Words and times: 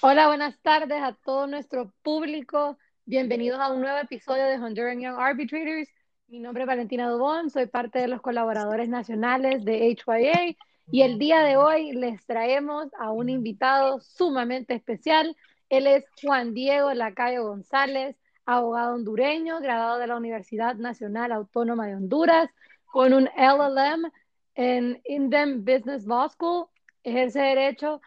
Hola, 0.00 0.28
buenas 0.28 0.56
tardes 0.62 1.02
a 1.02 1.12
todo 1.12 1.48
nuestro 1.48 1.92
público. 2.02 2.78
Bienvenidos 3.04 3.58
a 3.58 3.72
un 3.72 3.80
nuevo 3.80 3.98
episodio 3.98 4.44
de 4.44 4.54
Honduran 4.54 5.00
Young 5.00 5.18
Arbitrators. 5.18 5.88
Mi 6.28 6.38
nombre 6.38 6.62
es 6.62 6.68
Valentina 6.68 7.10
Dubón, 7.10 7.50
soy 7.50 7.66
parte 7.66 7.98
de 7.98 8.06
los 8.06 8.20
colaboradores 8.20 8.88
nacionales 8.88 9.64
de 9.64 9.88
HYA 9.88 10.56
y 10.92 11.02
el 11.02 11.18
día 11.18 11.40
de 11.40 11.56
hoy 11.56 11.90
les 11.94 12.24
traemos 12.26 12.86
a 12.96 13.10
un 13.10 13.28
invitado 13.28 13.98
sumamente 14.00 14.72
especial. 14.72 15.36
Él 15.68 15.88
es 15.88 16.04
Juan 16.22 16.54
Diego 16.54 16.94
Lacayo 16.94 17.42
González, 17.42 18.16
abogado 18.46 18.94
hondureño, 18.94 19.58
graduado 19.58 19.98
de 19.98 20.06
la 20.06 20.16
Universidad 20.16 20.76
Nacional 20.76 21.32
Autónoma 21.32 21.88
de 21.88 21.96
Honduras, 21.96 22.48
con 22.86 23.12
un 23.12 23.28
LLM 23.36 24.12
en 24.54 25.02
Indem 25.06 25.64
Business 25.64 26.06
Law 26.06 26.28
School. 26.28 26.68
Ejerce 27.02 27.40
derecho 27.40 28.00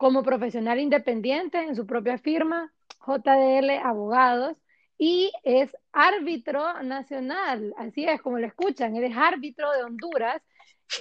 como 0.00 0.22
profesional 0.22 0.80
independiente 0.80 1.58
en 1.58 1.76
su 1.76 1.86
propia 1.86 2.16
firma, 2.16 2.72
JDL 3.06 3.68
Abogados, 3.84 4.56
y 4.96 5.30
es 5.44 5.76
árbitro 5.92 6.82
nacional, 6.82 7.74
así 7.76 8.06
es 8.06 8.22
como 8.22 8.38
lo 8.38 8.46
escuchan, 8.46 8.96
él 8.96 9.04
es 9.04 9.14
árbitro 9.14 9.70
de 9.72 9.82
Honduras 9.82 10.40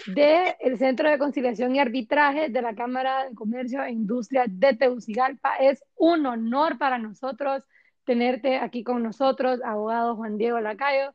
del 0.05 0.77
Centro 0.77 1.09
de 1.09 1.17
Conciliación 1.17 1.73
y 1.73 1.80
Arbitraje 1.80 2.49
de 2.49 2.62
la 2.62 2.76
Cámara 2.76 3.30
de 3.30 3.35
Comercio 3.35 3.81
e 3.84 3.91
Industria 3.91 4.43
de 4.49 4.76
Tegucigalpa. 4.76 5.55
Es 5.55 5.81
un 5.95 6.26
honor 6.26 6.77
para 6.77 6.98
nosotros 6.98 7.63
tenerte 8.04 8.57
aquí 8.57 8.84
con 8.84 9.02
nosotros, 9.02 9.62
abogado 9.63 10.18
Juan 10.18 10.38
Diego 10.38 10.59
Lacayo. 10.59 11.13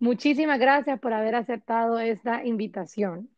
Muchísimas 0.00 0.58
gracias 0.58 0.98
por 0.98 1.12
haber 1.12 1.36
aceptado 1.36 2.00
esta 2.00 2.44
invitación. 2.44 3.31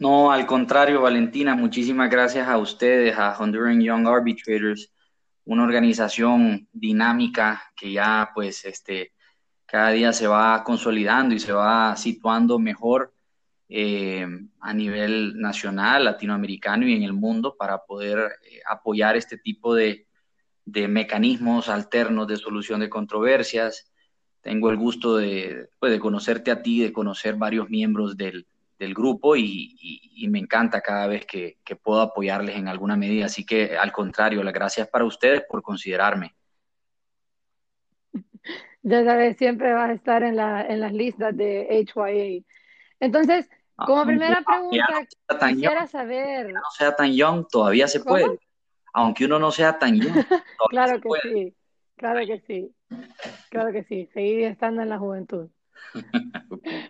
No, 0.00 0.30
al 0.30 0.46
contrario, 0.46 1.02
Valentina, 1.02 1.56
muchísimas 1.56 2.08
gracias 2.08 2.46
a 2.46 2.56
ustedes, 2.58 3.18
a 3.18 3.36
Honduran 3.36 3.80
Young 3.80 4.06
Arbitrators, 4.06 4.92
una 5.44 5.64
organización 5.64 6.68
dinámica 6.72 7.72
que 7.74 7.90
ya 7.90 8.30
pues 8.32 8.64
este, 8.64 9.12
cada 9.66 9.90
día 9.90 10.12
se 10.12 10.28
va 10.28 10.62
consolidando 10.62 11.34
y 11.34 11.40
se 11.40 11.52
va 11.52 11.96
situando 11.96 12.60
mejor 12.60 13.12
eh, 13.68 14.24
a 14.60 14.72
nivel 14.72 15.36
nacional, 15.40 16.04
latinoamericano 16.04 16.86
y 16.86 16.94
en 16.94 17.02
el 17.02 17.12
mundo 17.12 17.56
para 17.58 17.78
poder 17.84 18.18
eh, 18.44 18.60
apoyar 18.70 19.16
este 19.16 19.36
tipo 19.36 19.74
de, 19.74 20.06
de, 20.64 20.86
mecanismos 20.86 21.68
alternos 21.68 22.28
de 22.28 22.36
solución 22.36 22.78
de 22.78 22.88
controversias. 22.88 23.92
Tengo 24.42 24.70
el 24.70 24.76
gusto 24.76 25.16
de, 25.16 25.70
pues, 25.80 25.90
de 25.90 25.98
conocerte 25.98 26.52
a 26.52 26.62
ti, 26.62 26.82
de 26.82 26.92
conocer 26.92 27.34
varios 27.34 27.68
miembros 27.68 28.16
del, 28.16 28.46
del 28.78 28.94
grupo 28.94 29.36
y, 29.36 30.28
me 30.28 30.38
encanta 30.38 30.80
cada 30.80 31.06
vez 31.06 31.26
que, 31.26 31.58
puedo 31.82 32.00
apoyarles 32.00 32.56
en 32.56 32.68
alguna 32.68 32.96
medida. 32.96 33.26
Así 33.26 33.44
que 33.44 33.76
al 33.76 33.92
contrario, 33.92 34.42
las 34.42 34.54
gracias 34.54 34.88
para 34.88 35.04
ustedes 35.04 35.42
por 35.48 35.62
considerarme. 35.62 36.34
Ya 38.82 39.04
sabes, 39.04 39.36
siempre 39.36 39.74
vas 39.74 39.90
a 39.90 39.92
estar 39.92 40.22
en, 40.22 40.36
la, 40.36 40.64
en 40.64 40.80
las 40.80 40.92
listas 40.92 41.36
de 41.36 41.84
HYA. 41.84 42.42
Entonces, 43.00 43.50
ah, 43.76 43.84
como 43.84 44.06
primera 44.06 44.40
pregunta, 44.40 45.06
quisiera 45.48 45.86
saber... 45.88 46.52
No 46.52 46.60
sea 46.70 46.94
tan 46.94 47.12
young, 47.12 47.46
todavía 47.50 47.88
se 47.88 48.00
puede. 48.00 48.38
Aunque 48.94 49.26
uno 49.26 49.40
no 49.40 49.50
sea 49.50 49.78
tan 49.78 50.00
young. 50.00 50.14
claro 50.70 51.00
que 51.00 51.08
sí, 51.22 51.54
claro 51.96 52.20
que 52.24 52.40
sí, 52.46 52.72
claro 53.50 53.72
que 53.72 53.82
sí, 53.82 54.08
seguir 54.14 54.44
estando 54.44 54.80
en 54.80 54.88
la 54.88 54.98
juventud. 54.98 55.50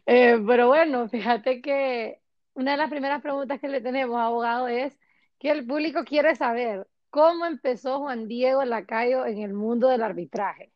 Eh, 0.06 0.42
pero 0.46 0.68
bueno, 0.68 1.08
fíjate 1.08 1.60
que 1.60 2.20
una 2.54 2.72
de 2.72 2.78
las 2.78 2.90
primeras 2.90 3.22
preguntas 3.22 3.60
que 3.60 3.68
le 3.68 3.80
tenemos, 3.80 4.20
abogado, 4.20 4.68
es 4.68 4.98
que 5.38 5.50
el 5.50 5.66
público 5.66 6.04
quiere 6.04 6.34
saber 6.34 6.86
cómo 7.10 7.46
empezó 7.46 8.00
Juan 8.00 8.26
Diego 8.26 8.64
Lacayo 8.64 9.26
en 9.26 9.38
el 9.38 9.52
mundo 9.52 9.88
del 9.88 10.02
arbitraje. 10.02 10.72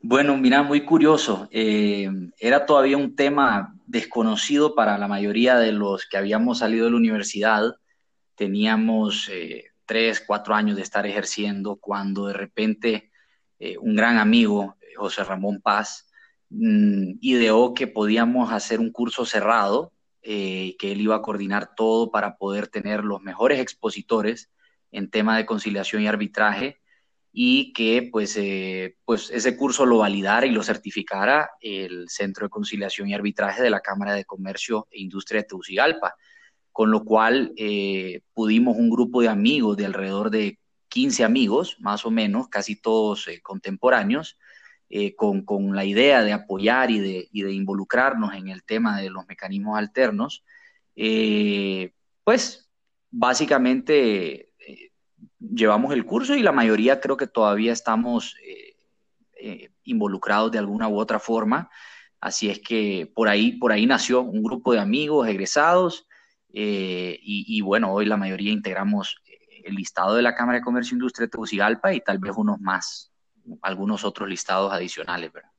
Bueno, 0.00 0.36
mira, 0.36 0.62
muy 0.62 0.84
curioso. 0.84 1.48
Eh, 1.50 2.10
era 2.38 2.66
todavía 2.66 2.96
un 2.96 3.16
tema 3.16 3.74
desconocido 3.86 4.74
para 4.74 4.98
la 4.98 5.08
mayoría 5.08 5.56
de 5.56 5.72
los 5.72 6.06
que 6.06 6.18
habíamos 6.18 6.58
salido 6.58 6.84
de 6.84 6.90
la 6.90 6.98
universidad. 6.98 7.76
Teníamos 8.34 9.30
eh, 9.32 9.70
tres, 9.86 10.20
cuatro 10.20 10.54
años 10.54 10.76
de 10.76 10.82
estar 10.82 11.06
ejerciendo 11.06 11.76
cuando 11.76 12.26
de 12.26 12.34
repente 12.34 13.10
un 13.80 13.96
gran 13.96 14.18
amigo, 14.18 14.76
José 14.94 15.24
Ramón 15.24 15.62
Paz, 15.62 16.06
Mm, 16.56 17.18
ideó 17.20 17.74
que 17.74 17.88
podíamos 17.88 18.52
hacer 18.52 18.78
un 18.78 18.92
curso 18.92 19.26
cerrado, 19.26 19.92
eh, 20.22 20.76
que 20.78 20.92
él 20.92 21.00
iba 21.00 21.16
a 21.16 21.22
coordinar 21.22 21.74
todo 21.74 22.12
para 22.12 22.36
poder 22.36 22.68
tener 22.68 23.02
los 23.04 23.20
mejores 23.22 23.58
expositores 23.58 24.50
en 24.92 25.10
tema 25.10 25.36
de 25.36 25.46
conciliación 25.46 26.02
y 26.02 26.06
arbitraje 26.06 26.78
y 27.32 27.72
que 27.72 28.08
pues, 28.12 28.36
eh, 28.36 28.96
pues 29.04 29.30
ese 29.30 29.56
curso 29.56 29.84
lo 29.84 29.98
validara 29.98 30.46
y 30.46 30.52
lo 30.52 30.62
certificara 30.62 31.50
el 31.60 32.08
Centro 32.08 32.46
de 32.46 32.50
Conciliación 32.50 33.08
y 33.08 33.14
Arbitraje 33.14 33.60
de 33.60 33.70
la 33.70 33.80
Cámara 33.80 34.14
de 34.14 34.24
Comercio 34.24 34.86
e 34.92 35.00
Industria 35.00 35.40
de 35.40 35.48
Tegucigalpa, 35.48 36.14
con 36.70 36.92
lo 36.92 37.04
cual 37.04 37.52
eh, 37.56 38.20
pudimos 38.32 38.76
un 38.76 38.90
grupo 38.90 39.22
de 39.22 39.28
amigos 39.28 39.76
de 39.76 39.86
alrededor 39.86 40.30
de 40.30 40.60
15 40.88 41.24
amigos, 41.24 41.76
más 41.80 42.06
o 42.06 42.12
menos, 42.12 42.48
casi 42.48 42.76
todos 42.76 43.26
contemporáneos, 43.42 44.38
eh, 44.96 45.16
con, 45.16 45.74
la 45.74 45.84
idea 45.84 46.22
de 46.22 46.32
apoyar 46.32 46.88
y 46.88 47.00
de, 47.00 47.52
involucrarnos 47.52 48.32
en 48.32 48.46
el 48.46 48.62
tema 48.62 49.00
de 49.00 49.10
los 49.10 49.26
mecanismos 49.26 49.76
alternos, 49.76 50.44
eh, 50.94 51.92
pues 52.22 52.70
básicamente 53.10 54.52
eh, 54.56 54.92
llevamos 55.40 55.92
el 55.92 56.06
curso 56.06 56.36
y 56.36 56.44
la 56.44 56.52
mayoría 56.52 57.00
creo 57.00 57.16
que 57.16 57.26
todavía 57.26 57.72
estamos 57.72 58.36
involucrados 59.82 60.52
de 60.52 60.58
alguna 60.58 60.86
u 60.86 60.96
otra 60.96 61.18
forma. 61.18 61.68
Así 62.20 62.48
es 62.48 62.60
que 62.60 63.10
por 63.12 63.28
ahí, 63.28 63.50
por 63.50 63.72
ahí 63.72 63.86
nació 63.86 64.20
un 64.20 64.44
grupo 64.44 64.74
de 64.74 64.78
amigos 64.78 65.26
egresados 65.26 66.06
y, 66.52 67.18
y, 67.20 67.60
bueno, 67.62 67.92
hoy 67.92 68.06
la 68.06 68.16
mayoría 68.16 68.52
integramos 68.52 69.16
el 69.64 69.74
listado 69.74 70.14
de 70.14 70.22
la 70.22 70.36
Cámara 70.36 70.58
de 70.58 70.64
Comercio 70.64 70.94
e 70.94 70.98
Industria 70.98 71.26
de 71.26 71.32
Tegucigalpa 71.32 71.92
y 71.92 72.00
tal 72.00 72.20
vez 72.20 72.34
unos 72.36 72.60
más 72.60 73.13
algunos 73.62 74.04
otros 74.04 74.28
listados 74.28 74.72
adicionales, 74.72 75.32
¿verdad? 75.32 75.50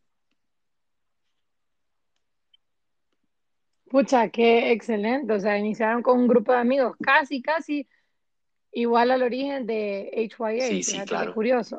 Pucha, 3.90 4.30
qué 4.30 4.72
excelente. 4.72 5.34
O 5.34 5.40
sea, 5.40 5.58
iniciaron 5.58 6.02
con 6.02 6.20
un 6.20 6.28
grupo 6.28 6.52
de 6.52 6.60
amigos 6.60 6.96
casi, 7.02 7.42
casi 7.42 7.88
igual 8.72 9.12
al 9.12 9.24
origen 9.24 9.66
de 9.66 10.12
HYA. 10.14 10.68
Sí, 10.68 10.84
sí, 10.84 11.00
claro. 11.06 11.34
curioso. 11.34 11.78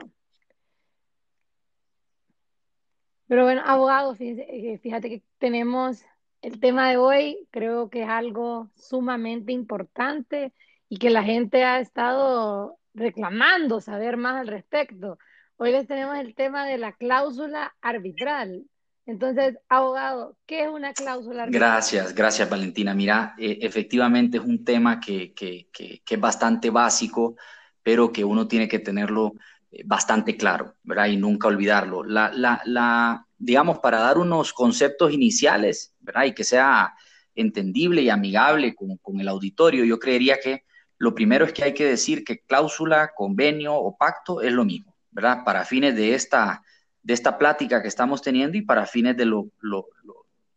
Pero 3.28 3.42
bueno, 3.42 3.62
abogado, 3.64 4.14
eh, 4.18 4.78
fíjate 4.82 5.08
que 5.08 5.22
tenemos 5.38 6.04
el 6.42 6.60
tema 6.60 6.90
de 6.90 6.96
hoy, 6.96 7.48
creo 7.50 7.90
que 7.90 8.02
es 8.04 8.08
algo 8.08 8.70
sumamente 8.76 9.52
importante 9.52 10.52
y 10.88 10.98
que 10.98 11.10
la 11.10 11.24
gente 11.24 11.64
ha 11.64 11.80
estado 11.80 12.78
reclamando 12.94 13.80
saber 13.80 14.16
más 14.16 14.36
al 14.36 14.46
respecto. 14.46 15.18
Hoy 15.58 15.72
les 15.72 15.86
tenemos 15.86 16.18
el 16.18 16.34
tema 16.34 16.66
de 16.66 16.76
la 16.76 16.92
cláusula 16.92 17.74
arbitral. 17.80 18.64
Entonces, 19.06 19.56
abogado, 19.70 20.36
¿qué 20.44 20.64
es 20.64 20.68
una 20.68 20.92
cláusula 20.92 21.44
arbitral? 21.44 21.70
Gracias, 21.70 22.14
gracias 22.14 22.50
Valentina. 22.50 22.92
Mira, 22.92 23.34
eh, 23.38 23.58
efectivamente 23.62 24.36
es 24.36 24.44
un 24.44 24.64
tema 24.64 25.00
que, 25.00 25.32
que, 25.32 25.68
que, 25.72 26.02
es 26.06 26.20
bastante 26.20 26.68
básico, 26.68 27.36
pero 27.82 28.12
que 28.12 28.22
uno 28.22 28.46
tiene 28.46 28.68
que 28.68 28.80
tenerlo 28.80 29.32
eh, 29.70 29.82
bastante 29.86 30.36
claro, 30.36 30.74
¿verdad? 30.82 31.06
Y 31.06 31.16
nunca 31.16 31.48
olvidarlo. 31.48 32.04
La, 32.04 32.30
la, 32.34 32.60
la, 32.66 33.26
digamos, 33.38 33.78
para 33.78 34.00
dar 34.00 34.18
unos 34.18 34.52
conceptos 34.52 35.10
iniciales, 35.12 35.94
¿verdad? 36.00 36.24
Y 36.24 36.34
que 36.34 36.44
sea 36.44 36.92
entendible 37.34 38.02
y 38.02 38.10
amigable 38.10 38.74
con, 38.74 38.98
con 38.98 39.20
el 39.20 39.28
auditorio, 39.28 39.86
yo 39.86 39.98
creería 39.98 40.38
que 40.38 40.64
lo 40.98 41.14
primero 41.14 41.46
es 41.46 41.54
que 41.54 41.64
hay 41.64 41.72
que 41.72 41.86
decir 41.86 42.24
que 42.24 42.40
cláusula, 42.40 43.12
convenio 43.14 43.74
o 43.74 43.96
pacto 43.96 44.42
es 44.42 44.52
lo 44.52 44.64
mismo. 44.66 44.95
¿Verdad? 45.16 45.44
Para 45.44 45.64
fines 45.64 45.96
de 45.96 46.14
esta, 46.14 46.62
de 47.02 47.14
esta 47.14 47.38
plática 47.38 47.80
que 47.80 47.88
estamos 47.88 48.20
teniendo 48.20 48.58
y 48.58 48.62
para 48.62 48.84
fines 48.84 49.16
de 49.16 49.24
lo, 49.24 49.48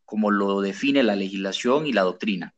como 0.04 0.32
lo 0.32 0.60
define 0.60 1.02
la 1.02 1.16
legislación 1.16 1.88
y 1.88 1.94
la 1.94 2.02
doctrina. 2.02 2.54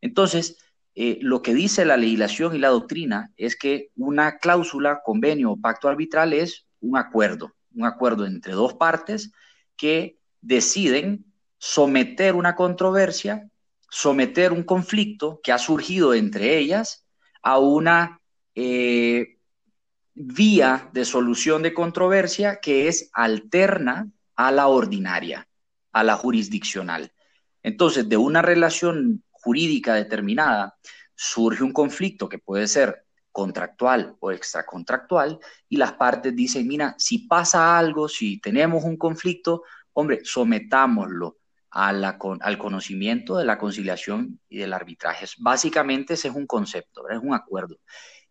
Entonces, 0.00 0.56
eh, 0.94 1.18
lo 1.20 1.42
que 1.42 1.52
dice 1.52 1.84
la 1.84 1.98
legislación 1.98 2.56
y 2.56 2.58
la 2.58 2.70
doctrina 2.70 3.30
es 3.36 3.56
que 3.56 3.90
una 3.94 4.38
cláusula, 4.38 5.02
convenio 5.04 5.52
o 5.52 5.60
pacto 5.60 5.86
arbitral 5.86 6.32
es 6.32 6.66
un 6.80 6.96
acuerdo, 6.96 7.54
un 7.74 7.84
acuerdo 7.84 8.24
entre 8.24 8.54
dos 8.54 8.72
partes 8.72 9.30
que 9.76 10.16
deciden 10.40 11.26
someter 11.58 12.34
una 12.34 12.54
controversia, 12.54 13.50
someter 13.90 14.50
un 14.50 14.62
conflicto 14.62 15.40
que 15.42 15.52
ha 15.52 15.58
surgido 15.58 16.14
entre 16.14 16.56
ellas 16.56 17.04
a 17.42 17.58
una 17.58 18.22
eh, 18.54 19.33
vía 20.14 20.88
de 20.92 21.04
solución 21.04 21.62
de 21.62 21.74
controversia 21.74 22.60
que 22.60 22.88
es 22.88 23.10
alterna 23.12 24.10
a 24.36 24.52
la 24.52 24.68
ordinaria, 24.68 25.48
a 25.92 26.04
la 26.04 26.16
jurisdiccional. 26.16 27.12
Entonces, 27.62 28.08
de 28.08 28.16
una 28.16 28.42
relación 28.42 29.22
jurídica 29.30 29.94
determinada 29.94 30.76
surge 31.14 31.62
un 31.62 31.72
conflicto 31.72 32.28
que 32.28 32.38
puede 32.38 32.66
ser 32.68 33.04
contractual 33.32 34.16
o 34.20 34.30
extracontractual 34.30 35.40
y 35.68 35.76
las 35.76 35.94
partes 35.94 36.34
dicen, 36.36 36.68
mira, 36.68 36.94
si 36.98 37.26
pasa 37.26 37.76
algo, 37.76 38.08
si 38.08 38.40
tenemos 38.40 38.84
un 38.84 38.96
conflicto, 38.96 39.62
hombre, 39.92 40.20
sometámoslo 40.22 41.38
al 41.70 42.58
conocimiento 42.58 43.36
de 43.36 43.44
la 43.44 43.58
conciliación 43.58 44.38
y 44.48 44.58
del 44.58 44.72
arbitraje. 44.72 45.26
Básicamente 45.38 46.14
ese 46.14 46.28
es 46.28 46.34
un 46.34 46.46
concepto, 46.46 47.08
es 47.08 47.18
un 47.20 47.34
acuerdo. 47.34 47.78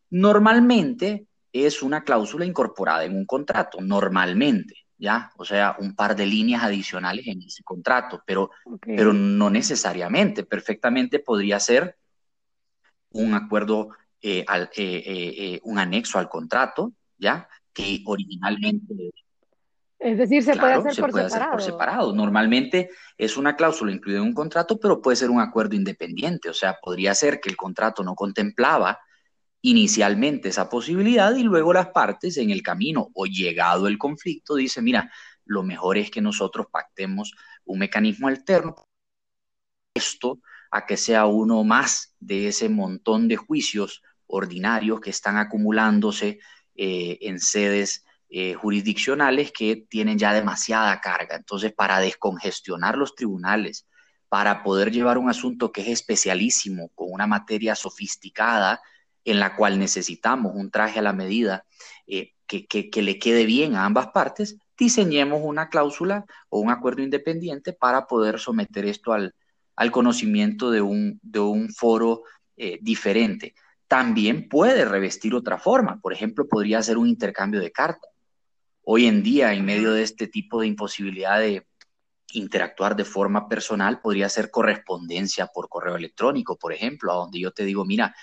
Normalmente 0.09 1.27
es 1.53 1.83
una 1.83 2.03
cláusula 2.03 2.45
incorporada 2.45 3.05
en 3.05 3.15
un 3.15 3.25
contrato, 3.25 3.79
normalmente, 3.79 4.73
¿ya? 4.97 5.31
O 5.37 5.45
sea, 5.45 5.75
un 5.79 5.95
par 5.95 6.15
de 6.15 6.25
líneas 6.25 6.63
adicionales 6.63 7.27
en 7.27 7.43
ese 7.43 7.63
contrato, 7.63 8.23
pero, 8.25 8.49
pero 8.81 9.13
no 9.13 9.51
necesariamente, 9.51 10.43
perfectamente 10.43 11.19
podría 11.19 11.59
ser 11.59 11.95
un 13.11 13.35
acuerdo, 13.35 13.89
eh, 14.19 14.43
al, 14.47 14.63
eh, 14.75 15.03
eh, 15.05 15.59
un 15.63 15.77
anexo 15.77 16.17
al 16.17 16.27
contrato, 16.27 16.93
¿ya? 17.17 17.47
Que 17.71 18.01
originalmente 18.05 19.13
es 20.03 20.17
decir, 20.17 20.43
se 20.43 20.57
puede, 20.57 20.73
hacer, 20.73 20.95
se 20.95 21.01
por 21.01 21.11
puede 21.11 21.25
hacer 21.27 21.43
por 21.49 21.61
separado. 21.61 22.13
Normalmente 22.13 22.89
es 23.17 23.37
una 23.37 23.55
cláusula 23.55 23.93
incluida 23.93 24.17
en 24.17 24.25
un 24.25 24.33
contrato, 24.33 24.77
pero 24.77 25.01
puede 25.01 25.15
ser 25.15 25.29
un 25.29 25.39
acuerdo 25.39 25.75
independiente. 25.75 26.49
O 26.49 26.53
sea, 26.53 26.77
podría 26.81 27.15
ser 27.15 27.39
que 27.39 27.49
el 27.49 27.55
contrato 27.55 28.03
no 28.03 28.13
contemplaba 28.13 28.99
inicialmente 29.63 30.49
esa 30.49 30.69
posibilidad 30.69 31.33
y 31.35 31.43
luego 31.43 31.73
las 31.73 31.87
partes 31.87 32.37
en 32.37 32.49
el 32.51 32.61
camino 32.61 33.09
o 33.13 33.25
llegado 33.25 33.87
el 33.87 33.97
conflicto 33.97 34.55
dicen, 34.55 34.83
mira, 34.83 35.09
lo 35.45 35.63
mejor 35.63 35.97
es 35.97 36.11
que 36.11 36.21
nosotros 36.21 36.67
pactemos 36.69 37.33
un 37.63 37.79
mecanismo 37.79 38.27
alterno. 38.27 38.75
Esto 39.95 40.41
a 40.69 40.85
que 40.85 40.97
sea 40.97 41.27
uno 41.27 41.63
más 41.63 42.13
de 42.19 42.49
ese 42.49 42.67
montón 42.67 43.29
de 43.29 43.37
juicios 43.37 44.01
ordinarios 44.27 44.99
que 44.99 45.11
están 45.11 45.37
acumulándose 45.37 46.39
eh, 46.75 47.19
en 47.21 47.39
sedes 47.39 48.03
eh, 48.29 48.55
jurisdiccionales 48.55 49.53
que 49.53 49.85
tienen 49.89 50.17
ya 50.17 50.33
demasiada 50.33 50.99
carga. 50.99 51.37
Entonces, 51.37 51.71
para 51.71 51.99
descongestionar 51.99 52.97
los 52.97 53.15
tribunales, 53.15 53.87
para 54.27 54.61
poder 54.61 54.91
llevar 54.91 55.17
un 55.17 55.29
asunto 55.29 55.71
que 55.71 55.81
es 55.81 55.87
especialísimo, 55.87 56.89
con 56.95 57.07
una 57.11 57.27
materia 57.27 57.75
sofisticada, 57.75 58.81
en 59.25 59.39
la 59.39 59.55
cual 59.55 59.79
necesitamos 59.79 60.53
un 60.55 60.71
traje 60.71 60.99
a 60.99 61.03
la 61.03 61.13
medida 61.13 61.65
eh, 62.07 62.33
que, 62.47 63.01
le 63.01 63.19
quede 63.19 63.45
bien 63.45 63.75
a 63.75 63.85
ambas 63.85 64.07
partes, 64.07 64.57
diseñemos 64.77 65.41
una 65.43 65.69
cláusula 65.69 66.25
o 66.49 66.59
un 66.59 66.69
acuerdo 66.69 67.01
independiente 67.01 67.73
para 67.73 68.05
poder 68.05 68.39
someter 68.39 68.85
esto 68.85 69.13
al, 69.13 69.33
conocimiento 69.91 70.69
de 70.69 70.81
un, 70.81 71.19
de 71.23 71.39
un 71.39 71.69
foro 71.69 72.23
eh, 72.57 72.77
diferente. 72.81 73.55
También 73.87 74.49
puede 74.49 74.85
revestir 74.85 75.33
otra 75.33 75.57
forma, 75.57 75.99
por 75.99 76.13
ejemplo, 76.13 76.47
podría 76.47 76.81
ser 76.83 76.97
un 76.97 77.07
intercambio 77.07 77.59
de 77.59 77.71
cartas 77.71 78.13
hoy 78.83 79.05
en 79.05 79.23
día, 79.23 79.53
en 79.53 79.65
medio 79.65 79.93
de 79.93 80.03
este 80.03 80.27
tipo 80.27 80.61
de 80.61 80.67
imposibilidad 80.67 81.39
de 81.39 81.65
interactuar 82.33 82.95
de 82.95 83.05
forma 83.05 83.47
personal, 83.47 84.01
podría 84.01 84.27
ser 84.29 84.49
correspondencia 84.49 85.47
por 85.47 85.69
correo 85.69 85.95
electrónico, 85.95 86.57
por 86.57 86.73
ejemplo, 86.73 87.11
a 87.11 87.15
donde 87.15 87.39
yo 87.39 87.51
te 87.51 87.63
digo, 87.63 87.85
mira, 87.85 88.15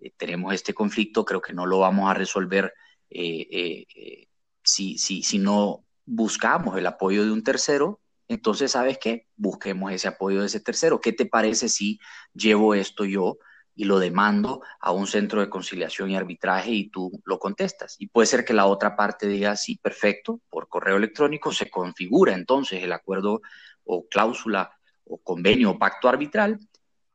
eh, 0.00 0.12
tenemos 0.16 0.54
este 0.54 0.74
conflicto, 0.74 1.24
creo 1.24 1.40
que 1.40 1.52
no 1.52 1.66
lo 1.66 1.78
vamos 1.80 2.10
a 2.10 2.14
resolver 2.14 2.72
eh, 3.10 3.46
eh, 3.50 4.28
si, 4.62 4.98
si, 4.98 5.22
si 5.22 5.38
no 5.38 5.84
buscamos 6.04 6.76
el 6.76 6.86
apoyo 6.86 7.24
de 7.24 7.32
un 7.32 7.42
tercero, 7.42 8.00
entonces, 8.28 8.72
¿sabes 8.72 8.98
qué? 8.98 9.28
Busquemos 9.36 9.92
ese 9.92 10.08
apoyo 10.08 10.40
de 10.40 10.46
ese 10.46 10.60
tercero. 10.60 11.00
¿Qué 11.00 11.12
te 11.12 11.26
parece 11.26 11.68
si 11.68 12.00
llevo 12.34 12.74
esto 12.74 13.04
yo 13.04 13.38
y 13.76 13.84
lo 13.84 13.98
demando 13.98 14.62
a 14.80 14.90
un 14.90 15.06
centro 15.06 15.40
de 15.40 15.50
conciliación 15.50 16.10
y 16.10 16.16
arbitraje 16.16 16.70
y 16.70 16.88
tú 16.88 17.12
lo 17.24 17.38
contestas. 17.38 17.96
Y 17.98 18.08
puede 18.08 18.26
ser 18.26 18.44
que 18.44 18.54
la 18.54 18.66
otra 18.66 18.96
parte 18.96 19.28
diga, 19.28 19.54
sí, 19.54 19.76
perfecto, 19.76 20.40
por 20.48 20.68
correo 20.68 20.96
electrónico 20.96 21.52
se 21.52 21.68
configura 21.68 22.32
entonces 22.32 22.82
el 22.82 22.92
acuerdo 22.92 23.42
o 23.84 24.08
cláusula 24.08 24.72
o 25.04 25.18
convenio 25.18 25.72
o 25.72 25.78
pacto 25.78 26.08
arbitral, 26.08 26.58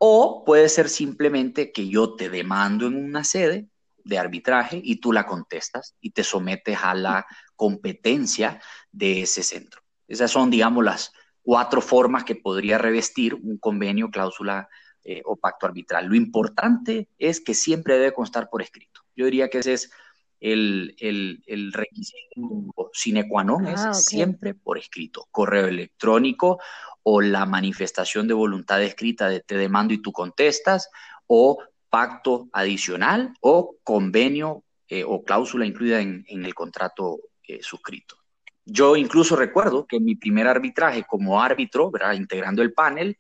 o 0.04 0.44
puede 0.44 0.68
ser 0.68 0.90
simplemente 0.90 1.72
que 1.72 1.88
yo 1.88 2.16
te 2.16 2.32
demando 2.32 2.88
en 2.88 2.96
una 2.96 3.24
sede 3.24 3.68
de 4.04 4.18
arbitraje 4.18 4.82
y 4.84 4.96
tú 4.96 5.14
la 5.14 5.28
contestas 5.28 5.96
y 6.02 6.10
te 6.10 6.24
sometes 6.24 6.80
a 6.82 6.96
la 6.96 7.28
competencia 7.56 8.60
de 8.92 9.22
ese 9.22 9.44
centro. 9.44 9.84
Esas 10.08 10.32
son, 10.32 10.50
digamos, 10.50 10.84
las 10.84 11.14
cuatro 11.44 11.82
formas 11.82 12.24
que 12.24 12.34
podría 12.34 12.80
revestir 12.80 13.36
un 13.36 13.60
convenio, 13.60 14.10
cláusula 14.10 14.68
eh, 15.04 15.22
o 15.24 15.36
pacto 15.36 15.68
arbitral. 15.68 16.08
Lo 16.08 16.16
importante 16.16 17.08
es 17.20 17.40
que 17.40 17.54
siempre 17.54 18.00
debe 18.00 18.12
constar 18.12 18.50
por 18.50 18.64
escrito. 18.64 19.02
Yo 19.16 19.26
diría 19.26 19.52
que 19.52 19.60
ese 19.60 19.74
es 19.74 19.92
el, 20.42 21.72
requisito 21.72 22.90
sine 22.94 23.30
qua 23.30 23.44
non, 23.44 23.68
es 23.68 23.80
ah, 23.80 23.94
siempre 23.94 24.54
por 24.54 24.78
escrito. 24.78 25.28
Correo 25.32 25.68
electrónico 25.68 26.60
o 27.04 27.22
la 27.22 27.46
manifestación 27.46 28.28
de 28.28 28.34
voluntad 28.34 28.82
escrita 28.82 29.30
de 29.30 29.40
te 29.40 29.56
demando 29.56 29.94
y 29.94 30.02
tú 30.02 30.12
contestas, 30.12 30.90
o 31.28 31.60
pacto 31.90 32.50
adicional 32.54 33.34
o 33.42 33.78
convenio 33.84 34.64
eh, 34.88 35.04
o 35.06 35.24
cláusula 35.24 35.66
incluida 35.66 36.02
en, 36.02 36.26
el 36.28 36.54
contrato 36.54 37.20
eh, 37.48 37.60
suscrito. 37.62 38.18
Yo 38.66 38.96
incluso 38.96 39.36
recuerdo 39.36 39.86
que 39.86 39.98
en 39.98 40.06
mi 40.06 40.16
primer 40.16 40.48
arbitraje 40.48 41.04
como 41.08 41.42
árbitro, 41.42 41.92
¿verdad? 41.92 42.14
integrando 42.14 42.62
el 42.62 42.74
panel, 42.74 43.18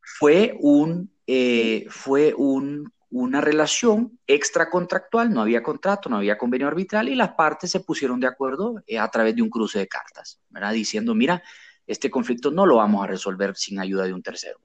fue, 0.00 0.56
un, 0.60 1.12
eh, 1.26 1.86
fue 1.88 2.34
un, 2.34 2.92
una 3.10 3.40
relación 3.40 4.18
extracontractual, 4.26 5.32
no 5.32 5.42
había 5.42 5.62
contrato, 5.62 6.08
no 6.08 6.16
había 6.16 6.38
convenio 6.38 6.66
arbitral 6.66 7.08
y 7.08 7.14
las 7.14 7.34
partes 7.34 7.70
se 7.70 7.80
pusieron 7.80 8.20
de 8.20 8.26
acuerdo 8.26 8.82
eh, 8.86 8.98
a 8.98 9.08
través 9.08 9.36
de 9.36 9.42
un 9.42 9.50
cruce 9.50 9.78
de 9.78 9.86
cartas, 9.86 10.40
¿verdad? 10.48 10.72
diciendo, 10.72 11.14
mira, 11.14 11.42
este 11.86 12.10
conflicto 12.10 12.50
no 12.50 12.66
lo 12.66 12.76
vamos 12.76 13.04
a 13.04 13.06
resolver 13.06 13.54
sin 13.56 13.78
ayuda 13.78 14.04
de 14.04 14.12
un 14.12 14.22
tercero, 14.22 14.58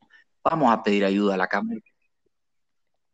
vamos 0.43 0.73
a 0.73 0.81
pedir 0.81 1.05
ayuda 1.05 1.35
a 1.35 1.37
la 1.37 1.47
Cámara. 1.47 1.79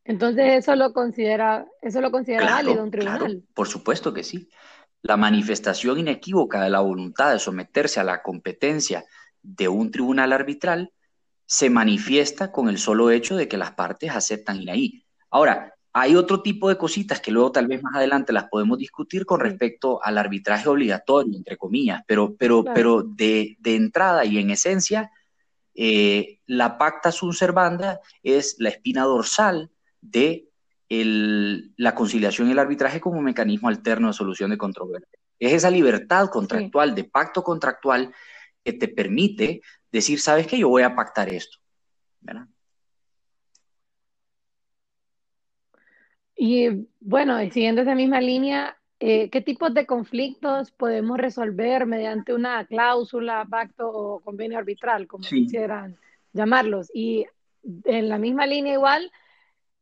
Entonces 0.06 0.54
eso 0.54 0.74
lo 0.76 0.94
considera, 0.94 1.68
eso 1.82 2.00
lo 2.00 2.10
considera 2.12 2.46
válido 2.46 2.82
un 2.82 2.92
tribunal. 2.92 3.44
por 3.54 3.68
supuesto 3.68 4.14
que 4.14 4.24
sí. 4.24 4.50
La 5.02 5.18
manifestación 5.18 6.00
inequívoca 6.00 6.64
de 6.64 6.70
la 6.70 6.80
voluntad 6.80 7.34
de 7.34 7.40
someterse 7.40 8.00
a 8.00 8.06
la 8.06 8.24
competencia 8.24 9.06
de 9.42 9.68
un 9.68 9.92
tribunal 9.92 10.32
arbitral 10.32 10.94
se 11.46 11.70
manifiesta 11.70 12.52
con 12.52 12.70
el 12.70 12.78
solo 12.78 13.12
hecho 13.12 13.36
de 13.36 13.48
que 13.48 13.58
las 13.58 13.72
partes 13.74 14.12
aceptan 14.12 14.62
ir 14.62 14.72
ahí. 14.72 15.07
Ahora, 15.30 15.74
hay 15.94 16.16
otro 16.16 16.42
tipo 16.42 16.70
de 16.70 16.78
cositas 16.78 17.20
que 17.20 17.32
luego 17.32 17.52
tal 17.52 17.68
vez 17.68 17.82
más 17.82 17.96
adelante 17.96 18.32
las 18.32 18.50
podemos 18.50 18.78
discutir 18.78 19.26
con 19.26 19.40
respecto 19.40 20.00
al 20.04 20.18
arbitraje 20.18 20.70
obligatorio, 20.70 21.36
entre 21.36 21.58
comillas, 21.58 22.04
pero, 22.06 22.36
pero, 22.36 22.64
pero 22.64 23.02
de, 23.02 23.58
entrada 23.64 24.24
y 24.24 24.38
en 24.38 24.52
esencia, 24.52 25.12
eh, 25.74 26.40
la 26.46 26.78
pacta 26.78 27.12
sunt 27.12 27.34
servanda 27.34 28.00
es 28.22 28.58
la 28.60 28.70
espina 28.70 29.04
dorsal 29.04 29.72
de 30.00 30.50
la 30.90 31.96
conciliación 31.96 32.48
y 32.48 32.52
el 32.52 32.60
arbitraje 32.60 33.02
como 33.02 33.22
mecanismo 33.22 33.68
alterno 33.68 34.08
de 34.08 34.14
solución 34.14 34.52
de 34.52 34.58
controversia. 34.58 35.20
Es 35.40 35.54
esa 35.54 35.70
libertad 35.70 36.30
contractual, 36.30 36.96
de 36.96 37.04
pacto 37.04 37.44
contractual, 37.44 38.14
que 38.64 38.74
te 38.74 38.88
permite 38.88 39.62
decir, 39.92 40.20
¿sabes 40.20 40.48
qué? 40.48 40.58
Yo 40.58 40.70
voy 40.70 40.84
a 40.84 40.96
pactar 40.96 41.30
esto. 41.30 41.58
¿verdad? 42.20 42.48
Y 46.38 46.88
bueno, 47.00 47.40
siguiendo 47.52 47.82
esa 47.82 47.96
misma 47.96 48.22
línea, 48.22 48.78
eh, 49.00 49.30
¿qué 49.32 49.42
tipos 49.42 49.74
de 49.74 49.88
conflictos 49.88 50.72
podemos 50.72 51.18
resolver 51.18 51.88
mediante 51.88 52.34
una 52.34 52.66
cláusula, 52.66 53.46
pacto 53.50 53.90
o 53.90 54.20
convenio 54.20 54.60
arbitral, 54.60 55.08
como 55.08 55.28
quisieran 55.28 55.98
llamarlos? 56.34 56.92
Y 56.94 57.26
en 57.86 58.08
la 58.08 58.20
misma 58.20 58.46
línea 58.46 58.74
igual, 58.74 59.12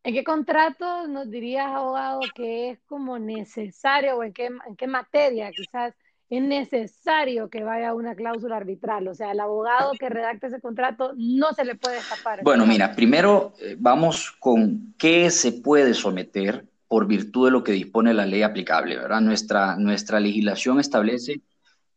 ¿en 0.04 0.14
qué 0.14 0.24
contrato 0.24 1.08
nos 1.08 1.30
dirías, 1.30 1.68
abogado, 1.68 2.22
que 2.34 2.72
es 2.72 2.80
como 2.88 3.20
necesario 3.20 4.18
o 4.18 4.24
en 4.24 4.32
qué, 4.32 4.46
en 4.46 4.76
qué 4.78 4.88
materia 4.88 5.52
quizás 5.52 5.94
es 6.30 6.42
necesario 6.42 7.50
que 7.50 7.64
vaya 7.64 7.94
una 7.94 8.16
cláusula 8.16 8.58
arbitral. 8.58 9.08
O 9.08 9.14
sea, 9.14 9.32
el 9.32 9.40
abogado 9.40 9.92
que 10.00 10.10
redacte 10.10 10.48
ese 10.48 10.60
contrato 10.60 11.14
no 11.16 11.54
se 11.54 11.66
le 11.66 11.76
puede 11.76 11.98
escapar. 11.98 12.42
Bueno, 12.44 12.66
mira, 12.66 12.96
primero 12.96 13.54
eh, 13.60 13.76
vamos 13.78 14.32
con 14.40 14.96
qué 14.98 15.30
se 15.30 15.52
puede 15.52 15.94
someter 15.94 16.66
por 16.88 17.08
virtud 17.08 17.46
de 17.46 17.52
lo 17.52 17.64
que 17.64 17.72
dispone 17.72 18.14
la 18.14 18.26
ley 18.26 18.42
aplicable, 18.42 18.96
¿verdad? 18.98 19.22
Nuestra, 19.22 19.76
nuestra 19.76 20.20
legislación 20.20 20.80
establece 20.80 21.42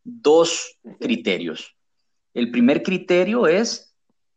dos 0.05 0.79
criterios. 1.01 1.77
El 2.35 2.51
primer 2.51 2.83
criterio 2.83 3.47
es 3.47 3.95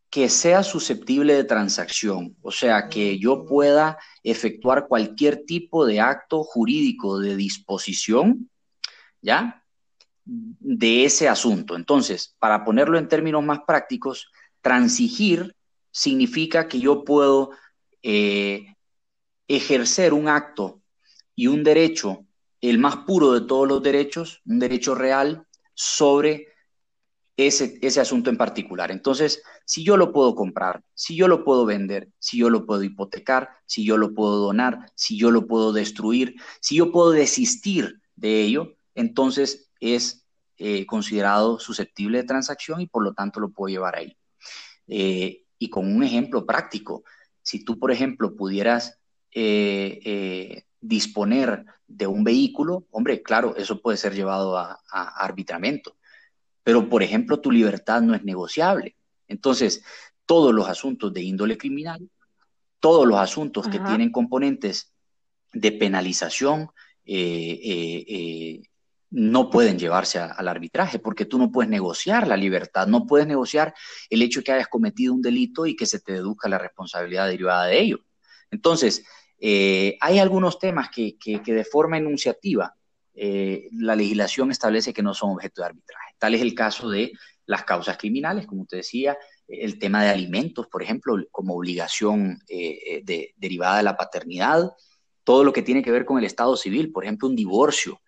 que 0.09 0.27
sea 0.27 0.61
susceptible 0.61 1.33
de 1.33 1.45
transacción, 1.45 2.35
o 2.41 2.51
sea, 2.51 2.89
que 2.89 3.17
yo 3.17 3.45
pueda 3.45 3.97
efectuar 4.23 4.87
cualquier 4.87 5.45
tipo 5.45 5.85
de 5.85 6.01
acto 6.01 6.43
jurídico 6.43 7.19
de 7.19 7.37
disposición, 7.37 8.49
¿ya? 9.21 9.60
De 10.25 11.05
ese 11.05 11.27
asunto. 11.27 11.75
Entonces, 11.75 12.35
para 12.39 12.63
ponerlo 12.63 12.97
en 12.97 13.07
términos 13.07 13.43
más 13.43 13.59
prácticos, 13.65 14.31
transigir 14.61 15.55
significa 15.91 16.67
que 16.67 16.79
yo 16.79 17.03
puedo 17.03 17.51
eh, 18.03 18.75
ejercer 19.47 20.13
un 20.13 20.27
acto 20.27 20.81
y 21.35 21.47
un 21.47 21.63
derecho, 21.63 22.25
el 22.61 22.77
más 22.77 22.97
puro 22.97 23.33
de 23.33 23.41
todos 23.41 23.67
los 23.67 23.81
derechos, 23.81 24.41
un 24.45 24.59
derecho 24.59 24.95
real 24.95 25.45
sobre 25.73 26.47
ese, 27.35 27.79
ese 27.81 27.99
asunto 27.99 28.29
en 28.29 28.37
particular. 28.37 28.91
Entonces, 28.91 29.41
si 29.65 29.83
yo 29.83 29.97
lo 29.97 30.11
puedo 30.13 30.35
comprar, 30.35 30.83
si 30.93 31.15
yo 31.15 31.27
lo 31.27 31.43
puedo 31.43 31.65
vender, 31.65 32.09
si 32.19 32.37
yo 32.37 32.49
lo 32.49 32.65
puedo 32.65 32.83
hipotecar, 32.83 33.49
si 33.65 33.83
yo 33.83 33.97
lo 33.97 34.13
puedo 34.13 34.37
donar, 34.37 34.91
si 34.95 35.17
yo 35.17 35.31
lo 35.31 35.47
puedo 35.47 35.73
destruir, 35.73 36.35
si 36.59 36.75
yo 36.75 36.91
puedo 36.91 37.11
desistir 37.11 38.01
de 38.15 38.41
ello, 38.41 38.75
entonces 38.95 39.71
es 39.79 40.25
eh, 40.57 40.85
considerado 40.85 41.59
susceptible 41.59 42.19
de 42.19 42.23
transacción 42.23 42.81
y 42.81 42.87
por 42.87 43.03
lo 43.03 43.13
tanto 43.13 43.39
lo 43.39 43.49
puedo 43.49 43.73
llevar 43.73 43.95
ahí. 43.95 44.15
Eh, 44.87 45.45
y 45.57 45.69
con 45.69 45.93
un 45.93 46.03
ejemplo 46.03 46.45
práctico, 46.45 47.03
si 47.41 47.63
tú, 47.63 47.79
por 47.79 47.91
ejemplo, 47.91 48.35
pudieras 48.35 48.99
eh, 49.33 50.65
disponer 50.79 51.65
de 51.87 52.07
un 52.07 52.23
vehículo, 52.23 52.87
hombre, 52.91 53.21
claro, 53.21 53.55
eso 53.55 53.81
puede 53.81 53.97
ser 53.97 54.13
llevado 54.13 54.57
a, 54.57 54.79
arbitramiento. 54.91 55.97
Pero, 56.63 56.89
por 56.89 57.03
ejemplo, 57.03 57.39
tu 57.39 57.51
libertad 57.51 58.01
no 58.01 58.15
es 58.15 58.23
negociable. 58.23 58.95
Entonces, 59.27 59.83
todos 60.25 60.53
los 60.53 60.67
asuntos 60.67 61.13
de 61.13 61.21
índole 61.21 61.57
criminal, 61.57 62.09
todos 62.79 63.07
los 63.07 63.19
asuntos 63.19 63.67
que 63.67 63.79
tienen 63.79 64.11
componentes 64.11 64.93
de 65.53 65.71
penalización, 65.71 66.69
eh, 67.05 67.59
eh, 67.63 68.05
eh, 68.07 68.61
no 69.11 69.49
pueden 69.49 69.77
llevarse 69.77 70.19
al 70.19 70.47
arbitraje, 70.47 70.97
porque 70.97 71.25
tú 71.25 71.37
no 71.37 71.51
puedes 71.51 71.69
negociar 71.69 72.27
la 72.27 72.37
libertad, 72.37 72.87
no 72.87 73.05
puedes 73.05 73.27
negociar 73.27 73.73
el 74.09 74.21
hecho 74.21 74.39
de 74.39 74.43
que 74.45 74.51
hayas 74.53 74.69
cometido 74.69 75.13
un 75.13 75.21
delito 75.21 75.65
y 75.65 75.75
que 75.75 75.85
se 75.85 75.99
te 75.99 76.13
deduzca 76.13 76.47
la 76.47 76.57
responsabilidad 76.57 77.27
derivada 77.27 77.65
de 77.65 77.79
ello. 77.79 77.99
Entonces, 78.51 79.03
eh, 79.37 79.97
hay 79.99 80.19
algunos 80.19 80.59
temas 80.59 80.89
que, 80.89 81.17
de 81.45 81.65
forma 81.65 81.97
enunciativa 81.97 82.73
eh, 83.13 83.67
la 83.73 83.97
legislación 83.97 84.49
establece 84.49 84.93
que 84.93 85.03
no 85.03 85.13
son 85.13 85.31
objeto 85.31 85.61
de 85.61 85.67
arbitraje. 85.67 86.15
Tal 86.17 86.33
es 86.33 86.41
el 86.41 86.55
caso 86.55 86.89
de 86.89 87.11
las 87.45 87.65
causas 87.65 87.97
criminales, 87.97 88.47
como 88.47 88.65
te 88.65 88.77
decía, 88.77 89.17
el 89.45 89.77
tema 89.77 90.05
de 90.05 90.11
alimentos, 90.11 90.67
por 90.67 90.83
ejemplo, 90.83 91.17
como 91.31 91.55
obligación 91.55 92.39
eh, 92.47 93.03
derivada 93.35 93.77
de 93.77 93.83
la 93.83 93.97
paternidad, 93.97 94.71
todo 95.25 95.43
lo 95.43 95.51
que 95.51 95.63
tiene 95.63 95.83
que 95.83 95.91
ver 95.91 96.05
con 96.05 96.17
el 96.17 96.23
Estado 96.23 96.55
civil, 96.55 96.93
por 96.93 97.03
ejemplo, 97.03 97.27
un 97.27 97.35
divorcio, 97.35 97.99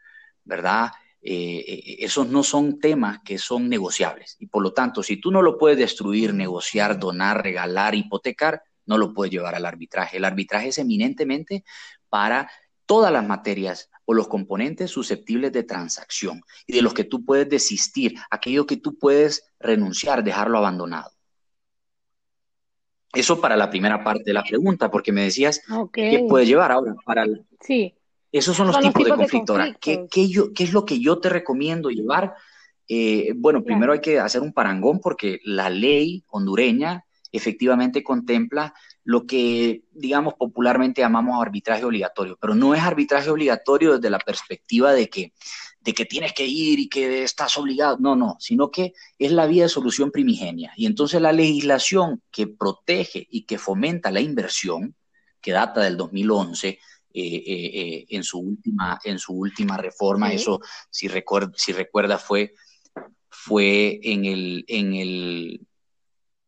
¿verdad? 0.43 0.91
esos 1.25 2.27
no 2.27 2.43
son 2.43 2.79
temas 2.79 3.19
que 3.23 3.38
son 3.38 3.69
negociables. 3.69 4.35
Y 4.39 4.47
por 4.47 4.62
lo 4.62 4.73
tanto, 4.73 5.01
si 5.01 5.17
tú 5.17 5.31
no 5.31 5.41
lo 5.41 5.57
puedes 5.57 5.77
destruir, 5.77 6.33
negociar, 6.33 7.00
donar, 7.00 7.41
regalar, 7.41 7.95
hipotecar, 7.95 8.62
no 8.85 8.97
lo 8.97 9.13
puede 9.13 9.31
llevar 9.31 9.55
al 9.55 9.65
arbitraje. 9.65 10.17
El 10.17 10.25
arbitraje 10.25 10.67
es 10.69 10.77
eminentemente 10.77 11.63
para 12.09 12.51
todas 12.85 13.12
las 13.12 13.25
materias 13.25 13.89
o 14.05 14.13
los 14.13 14.27
componentes 14.27 14.91
susceptibles 14.91 15.53
de 15.53 15.63
transacción 15.63 16.41
y 16.67 16.73
de 16.73 16.81
los 16.81 16.93
que 16.93 17.05
tú 17.05 17.23
puedes 17.23 17.47
desistir, 17.50 18.15
aquello 18.29 18.65
que 18.65 18.77
tú 18.77 18.97
puedes 18.97 19.50
renunciar, 19.59 20.23
dejarlo 20.23 20.57
abandonado. 20.57 21.12
Eso 23.13 23.39
para 23.39 23.55
la 23.55 23.69
primera 23.69 24.03
parte 24.03 24.23
de 24.25 24.33
la 24.33 24.43
pregunta, 24.43 24.89
porque 24.91 25.12
me 25.12 25.23
decías 25.23 25.62
qué 25.93 26.25
puede 26.27 26.45
llevar 26.45 26.71
ahora 26.71 26.95
para 27.05 27.25
sí. 27.62 27.95
Esos 28.33 28.57
son 28.57 28.65
los, 28.65 28.79
tipos, 28.79 29.03
de 29.03 29.11
conflicto. 29.11 29.55
¿qué, 29.79 30.07
es 30.57 30.73
lo 30.73 30.83
que 30.85 30.99
yo 30.99 31.19
te 31.19 31.29
recomiendo 31.29 31.91
llevar? 31.91 32.33
Eh, 32.89 33.31
bueno, 33.35 33.63
primero 33.63 33.93
hay 33.93 34.01
que 34.01 34.19
hacer 34.19 34.41
un 34.41 34.51
parangón 34.51 34.99
porque 34.99 35.39
la 35.43 35.69
ley 35.69 36.25
hondureña 36.29 37.05
efectivamente 37.31 38.03
contempla 38.03 38.73
lo 39.03 39.27
que, 39.27 39.83
digamos, 39.91 40.33
popularmente 40.33 41.01
llamamos 41.01 41.39
arbitraje 41.39 41.85
obligatorio, 41.85 42.35
pero 42.41 42.55
no 42.55 42.73
es 42.73 42.81
arbitraje 42.81 43.29
obligatorio 43.29 43.97
desde 43.97 44.09
la 44.09 44.19
perspectiva 44.19 44.93
de 44.93 45.09
que, 45.09 45.33
de 45.81 45.93
que 45.93 46.05
tienes 46.05 46.33
que 46.33 46.47
ir 46.47 46.79
y 46.79 46.89
que 46.89 47.21
estás 47.21 47.55
obligado, 47.57 47.97
no, 47.99 48.15
no, 48.15 48.37
sino 48.39 48.71
que 48.71 48.93
es 49.19 49.31
la 49.31 49.45
vía 49.45 49.63
de 49.63 49.69
solución 49.69 50.09
primigenia. 50.09 50.73
Y 50.75 50.87
entonces 50.87 51.21
la 51.21 51.33
legislación 51.33 52.23
que 52.31 52.47
protege 52.47 53.27
y 53.29 53.43
que 53.43 53.59
fomenta 53.59 54.09
la 54.09 54.21
inversión, 54.21 54.95
que 55.39 55.51
data 55.51 55.81
del 55.81 55.97
2011, 55.97 56.79
eh, 57.13 57.43
eh, 57.46 57.72
eh, 57.74 58.05
en, 58.10 58.24
su 58.24 58.39
última, 58.39 59.00
en 59.03 59.20
su 59.20 59.34
última 59.34 59.77
reforma, 59.77 60.34
eso, 60.34 60.60
si, 60.89 61.08
recuerda, 61.08 61.51
si 61.55 61.72
recuerda, 61.72 62.17
fue, 62.17 62.53
fue 63.29 64.00
en 64.03 64.25
el, 64.25 64.65
en 64.67 64.93
el 64.93 65.67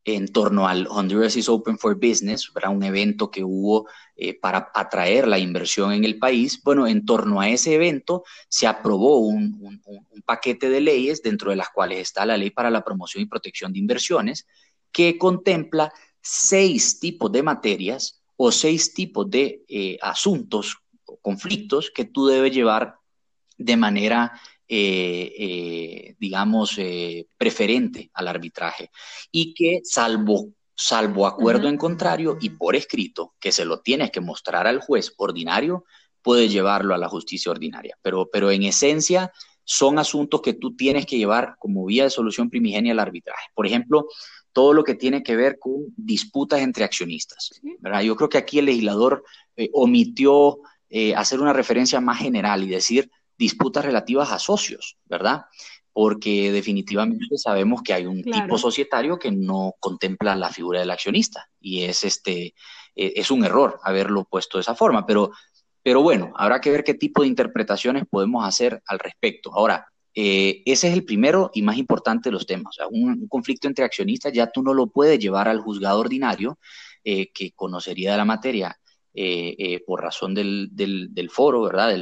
en 0.05 0.27
torno 0.27 0.67
al 0.67 0.87
Honduras 0.87 1.35
is 1.35 1.49
Open 1.49 1.79
for 1.79 1.95
Business, 1.95 2.51
era 2.55 2.69
un 2.69 2.83
evento 2.83 3.31
que 3.31 3.43
hubo 3.43 3.89
eh, 4.15 4.39
para 4.39 4.71
atraer 4.73 5.27
la 5.27 5.39
inversión 5.39 5.91
en 5.91 6.05
el 6.05 6.19
país. 6.19 6.61
Bueno, 6.63 6.85
en 6.85 7.05
torno 7.05 7.41
a 7.41 7.49
ese 7.49 7.73
evento 7.73 8.23
se 8.47 8.67
aprobó 8.67 9.17
un, 9.17 9.81
paquete 10.23 10.69
de 10.69 10.81
leyes, 10.81 11.21
dentro 11.21 11.49
de 11.49 11.55
las 11.55 11.69
cuales 11.69 11.99
está 11.99 12.25
la 12.25 12.37
Ley 12.37 12.51
para 12.51 12.69
la 12.71 12.83
Promoción 12.83 13.23
y 13.23 13.27
Protección 13.27 13.73
de 13.73 13.79
Inversiones, 13.79 14.47
que 14.91 15.17
contempla 15.17 15.91
seis 16.21 16.99
tipos 16.99 17.31
de 17.31 17.43
materias 17.43 18.23
o 18.37 18.51
seis 18.51 18.93
tipos 18.93 19.29
de 19.29 19.63
eh, 19.67 19.97
asuntos 20.01 20.77
o 21.05 21.17
conflictos 21.17 21.91
que 21.91 22.05
tú 22.05 22.27
debes 22.27 22.51
llevar 22.51 22.95
de 23.57 23.77
manera 23.77 24.39
eh, 24.67 25.33
eh, 25.37 26.15
digamos, 26.19 26.79
preferente 27.37 28.09
al 28.13 28.27
arbitraje 28.27 28.89
y 29.31 29.53
que 29.53 29.81
salvo, 29.83 30.49
salvo 30.75 31.27
acuerdo 31.27 31.69
en 31.69 31.77
contrario 31.77 32.37
y 32.41 32.49
por 32.49 32.75
escrito, 32.75 33.35
que 33.39 33.51
se 33.51 33.63
lo 33.63 33.81
tienes 33.81 34.09
que 34.09 34.21
mostrar 34.21 34.65
al 34.65 34.81
juez 34.81 35.13
ordinario, 35.17 35.85
puede 36.21 36.49
llevarlo 36.49 36.95
a 36.95 36.97
la 36.97 37.07
justicia 37.07 37.51
ordinaria. 37.51 37.95
Pero, 38.01 38.27
pero 38.31 38.49
en 38.49 38.63
esencia 38.63 39.31
son 39.63 39.99
asuntos 39.99 40.41
que 40.41 40.53
tú 40.53 40.75
tienes 40.75 41.05
que 41.05 41.17
llevar 41.17 41.55
como 41.59 41.85
vía 41.85 42.05
de 42.05 42.09
solución 42.09 42.49
primigenia 42.49 42.93
al 42.93 42.99
arbitraje. 42.99 43.47
Por 43.53 43.67
ejemplo, 43.67 44.07
todo 44.55 44.71
lo 44.71 44.85
que 44.85 44.95
tiene 44.95 45.21
que 45.21 45.35
ver 45.35 45.59
con 45.59 45.93
disputas 45.97 46.61
entre 46.61 46.85
accionistas. 46.85 47.61
¿verdad? 47.79 48.01
Yo 48.01 48.15
creo 48.15 48.29
que 48.29 48.37
aquí 48.37 48.59
el 48.59 48.65
legislador 48.65 49.25
omitió 49.73 50.59
hacer 51.17 51.41
una 51.41 51.51
referencia 51.51 51.99
más 51.99 52.19
general 52.19 52.63
y 52.63 52.69
decir 52.69 53.11
disputas 53.37 53.83
relativas 53.83 54.31
a 54.31 54.39
socios, 54.39 54.97
¿verdad? 55.03 55.45
Porque 55.91 56.53
definitivamente 56.53 57.37
sabemos 57.37 57.81
que 57.81 57.93
hay 57.93 58.05
un 58.05 58.23
tipo 58.23 58.57
societario 58.57 59.19
que 59.19 59.31
no 59.31 59.73
contempla 59.81 60.37
la 60.37 60.49
figura 60.49 60.79
del 60.79 60.91
accionista 60.91 61.49
y 61.59 61.83
es 61.83 62.05
este 62.05 62.53
e, 62.95 63.13
es 63.15 63.31
un 63.31 63.43
error 63.43 63.77
haberlo 63.83 64.23
puesto 64.23 64.57
de 64.57 64.61
esa 64.61 64.75
forma, 64.75 65.05
pero 65.05 65.31
pero 65.83 66.01
bueno, 66.01 66.33
habrá 66.35 66.59
que 66.59 66.71
ver 66.71 66.83
qué 66.83 66.95
tipo 66.95 67.21
de 67.21 67.27
interpretaciones 67.27 68.05
podemos 68.09 68.43
hacer 68.43 68.81
al 68.87 68.97
respecto. 68.97 69.53
Ahora, 69.53 69.85
eh, 70.17 70.63
ese 70.65 70.87
es 70.87 70.93
el 70.93 71.03
primero 71.03 71.51
y 71.53 71.61
más 71.61 71.77
importante 71.77 72.29
de 72.29 72.33
los 72.33 72.45
temas. 72.45 72.77
Un, 72.89 73.27
conflicto 73.27 73.67
entre 73.67 73.83
accionistas 73.83 74.31
ya 74.31 74.49
tú 74.49 74.63
no 74.63 74.73
lo 74.73 74.87
puedes 74.87 75.19
llevar 75.19 75.49
al 75.49 75.59
juzgado 75.59 75.99
ordinario 75.99 76.57
eh, 77.03 77.31
que 77.33 77.51
conocería 77.51 78.11
de 78.11 78.17
la 78.17 78.25
materia 78.25 78.79
eh, 79.13 79.83
por 79.85 80.01
razón 80.01 80.33
del, 80.33 81.29
foro, 81.29 81.63
¿verdad? 81.63 81.93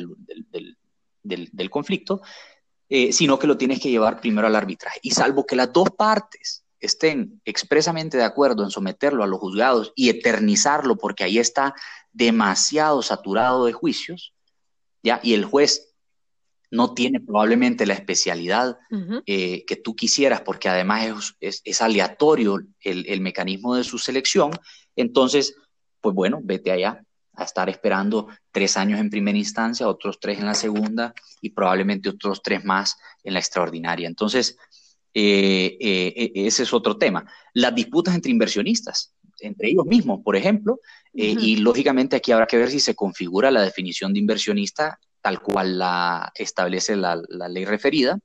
Del, 1.23 1.69
conflicto, 1.71 2.21
sino 3.11 3.39
que 3.39 3.47
lo 3.47 3.57
tienes 3.57 3.79
que 3.79 3.89
llevar 3.89 4.21
primero 4.21 4.45
al 4.45 4.55
arbitraje. 4.55 4.99
Y 5.01 5.11
salvo 5.11 5.45
que 5.45 5.55
las 5.55 5.73
dos 5.73 5.89
partes 5.89 6.63
estén 6.79 7.41
expresamente 7.45 8.17
de 8.17 8.23
acuerdo 8.23 8.63
en 8.63 8.69
someterlo 8.69 9.23
a 9.23 9.27
los 9.27 9.39
juzgados 9.39 9.93
y 9.95 10.09
eternizarlo 10.09 10.97
porque 10.97 11.23
ahí 11.23 11.39
está 11.39 11.73
demasiado 12.11 13.01
saturado 13.01 13.65
de 13.65 13.73
juicios, 13.73 14.33
¿ya? 15.01 15.19
Y 15.23 15.33
el 15.33 15.45
juez 15.45 15.92
no 16.73 16.95
tiene 16.95 17.19
probablemente 17.19 17.85
la 17.85 17.93
especialidad 17.93 18.77
eh, 19.27 19.63
que 19.65 19.75
tú 19.75 19.95
quisieras, 19.95 20.41
porque 20.41 20.69
además 20.69 21.35
es, 21.39 21.81
aleatorio 21.81 22.59
el, 22.81 23.05
el, 23.07 23.21
mecanismo 23.21 23.75
de 23.75 23.83
su 23.83 23.99
selección, 23.99 24.49
entonces, 24.95 25.55
pues 26.01 26.15
bueno, 26.15 26.39
vete 26.43 26.71
allá 26.71 27.03
a 27.35 27.43
estar 27.43 27.69
esperando 27.69 28.27
tres 28.51 28.75
años 28.75 28.99
en 28.99 29.11
primera 29.11 29.37
instancia, 29.37 29.87
otros 29.87 30.19
tres 30.19 30.39
en 30.39 30.47
la 30.47 30.55
segunda 30.55 31.13
y 31.41 31.51
probablemente 31.51 32.09
otros 32.09 32.41
tres 32.41 32.65
más 32.65 32.97
en 33.23 33.33
la 33.33 33.39
extraordinaria. 33.39 34.07
Entonces, 34.07 34.57
eh, 35.13 35.77
eh, 35.79 36.13
eh, 36.15 36.31
ese 36.33 36.63
es 36.63 36.73
otro 36.73 36.97
tema. 36.97 37.23
Las 37.53 37.75
disputas 37.75 38.15
entre 38.15 38.31
inversionistas, 38.31 39.13
entre 39.41 39.69
ellos 39.69 39.85
mismos, 39.85 40.21
por 40.23 40.35
ejemplo, 40.35 40.79
y 41.13 41.57
lógicamente 41.57 42.15
aquí 42.15 42.31
habrá 42.31 42.47
que 42.47 42.57
ver 42.57 42.71
si 42.71 42.79
se 42.79 42.95
configura 42.95 43.51
la 43.51 43.61
definición 43.61 44.11
de 44.11 44.19
inversionista 44.19 44.99
tal 45.23 45.41
cual 45.41 45.79
la 45.79 46.33
establece 46.35 46.97
la, 46.97 47.15
ley 47.47 47.63
referida, 47.63 48.19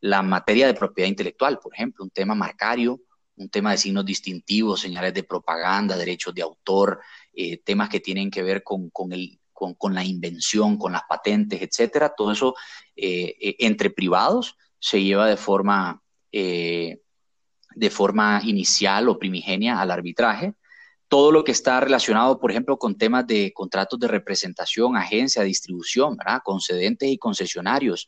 la 0.00 0.22
materia 0.22 0.68
de 0.68 0.74
propiedad 0.74 1.08
intelectual, 1.08 1.58
por 1.58 1.74
ejemplo, 1.74 2.04
un 2.04 2.10
tema 2.10 2.36
marcario, 2.36 3.00
un 3.34 3.48
tema 3.50 3.72
de 3.72 3.78
signos 3.78 4.04
distintivos, 4.04 4.80
señales 4.80 5.12
de 5.12 5.24
propaganda, 5.24 5.96
derechos 5.96 6.32
de 6.32 6.42
autor, 6.42 7.00
eh, 7.32 7.60
temas 7.64 7.88
que 7.88 7.98
tienen 7.98 8.30
que 8.30 8.44
ver 8.44 8.62
con, 8.62 8.92
el, 9.10 9.40
con, 9.52 9.92
la 9.92 10.04
invención, 10.04 10.78
con 10.78 10.92
las 10.92 11.02
patentes, 11.08 11.60
etcétera. 11.60 12.14
Todo 12.16 12.30
eso 12.30 12.54
eh, 12.94 13.34
eh, 13.40 13.56
entre 13.58 13.90
privados 13.90 14.56
se 14.78 15.02
lleva 15.02 15.26
de 15.26 15.36
forma, 15.36 16.00
de 16.30 17.90
forma 17.90 18.40
inicial 18.44 19.08
o 19.08 19.18
primigenia 19.18 19.80
al 19.80 19.90
arbitraje, 19.90 20.54
todo 21.10 21.32
lo 21.32 21.42
que 21.42 21.50
está 21.50 21.80
relacionado, 21.80 22.38
por 22.38 22.52
ejemplo, 22.52 22.78
con 22.78 22.96
temas 22.96 23.26
de 23.26 23.52
contratos 23.52 23.98
de 23.98 24.06
representación, 24.06 24.96
agencia, 24.96 25.42
distribución, 25.42 26.16
¿verdad? 26.16 26.40
concedentes 26.44 27.10
y 27.10 27.18
concesionarios, 27.18 28.06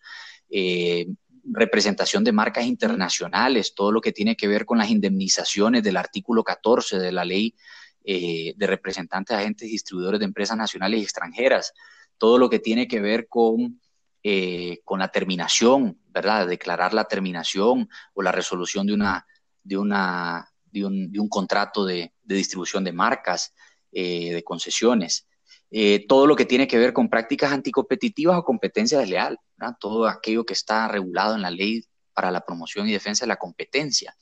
eh, 0.49 1.09
representación 1.43 2.23
de 2.23 2.31
marcas 2.31 2.65
internacionales, 2.65 3.75
todo 3.75 3.91
lo 3.91 4.01
que 4.01 4.13
tiene 4.13 4.37
que 4.37 4.47
ver 4.47 4.65
con 4.65 4.79
las 4.79 4.89
indemnizaciones 4.89 5.83
del 5.83 5.97
artículo 5.97 6.45
14 6.45 7.01
de 7.01 7.11
la 7.11 7.25
ley 7.25 7.57
eh, 8.05 8.55
de 8.57 8.67
representantes, 8.69 9.37
agentes 9.37 9.67
y 9.67 9.73
distribuidores 9.73 10.21
de 10.21 10.27
empresas 10.27 10.57
nacionales 10.57 11.01
y 11.01 11.03
extranjeras, 11.03 11.73
todo 12.19 12.39
lo 12.39 12.49
que 12.49 12.61
tiene 12.61 12.87
que 12.87 13.01
ver 13.01 13.27
con, 13.27 13.81
eh, 14.23 14.79
con 14.85 15.01
la 15.01 15.09
terminación, 15.09 15.99
¿verdad? 16.07 16.47
Declarar 16.47 16.95
la 16.95 17.07
terminación 17.07 17.89
o 18.15 18.23
la 18.23 18.31
resolución 18.31 18.87
de 18.87 18.95
una, 18.95 19.27
de 19.65 19.77
una 19.77 20.52
de 20.73 20.87
un, 20.87 21.29
contrato 21.29 21.85
de, 21.85 22.13
distribución 22.25 22.83
de 22.83 22.93
marcas, 22.93 23.55
eh, 23.93 24.33
de 24.33 24.43
concesiones. 24.43 25.29
Eh, 25.71 26.07
todo 26.09 26.27
lo 26.27 26.35
que 26.35 26.47
tiene 26.47 26.67
que 26.67 26.79
ver 26.79 26.93
con 26.93 27.09
prácticas 27.09 27.53
anticompetitivas 27.53 28.39
o 28.39 28.45
competencia 28.45 28.99
desleal, 28.99 29.39
todo 29.79 30.07
aquello 30.07 30.45
que 30.45 30.55
está 30.55 30.89
regulado 30.89 31.35
en 31.35 31.43
la 31.43 31.51
ley 31.51 31.85
para 32.15 32.31
la 32.31 32.41
promoción 32.41 32.89
y 32.89 32.93
defensa 32.93 33.25
de 33.25 33.29
la 33.29 33.37
competencia. 33.37 34.17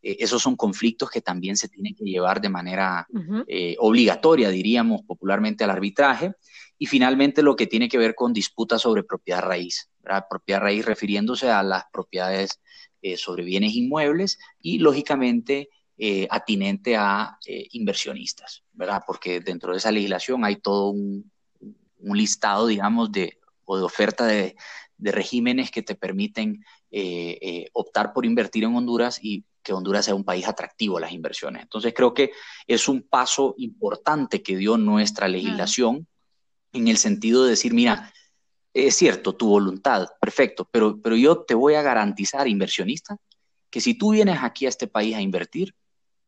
Eh, 0.00 0.16
esos 0.20 0.42
son 0.42 0.56
conflictos 0.56 1.10
que 1.10 1.20
también 1.20 1.56
se 1.56 1.68
tienen 1.68 1.94
que 1.94 2.04
llevar 2.04 2.40
de 2.40 2.48
manera 2.48 3.06
obligatoria, 3.78 4.48
diríamos 4.50 5.02
popularmente, 5.02 5.64
al 5.64 5.70
arbitraje. 5.70 6.32
Y 6.78 6.86
finalmente 6.86 7.42
lo 7.42 7.56
que 7.56 7.66
tiene 7.66 7.88
que 7.88 7.98
ver 7.98 8.14
con 8.14 8.32
disputas 8.32 8.82
sobre 8.82 9.02
propiedad 9.02 9.42
raíz, 9.42 9.90
propiedad 10.28 10.60
raíz 10.60 10.84
refiriéndose 10.84 11.50
a 11.50 11.62
las 11.62 11.84
propiedades 11.92 12.60
sobre 13.16 13.44
bienes 13.44 13.74
inmuebles 13.74 14.38
y 14.60 14.78
lógicamente 14.78 15.68
eh, 15.98 16.28
atinente 16.30 16.94
a 16.94 17.38
eh, 17.46 17.68
inversionistas, 17.72 18.62
¿verdad? 18.72 19.02
Porque 19.06 19.40
dentro 19.40 19.72
de 19.72 19.78
esa 19.78 19.90
legislación 19.90 20.44
hay 20.44 20.56
todo 20.56 20.90
un, 20.90 21.30
listado, 21.98 22.66
digamos, 22.66 23.10
de, 23.10 23.38
o 23.64 23.78
de 23.78 23.82
oferta 23.82 24.26
de, 24.26 24.56
regímenes 24.98 25.70
que 25.70 25.82
te 25.82 25.94
permiten 25.94 26.64
eh, 26.90 27.68
optar 27.72 28.12
por 28.12 28.24
invertir 28.24 28.64
en 28.64 28.74
Honduras 28.74 29.18
y 29.22 29.44
que 29.62 29.72
Honduras 29.72 30.04
sea 30.04 30.14
un 30.14 30.24
país 30.24 30.46
atractivo 30.46 30.98
a 30.98 31.00
las 31.00 31.12
inversiones. 31.12 31.62
Entonces 31.62 31.92
creo 31.94 32.14
que 32.14 32.30
es 32.66 32.88
un 32.88 33.02
paso 33.02 33.54
importante 33.58 34.42
que 34.42 34.56
dio 34.56 34.76
nuestra 34.78 35.28
legislación 35.28 36.06
en 36.72 36.88
el 36.88 36.98
sentido 36.98 37.44
de 37.44 37.50
decir, 37.50 37.74
mira, 37.74 38.12
es 38.74 38.94
cierto, 38.94 39.34
tu 39.34 39.48
voluntad, 39.48 40.08
perfecto, 40.20 40.68
pero, 40.70 41.00
pero 41.00 41.16
yo 41.16 41.38
te 41.44 41.54
voy 41.54 41.74
a 41.74 41.82
garantizar, 41.82 42.46
inversionista, 42.48 43.16
que 43.70 43.80
si 43.80 43.94
tú 43.94 44.12
vienes 44.12 44.38
aquí 44.42 44.66
a 44.66 44.68
este 44.68 44.86
país 44.86 45.16
a 45.16 45.22
invertir, 45.22 45.74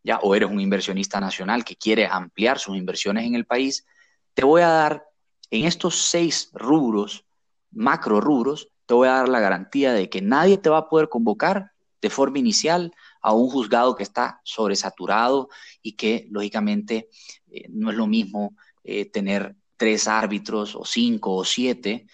ya, 0.02 0.19
o 0.19 0.35
eres 0.35 0.50
un 0.50 0.61
inversionista 0.61 1.21
nacional 1.21 1.64
que 1.64 1.76
quiere 1.76 2.07
ampliar 2.07 2.59
sus 2.59 2.76
inversiones 2.76 3.26
en 3.26 3.35
el 3.35 3.47
país, 3.47 3.87
te 4.35 4.45
voy 4.45 4.62
a 4.62 4.69
dar 4.69 5.05
en 5.50 5.64
estos 5.64 5.97
seis 5.97 6.50
rubros, 6.52 7.25
macro 7.71 8.21
rubros, 8.21 8.71
te 8.87 8.95
voy 8.95 9.09
a 9.09 9.12
dar 9.12 9.28
la 9.28 9.40
garantía 9.40 9.93
de 9.93 10.09
que 10.09 10.23
nadie 10.23 10.59
te 10.59 10.71
va 10.71 10.78
a 10.78 10.88
poder 10.88 11.09
convocar 11.09 11.73
de 12.00 12.11
forma 12.11 12.38
inicial 12.38 12.93
a 13.21 13.33
un 13.33 13.50
juzgado 13.50 13.97
que 13.97 14.02
está 14.02 14.40
sobresaturado 14.45 15.49
y 15.83 15.93
que 15.97 16.26
lógicamente 16.31 17.09
eh, 17.50 17.67
no 17.69 17.90
es 17.90 17.97
lo 17.97 18.07
mismo 18.07 18.55
eh, 18.85 19.11
tener 19.11 19.57
tres 19.76 20.09
árbitros 20.09 20.75
o 20.75 20.85
cinco 20.85 21.35
o 21.35 21.45
siete 21.45 22.07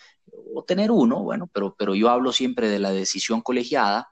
o 0.55 0.64
tener 0.64 0.91
uno, 0.91 1.23
bueno, 1.23 1.49
pero, 1.53 1.75
pero 1.79 1.95
yo 1.95 2.11
hablo 2.11 2.33
siempre 2.33 2.69
de 2.69 2.79
la 2.79 2.91
decisión 2.91 3.41
colegiada 3.41 4.09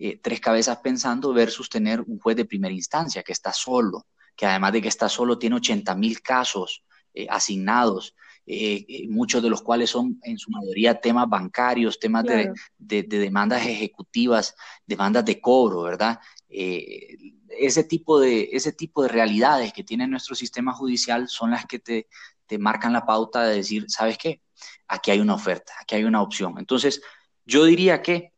eh, 0.00 0.20
tres 0.22 0.40
cabezas 0.40 0.78
pensando 0.78 1.32
versus 1.32 1.68
tener 1.68 2.00
un 2.02 2.20
juez 2.20 2.36
de 2.36 2.44
primera 2.44 2.72
instancia 2.72 3.24
que 3.24 3.32
está 3.32 3.52
solo, 3.52 4.06
que 4.36 4.46
además 4.46 4.72
de 4.72 4.82
que 4.82 4.88
está 4.88 5.08
solo 5.08 5.38
tiene 5.38 5.56
80 5.56 5.92
mil 5.96 6.22
casos 6.22 6.84
eh, 7.12 7.26
asignados, 7.28 8.14
eh, 8.46 9.06
muchos 9.08 9.42
de 9.42 9.50
los 9.50 9.60
cuales 9.60 9.90
son 9.90 10.20
en 10.22 10.38
su 10.38 10.50
mayoría 10.52 11.00
temas 11.00 11.28
bancarios, 11.28 11.98
temas 11.98 12.24
de, 12.24 13.02
demandas 13.02 13.66
ejecutivas, 13.66 14.54
demandas 14.86 15.24
de 15.24 15.40
cobro, 15.40 15.82
¿verdad? 15.82 16.20
ese, 16.48 17.84
tipo 17.84 18.20
de, 18.20 18.48
ese 18.52 18.72
tipo 18.72 19.02
de 19.02 19.08
realidades 19.08 19.72
que 19.72 19.84
tiene 19.84 20.06
nuestro 20.06 20.34
sistema 20.34 20.72
judicial 20.72 21.28
son 21.28 21.50
las 21.50 21.66
que 21.66 21.78
te, 21.78 22.08
te 22.46 22.56
marcan 22.56 22.92
la 22.92 23.04
pauta 23.04 23.42
de 23.42 23.56
decir, 23.56 23.84
¿sabes 23.88 24.16
qué? 24.16 24.40
Aquí 24.86 25.10
hay 25.10 25.20
una 25.20 25.34
oferta, 25.34 25.74
aquí 25.80 25.96
hay 25.96 26.04
una 26.04 26.22
opción. 26.22 26.54
Entonces, 26.56 27.02
yo 27.44 27.64
diría 27.64 28.00
que 28.00 28.32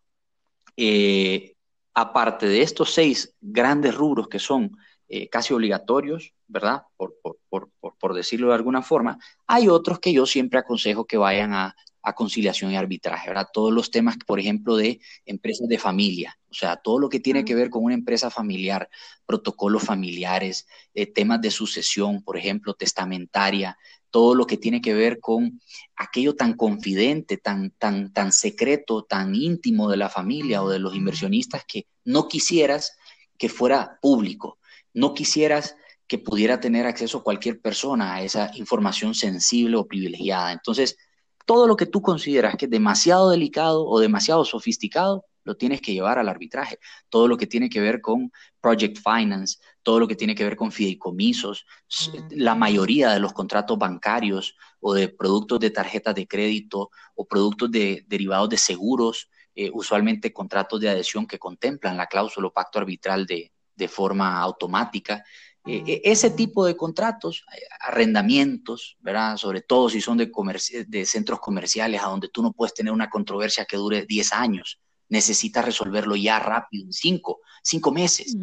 eh, 0.76 1.54
aparte 1.94 2.46
de 2.46 2.62
estos 2.62 2.92
seis 2.94 3.34
grandes 3.40 3.94
rubros 3.94 4.28
que 4.28 4.38
son 4.38 4.76
eh, 5.08 5.28
casi 5.28 5.52
obligatorios, 5.52 6.34
¿verdad? 6.46 6.82
Por, 6.96 7.16
por, 7.50 8.14
decirlo 8.14 8.48
de 8.48 8.54
alguna 8.54 8.80
forma, 8.80 9.18
hay 9.46 9.66
otros 9.66 9.98
que 9.98 10.12
yo 10.12 10.24
siempre 10.24 10.60
aconsejo 10.60 11.04
que 11.04 11.16
vayan 11.16 11.52
a, 11.52 11.74
conciliación 12.14 12.72
y 12.72 12.76
arbitraje, 12.76 13.28
¿verdad? 13.28 13.48
Todos 13.52 13.72
los 13.72 13.90
temas, 13.90 14.16
por 14.26 14.40
ejemplo, 14.40 14.76
de 14.76 15.00
empresas 15.26 15.68
de 15.68 15.78
familia, 15.78 16.38
o 16.48 16.54
sea, 16.54 16.76
todo 16.76 16.98
lo 16.98 17.08
que 17.08 17.20
tiene 17.20 17.44
que 17.44 17.54
ver 17.54 17.70
con 17.70 17.84
una 17.84 17.94
empresa 17.94 18.30
familiar, 18.30 18.88
protocolos 19.26 19.82
familiares, 19.82 20.66
eh, 20.94 21.06
temas 21.06 21.40
de 21.40 21.50
sucesión, 21.50 22.22
por 22.22 22.36
ejemplo, 22.36 22.74
testamentaria, 22.74 23.76
todo 24.10 24.34
lo 24.34 24.46
que 24.46 24.56
tiene 24.56 24.80
que 24.80 24.94
ver 24.94 25.20
con 25.20 25.60
aquello 25.96 26.34
tan 26.34 26.54
confidente, 26.54 27.36
tan, 27.36 27.70
tan, 27.78 28.12
tan 28.12 28.32
secreto, 28.32 29.02
tan 29.02 29.34
íntimo 29.34 29.88
de 29.90 29.96
la 29.96 30.08
familia 30.08 30.62
o 30.62 30.68
de 30.68 30.78
los 30.78 30.94
inversionistas 30.94 31.64
que 31.66 31.86
no 32.04 32.28
quisieras 32.28 32.96
que 33.38 33.48
fuera 33.48 33.98
público, 34.02 34.58
no 34.92 35.14
quisieras 35.14 35.76
que 36.06 36.18
pudiera 36.18 36.58
tener 36.58 36.86
acceso 36.86 37.22
cualquier 37.22 37.60
persona 37.60 38.14
a 38.14 38.22
esa 38.22 38.50
información 38.54 39.14
sensible 39.14 39.76
o 39.76 39.86
privilegiada. 39.86 40.52
Entonces, 40.52 40.96
todo 41.46 41.66
lo 41.66 41.76
que 41.76 41.86
tú 41.86 42.02
consideras 42.02 42.56
que 42.56 42.64
es 42.66 42.70
demasiado 42.70 43.30
delicado 43.30 43.86
o 43.86 44.00
demasiado 44.00 44.44
sofisticado, 44.44 45.24
lo 45.44 45.56
tienes 45.56 45.80
que 45.80 45.92
llevar 45.92 46.18
al 46.18 46.28
arbitraje. 46.28 46.78
Todo 47.08 47.28
lo 47.28 47.36
que 47.36 47.46
tiene 47.46 47.68
que 47.68 47.80
ver 47.80 48.00
con 48.00 48.30
project 48.60 48.98
finance, 48.98 49.58
todo 49.82 50.00
lo 50.00 50.08
que 50.08 50.16
tiene 50.16 50.34
que 50.34 50.44
ver 50.44 50.56
con 50.56 50.72
fideicomisos, 50.72 51.66
la 52.30 52.54
mayoría 52.54 53.10
de 53.10 53.20
los 53.20 53.32
contratos 53.32 53.78
bancarios 53.78 54.56
o 54.80 54.94
de 54.94 55.08
productos 55.08 55.60
de 55.60 55.70
tarjetas 55.70 56.14
de 56.14 56.26
crédito 56.26 56.90
o 57.14 57.26
productos 57.26 57.70
de, 57.70 58.04
derivados 58.06 58.48
de 58.48 58.56
seguros, 58.56 59.28
eh, 59.54 59.70
usualmente 59.72 60.32
contratos 60.32 60.80
de 60.80 60.88
adhesión 60.88 61.26
que 61.26 61.38
contemplan 61.38 61.96
la 61.96 62.06
cláusula 62.06 62.48
o 62.48 62.52
pacto 62.52 62.78
arbitral 62.78 63.26
de, 63.26 63.50
forma 63.88 64.38
automática. 64.38 65.24
Eh, 65.64 65.82
e, 65.86 66.02
ese 66.04 66.30
tipo 66.30 66.66
de 66.66 66.76
contratos, 66.76 67.44
eh, 67.56 67.60
arrendamientos, 67.80 68.98
¿verdad? 69.00 69.38
Sobre 69.38 69.62
todo 69.62 69.88
si 69.88 70.02
son 70.02 70.18
de, 70.18 70.30
de 70.86 71.06
centros 71.06 71.40
comerciales 71.40 72.02
a 72.02 72.08
donde 72.08 72.28
tú 72.28 72.42
no 72.42 72.52
puedes 72.52 72.74
tener 72.74 72.92
una 72.92 73.08
controversia 73.08 73.64
que 73.64 73.78
dure 73.78 74.04
10 74.04 74.32
años, 74.34 74.80
necesitas 75.08 75.64
resolverlo 75.64 76.14
ya 76.14 76.38
rápido, 76.38 76.84
en 76.84 76.92
5, 76.92 77.40
cinco 77.62 77.90
meses. 77.92 78.36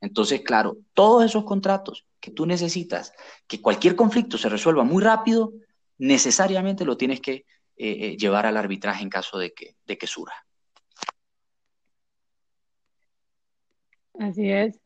Entonces, 0.00 0.40
claro, 0.40 0.78
todos 0.94 1.24
esos 1.24 1.44
contratos 1.44 2.06
que 2.20 2.30
tú 2.30 2.46
necesitas, 2.46 3.12
que 3.46 3.60
cualquier 3.60 3.96
conflicto 3.96 4.38
se 4.38 4.48
resuelva 4.48 4.84
muy 4.84 5.02
rápido, 5.02 5.52
necesariamente 5.98 6.84
lo 6.84 6.96
tienes 6.96 7.20
que 7.20 7.32
eh, 7.32 7.44
eh, 7.76 8.16
llevar 8.16 8.46
al 8.46 8.56
arbitraje 8.56 9.02
en 9.02 9.10
caso 9.10 9.38
de 9.38 9.52
que, 9.52 9.76
de 9.86 9.98
que 9.98 10.06
surja. 10.06 10.46
Así 14.18 14.50
es. 14.50 14.80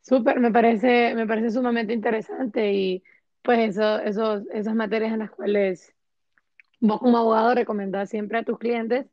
Súper, 0.00 0.40
me 0.40 0.50
parece, 0.50 1.14
me 1.14 1.26
parece 1.26 1.50
sumamente 1.50 1.92
interesante 1.92 2.72
y 2.72 3.02
pues 3.42 3.58
eso, 3.70 3.98
esos, 4.00 4.42
esas 4.52 4.74
materias 4.74 5.12
en 5.12 5.20
las 5.20 5.30
cuales 5.30 5.94
vos 6.80 6.98
como 6.98 7.18
abogado 7.18 7.54
recomendás 7.54 8.10
siempre 8.10 8.38
a 8.38 8.42
tus 8.42 8.58
clientes 8.58 9.06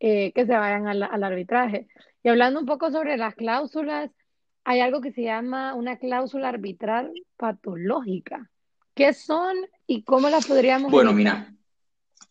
eh, 0.00 0.32
que 0.32 0.46
se 0.46 0.52
vayan 0.52 0.86
al 0.86 1.24
arbitraje. 1.24 1.86
Y 2.22 2.28
hablando 2.28 2.60
un 2.60 2.66
poco 2.66 2.90
sobre 2.90 3.16
las 3.16 3.34
cláusulas, 3.34 4.10
hay 4.64 4.80
algo 4.80 5.00
que 5.00 5.12
se 5.12 5.22
llama 5.22 5.74
una 5.74 5.98
cláusula 5.98 6.48
arbitral 6.48 7.12
patológica. 7.36 8.50
¿Qué 8.94 9.12
son 9.14 9.56
y 9.86 10.02
cómo 10.02 10.28
las 10.28 10.46
podríamos... 10.46 10.90
Bueno, 10.90 11.12
mira, 11.12 11.54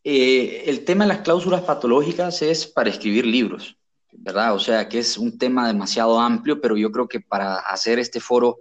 eh, 0.04 0.64
el 0.68 0.86
tema 0.86 1.04
de 1.04 1.10
las 1.10 1.22
cláusulas 1.22 1.62
patológicas 1.62 2.42
es 2.42 2.68
para 2.68 2.90
escribir 2.90 3.26
libros, 3.26 3.78
¿verdad? 4.12 4.54
O 4.56 4.60
sea, 4.60 4.88
que 4.88 5.00
es 5.00 5.18
un 5.18 5.38
tema 5.38 5.68
demasiado 5.68 6.20
amplio, 6.20 6.62
pero 6.62 6.78
yo 6.78 6.92
creo 6.92 7.08
que 7.08 7.20
para 7.20 7.56
hacer 7.58 8.00
este 8.00 8.20
foro 8.20 8.60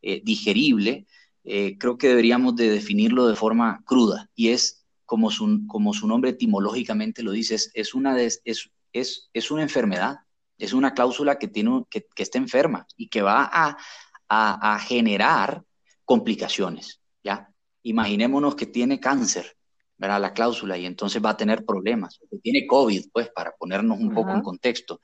eh, 0.00 0.20
digerible, 0.24 1.06
eh, 1.44 1.76
creo 1.78 1.98
que 1.98 2.08
deberíamos 2.08 2.56
de 2.56 2.70
definirlo 2.70 3.26
de 3.26 3.36
forma 3.36 3.82
cruda 3.84 4.30
y 4.34 4.48
es 4.48 4.84
como 5.04 5.30
su, 5.30 5.66
como 5.66 5.92
su 5.92 6.06
nombre 6.06 6.30
etimológicamente 6.30 7.22
lo 7.22 7.32
dice, 7.32 7.56
es, 7.74 7.94
una, 7.94 8.20
es, 8.20 8.40
es, 8.44 9.30
es 9.32 9.50
una 9.50 9.62
enfermedad 9.62 10.20
es 10.62 10.72
una 10.72 10.94
cláusula 10.94 11.38
que, 11.38 11.48
tiene, 11.48 11.84
que, 11.90 12.06
está 12.16 12.38
enferma 12.38 12.86
y 12.96 13.08
que 13.08 13.20
va 13.20 13.50
a, 13.52 14.78
generar 14.78 15.62
complicaciones, 16.04 17.00
¿ya? 17.22 17.50
Imaginémonos 17.82 18.54
que 18.54 18.66
tiene 18.66 19.00
cáncer, 19.00 19.56
¿verdad? 19.98 20.20
La 20.20 20.32
cláusula 20.32 20.78
y 20.78 20.86
entonces 20.86 21.22
va 21.22 21.30
a 21.30 21.36
tener 21.36 21.66
problemas. 21.66 22.18
Que 22.30 22.38
tiene 22.38 22.66
COVID, 22.66 23.10
pues, 23.12 23.28
para 23.28 23.52
ponernos 23.52 23.98
un 23.98 24.14
poco 24.14 24.30
en 24.30 24.40
contexto. 24.40 25.00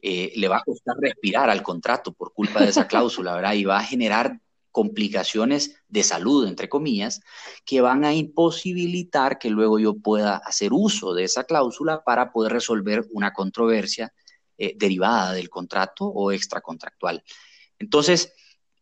Eh, 0.00 0.32
le 0.36 0.48
va 0.48 0.58
a 0.58 0.62
costar 0.62 0.96
respirar 0.98 1.50
al 1.50 1.62
contrato 1.62 2.12
por 2.12 2.32
culpa 2.32 2.60
de 2.60 2.70
esa 2.70 2.86
cláusula, 2.86 3.34
¿verdad? 3.34 3.52
Y 3.54 3.64
va 3.64 3.78
a 3.78 3.84
generar 3.84 4.40
complicaciones 4.70 5.74
de 5.88 6.04
salud, 6.04 6.46
entre 6.46 6.68
comillas, 6.68 7.20
que 7.66 7.80
van 7.80 8.04
a 8.04 8.14
imposibilitar 8.14 9.38
que 9.38 9.50
luego 9.50 9.78
yo 9.80 9.96
pueda 9.96 10.36
hacer 10.36 10.72
uso 10.72 11.12
de 11.12 11.24
esa 11.24 11.44
cláusula 11.44 12.02
para 12.04 12.32
poder 12.32 12.52
resolver 12.52 13.04
una 13.10 13.32
controversia 13.32 14.12
eh, 14.62 14.74
derivada 14.76 15.32
del 15.32 15.48
contrato 15.48 16.04
o 16.04 16.32
extracontractual. 16.32 17.24
Entonces, 17.78 18.34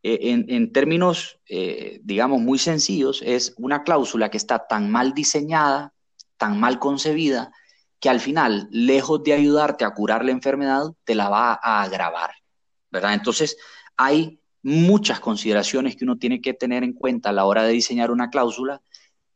eh, 0.02 0.44
en, 0.48 0.72
términos, 0.72 1.38
eh, 1.48 2.00
digamos, 2.02 2.40
muy 2.40 2.58
sencillos, 2.58 3.22
es 3.24 3.54
una 3.58 3.84
cláusula 3.84 4.28
que 4.28 4.38
está 4.38 4.66
tan 4.66 4.90
mal 4.90 5.14
diseñada, 5.14 5.94
tan 6.36 6.58
mal 6.58 6.80
concebida, 6.80 7.52
que 8.00 8.08
al 8.08 8.18
final, 8.18 8.66
lejos 8.72 9.22
de 9.22 9.34
ayudarte 9.34 9.84
a 9.84 9.94
curar 9.94 10.24
la 10.24 10.32
enfermedad, 10.32 10.82
te 11.04 11.14
la 11.14 11.28
va 11.28 11.60
a 11.62 11.82
agravar, 11.82 12.32
¿verdad? 12.90 13.14
Entonces, 13.14 13.56
hay 13.96 14.40
muchas 14.64 15.20
consideraciones 15.20 15.94
que 15.94 16.04
uno 16.04 16.18
tiene 16.18 16.40
que 16.40 16.54
tener 16.54 16.82
en 16.82 16.92
cuenta 16.92 17.30
a 17.30 17.32
la 17.32 17.44
hora 17.44 17.62
de 17.62 17.72
diseñar 17.72 18.10
una 18.10 18.30
cláusula, 18.30 18.82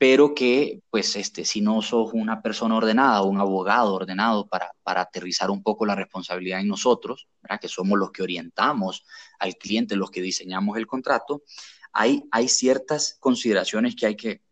pero 0.03 0.35
que, 0.35 0.81
pues, 0.91 1.15
este, 1.15 1.45
si 1.45 1.61
no 1.61 1.81
sos 1.81 2.11
una 2.13 2.43
persona 2.43 2.75
ordenada 2.75 3.23
un 3.23 3.39
abogado 3.39 3.95
ordenado 3.95 4.49
para, 4.49 4.73
para 4.83 5.03
aterrizar 5.03 5.49
un 5.49 5.63
poco 5.63 5.87
la 5.87 5.95
responsabilidad 5.95 6.59
en 6.59 6.67
nosotros, 6.67 7.29
que 7.61 7.69
somos 7.69 7.97
los 7.97 8.11
que 8.11 8.25
orientamos 8.25 9.05
al 9.39 9.55
cliente, 9.55 9.95
los 9.95 10.11
que 10.11 10.21
diseñamos 10.21 10.77
el 10.77 10.89
contrato, 10.89 11.45
hay, 11.93 12.25
hay 12.33 12.49
ciertas 12.49 13.17
consideraciones 13.21 13.95
que 13.95 14.07
hay 14.07 14.17
que, 14.17 14.43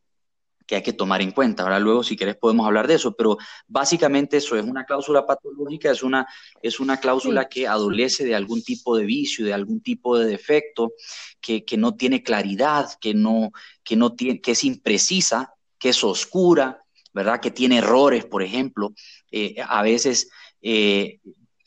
que 0.70 0.76
hay 0.76 0.83
que 0.83 0.92
tomar 0.92 1.20
en 1.20 1.33
cuenta. 1.33 1.64
Ahora 1.64 1.80
luego, 1.80 2.04
si 2.04 2.14
querés, 2.14 2.37
podemos 2.37 2.64
hablar 2.64 2.87
de 2.87 2.94
eso, 2.94 3.12
pero 3.16 3.37
básicamente 3.66 4.37
eso 4.37 4.54
es 4.54 4.64
una 4.64 4.85
cláusula 4.85 5.26
patológica, 5.26 5.90
es 5.90 6.04
una, 6.04 6.28
es 6.62 6.78
una 6.78 6.98
cláusula 6.98 7.48
que 7.48 7.66
adolece 7.66 8.24
de 8.24 8.37
algún 8.37 8.62
tipo 8.62 8.96
de 8.96 9.04
vicio, 9.04 9.44
de 9.44 9.52
algún 9.52 9.80
tipo 9.80 10.16
de 10.16 10.26
defecto, 10.26 10.92
que, 11.40 11.64
que 11.64 11.76
no 11.76 11.96
tiene 11.96 12.22
claridad, 12.22 12.88
que, 13.00 13.14
no, 13.14 13.50
que, 13.83 13.96
no 13.96 14.14
tiene, 14.14 14.40
que 14.40 14.52
es 14.52 14.62
imprecisa, 14.62 15.54
que 15.76 15.88
es 15.88 16.04
oscura, 16.04 16.85
¿verdad? 17.12 17.40
Que 17.40 17.50
tiene 17.50 17.78
errores, 17.78 18.24
por 18.24 18.40
ejemplo. 18.40 18.92
Eh, 19.33 19.56
a 19.66 19.83
veces 19.83 20.30
eh, 20.62 21.18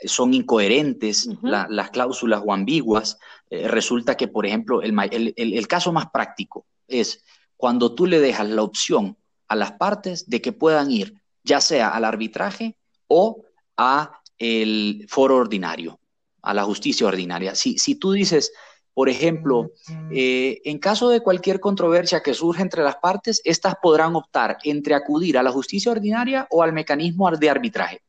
son 0.06 0.34
incoherentes 0.34 1.28
las 1.42 1.90
cláusulas 1.90 2.42
o 2.46 2.54
ambiguas. 2.54 3.18
Eh, 3.50 3.68
resulta 3.68 4.16
que, 4.16 4.30
por 4.30 4.46
ejemplo, 4.46 4.82
el, 4.82 4.98
el, 5.12 5.34
el 5.36 5.68
caso 5.68 5.92
más 5.92 6.06
práctico 6.10 6.66
es 6.88 7.22
cuando 7.58 7.94
tú 7.94 8.06
le 8.06 8.20
dejas 8.20 8.50
la 8.50 8.64
opción 8.64 9.18
a 9.48 9.56
las 9.56 9.74
partes 9.74 10.30
de 10.30 10.42
que 10.42 10.52
puedan 10.52 10.92
ir 10.92 11.22
ya 11.44 11.62
sea 11.62 11.90
al 11.90 12.06
arbitraje 12.06 12.78
o 13.08 13.44
a 13.78 14.22
el 14.38 15.06
foro 15.10 15.38
ordinario, 15.38 16.00
a 16.42 16.54
la 16.54 16.64
justicia 16.64 17.08
ordinaria. 17.08 17.56
Si, 17.56 17.78
si 17.78 17.96
tú 17.96 18.14
dices, 18.14 18.52
por 18.94 19.10
ejemplo, 19.10 19.72
eh, 20.12 20.62
en 20.66 20.80
caso 20.80 21.10
de 21.10 21.22
cualquier 21.22 21.60
controversia 21.60 22.22
que 22.22 22.34
surja 22.34 22.62
entre 22.62 22.84
las 22.84 22.98
partes, 22.98 23.42
estas 23.44 23.76
podrán 23.82 24.16
optar 24.16 24.58
entre 24.64 24.96
acudir 24.96 25.38
a 25.38 25.44
la 25.44 25.52
justicia 25.52 25.92
ordinaria 25.92 26.48
o 26.50 26.64
al 26.64 26.74
mecanismo 26.74 27.30
de 27.32 27.50
arbitraje. 27.50 28.02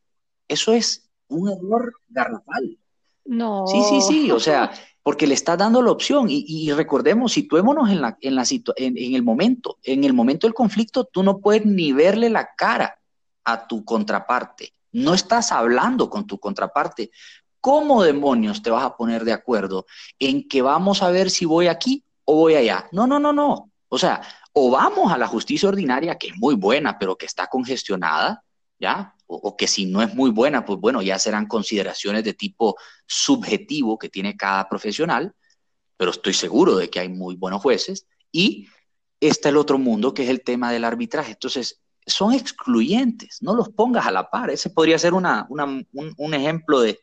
Eso 0.47 0.73
es 0.73 1.09
un 1.27 1.49
error 1.49 1.93
garrafal. 2.07 2.77
No. 3.25 3.65
Sí, 3.67 3.81
sí, 3.89 4.01
sí. 4.01 4.31
O 4.31 4.39
sea, 4.39 4.71
porque 5.05 5.27
le 5.27 5.35
estás 5.35 5.59
dando 5.59 5.83
la 5.83 5.91
opción. 5.91 6.25
Y, 6.29 6.71
recordemos, 6.71 7.31
situémonos 7.31 7.91
en, 7.91 8.01
la, 8.01 8.17
en, 8.21 8.33
la 8.33 8.43
en, 8.49 8.97
en, 8.97 9.13
el 9.13 9.21
momento, 9.21 9.77
en 9.83 10.03
el 10.03 10.13
momento 10.13 10.47
del 10.47 10.55
conflicto, 10.55 11.05
tú 11.05 11.21
no 11.21 11.37
puedes 11.37 11.63
ni 11.63 11.93
verle 11.93 12.27
la 12.27 12.55
cara 12.57 12.99
a 13.43 13.67
tu 13.67 13.85
contraparte. 13.85 14.73
No 14.93 15.13
estás 15.13 15.51
hablando 15.51 16.09
con 16.09 16.25
tu 16.25 16.39
contraparte. 16.39 17.11
¿Cómo 17.61 18.01
demonios 18.01 18.63
te 18.63 18.71
vas 18.71 18.83
a 18.83 18.97
poner 18.97 19.25
de 19.25 19.33
acuerdo 19.33 19.85
en 20.17 20.47
que 20.47 20.63
vamos 20.63 21.03
a 21.03 21.11
ver 21.11 21.29
si 21.29 21.45
voy 21.45 21.67
aquí 21.67 22.03
o 22.23 22.37
voy 22.37 22.55
allá? 22.55 22.89
No, 22.91 23.05
no, 23.05 23.19
no, 23.19 23.31
no. 23.31 23.69
O 23.89 23.99
sea, 23.99 24.23
o 24.53 24.71
vamos 24.71 25.13
a 25.13 25.19
la 25.19 25.27
justicia 25.27 25.69
ordinaria, 25.69 26.17
que 26.17 26.29
es 26.29 26.37
muy 26.37 26.55
buena, 26.55 26.97
pero 26.97 27.15
que 27.15 27.27
está 27.27 27.45
congestionada, 27.45 28.43
¿ya? 28.79 29.14
O, 29.27 29.57
que 29.57 29.67
si 29.67 29.85
no 29.85 30.01
es 30.01 30.13
muy 30.13 30.29
buena, 30.29 30.65
pues 30.65 30.79
bueno, 30.79 31.01
ya 31.01 31.17
serán 31.19 31.47
consideraciones 31.47 32.23
de 32.23 32.33
tipo 32.33 32.75
subjetivo 33.07 33.97
que 33.97 34.09
tiene 34.09 34.37
cada 34.37 34.69
profesional, 34.69 35.33
pero 35.97 36.11
estoy 36.11 36.33
seguro 36.33 36.75
de 36.75 36.89
que 36.89 36.99
hay 36.99 37.09
muy 37.09 37.35
buenos 37.35 37.61
jueces. 37.61 38.07
Y 38.31 38.67
está 39.19 39.49
el 39.49 39.57
otro 39.57 39.77
mundo, 39.77 40.13
que 40.13 40.23
es 40.23 40.29
el 40.29 40.43
tema 40.43 40.71
del 40.71 40.83
arbitraje. 40.83 41.31
Entonces, 41.31 41.81
son 42.05 42.33
excluyentes, 42.33 43.41
no 43.41 43.55
los 43.55 43.69
pongas 43.69 44.05
a 44.05 44.11
la 44.11 44.29
par. 44.29 44.49
Ese 44.49 44.69
podría 44.69 44.99
ser 44.99 45.13
una, 45.13 45.47
un, 45.49 46.33
ejemplo 46.33 46.81
de, 46.81 46.99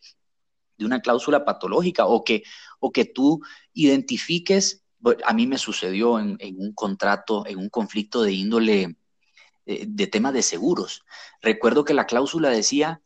de, 0.78 0.84
una 0.84 1.00
cláusula 1.00 1.44
patológica 1.44 2.06
o 2.06 2.22
que, 2.22 2.44
o 2.78 2.92
que 2.92 3.04
tú 3.04 3.40
identifiques. 3.72 4.84
A 5.24 5.32
mí 5.32 5.46
me 5.46 5.58
sucedió 5.58 6.20
en, 6.20 6.36
en 6.38 6.60
un 6.60 6.72
contrato, 6.72 7.44
en 7.46 7.58
un 7.58 7.68
conflicto 7.68 8.22
de 8.22 8.32
índole 8.32 8.96
eh, 9.66 9.84
de 9.86 10.06
temas 10.06 10.32
de 10.32 10.42
seguros. 10.42 11.04
Recuerdo 11.40 11.84
que 11.84 11.94
la 11.94 12.06
cláusula 12.06 12.50
decía, 12.50 13.00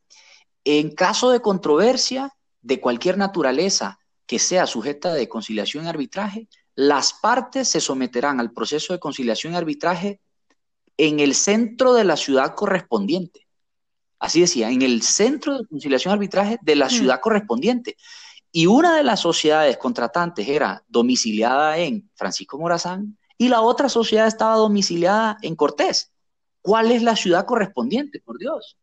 en 0.65 0.95
caso 0.95 1.31
de 1.31 1.41
controversia 1.41 2.35
de 2.63 2.81
cualquier 2.81 3.19
naturaleza 3.19 3.99
que 4.27 4.39
sea 4.39 4.67
sujeta 4.67 5.15
de 5.15 5.29
conciliación 5.29 5.85
y 5.85 5.89
arbitraje, 5.89 6.49
las 6.75 7.13
partes 7.15 7.69
se 7.69 7.81
someterán 7.81 8.41
al 8.41 8.53
proceso 8.53 8.93
de 8.93 8.99
conciliación 8.99 9.55
y 9.55 9.57
arbitraje 9.57 10.21
en 10.97 11.21
el 11.21 11.35
centro 11.35 11.95
de 11.95 12.05
la 12.05 12.17
ciudad 12.17 12.55
correspondiente. 12.55 13.47
Así 14.19 14.41
decía, 14.41 14.71
en 14.71 14.83
el 14.83 15.03
centro 15.03 15.59
de 15.59 15.67
conciliación 15.67 16.13
y 16.13 16.15
arbitraje 16.15 16.59
de 16.63 16.77
la 16.77 16.87
mm. 16.87 16.91
ciudad 16.91 17.21
correspondiente. 17.21 17.97
Y 18.51 18.67
una 18.67 18.97
de 18.97 19.03
las 19.03 19.21
sociedades 19.21 19.77
contratantes 19.77 20.49
era 20.49 20.83
domiciliada 20.89 21.79
en 21.79 22.11
Francisco 22.15 22.59
Morazán 22.59 23.19
y 23.37 23.49
la 23.49 23.61
otra 23.61 23.89
sociedad 23.89 24.27
estaba 24.27 24.57
domiciliada 24.57 25.37
en 25.43 25.55
Cortés. 25.57 26.13
¿Cuál 26.67 26.91
es 26.91 27.01
la 27.01 27.15
ciudad 27.15 27.47
correspondiente, 27.47 28.19
por 28.19 28.39
Dios? 28.39 28.77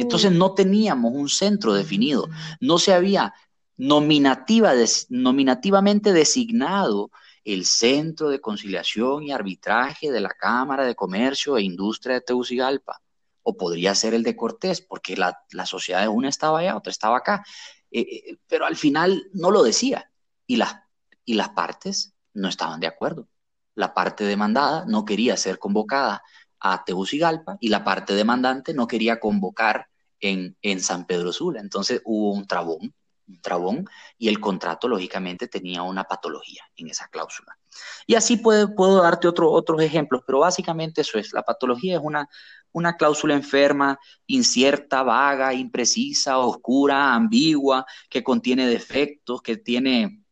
Entonces 0.00 0.32
no 0.32 0.52
teníamos 0.52 1.12
un 1.14 1.28
centro 1.28 1.72
definido, 1.72 2.28
no 2.58 2.76
se 2.78 2.92
había 2.92 3.32
nominativa, 3.76 4.72
nominativamente 5.10 6.12
designado 6.12 7.12
el 7.44 7.66
Centro 7.66 8.30
de 8.30 8.40
Conciliación 8.40 9.22
y 9.22 9.30
Arbitraje 9.30 10.10
de 10.10 10.20
la 10.20 10.30
Cámara 10.30 10.84
de 10.84 10.96
Comercio 10.96 11.56
e 11.56 11.62
Industria 11.62 12.16
de 12.16 12.22
Tegucigalpa. 12.22 13.00
O 13.44 13.56
podría 13.56 13.94
ser 13.94 14.14
el 14.14 14.24
de 14.24 14.34
Cortés, 14.34 14.80
porque 14.80 15.16
la, 15.16 15.38
sociedad 15.66 16.00
de 16.00 16.08
una 16.08 16.28
estaba 16.28 16.58
allá, 16.58 16.76
otra 16.76 16.90
estaba 16.90 17.18
acá. 17.18 17.44
Eh, 17.92 18.00
eh, 18.00 18.38
pero 18.48 18.66
al 18.66 18.74
final 18.74 19.28
no 19.32 19.52
lo 19.52 19.62
decía. 19.62 20.10
Y 20.48 20.56
las, 20.56 20.80
y 21.24 21.34
las 21.34 21.50
partes 21.50 22.12
no 22.32 22.48
estaban 22.48 22.80
de 22.80 22.88
acuerdo. 22.88 23.28
La 23.76 23.94
parte 23.94 24.24
demandada 24.24 24.84
no 24.88 25.04
quería 25.04 25.36
ser 25.36 25.60
convocada 25.60 26.20
a 26.66 26.82
Tegucigalpa 26.82 27.58
y 27.60 27.68
la 27.68 27.84
parte 27.84 28.14
demandante 28.14 28.72
no 28.72 28.86
quería 28.86 29.20
convocar 29.20 29.86
en, 30.18 30.56
en 30.62 30.80
San 30.80 31.06
Pedro 31.06 31.30
Sula. 31.30 31.60
Entonces 31.60 32.00
hubo 32.06 32.32
un 32.32 32.46
trabón, 32.46 32.94
un 33.28 33.40
trabón 33.42 33.86
y 34.16 34.28
el 34.28 34.40
contrato 34.40 34.88
lógicamente 34.88 35.46
tenía 35.46 35.82
una 35.82 36.04
patología 36.04 36.62
en 36.76 36.88
esa 36.88 37.06
cláusula. 37.08 37.58
Y 38.06 38.14
así 38.14 38.38
puedo, 38.38 38.74
puedo 38.74 39.02
darte 39.02 39.28
otro, 39.28 39.50
otros 39.50 39.82
ejemplos, 39.82 40.22
pero 40.26 40.38
básicamente 40.38 41.02
eso 41.02 41.18
es, 41.18 41.34
la 41.34 41.42
patología 41.42 41.96
es 41.96 42.00
una, 42.02 42.30
una 42.72 42.96
cláusula 42.96 43.34
enferma, 43.34 43.98
incierta, 44.26 45.02
vaga, 45.02 45.52
imprecisa, 45.52 46.38
oscura, 46.38 47.14
ambigua, 47.14 47.84
que 48.08 48.24
contiene 48.24 48.66
defectos, 48.66 49.42
que 49.42 49.58
tiene 49.58 50.24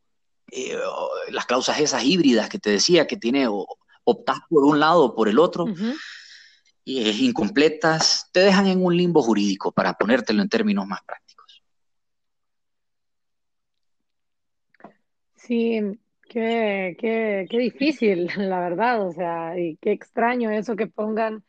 eh, 0.50 0.78
las 1.28 1.44
cláusulas 1.44 1.78
esas 1.80 2.02
híbridas 2.04 2.48
que 2.48 2.58
te 2.58 2.70
decía, 2.70 3.06
que 3.06 3.18
tiene 3.18 3.48
optas 4.04 4.38
por 4.48 4.64
un 4.64 4.80
lado 4.80 5.04
o 5.04 5.14
por 5.14 5.28
el 5.28 5.38
otro 5.38 5.66
incompletas, 6.84 8.28
te 8.32 8.40
dejan 8.40 8.66
en 8.66 8.84
un 8.84 8.96
limbo 8.96 9.22
jurídico, 9.22 9.72
para 9.72 9.94
ponértelo 9.94 10.42
en 10.42 10.48
términos 10.48 10.86
más 10.86 11.00
prácticos. 11.04 11.62
Sí, 15.36 15.80
qué, 16.28 16.96
qué, 16.98 17.46
qué 17.50 17.58
difícil, 17.58 18.26
la 18.36 18.60
verdad, 18.60 19.06
o 19.06 19.12
sea, 19.12 19.58
y 19.58 19.76
qué 19.76 19.92
extraño 19.92 20.50
eso 20.50 20.76
que 20.76 20.86
pongan 20.86 21.44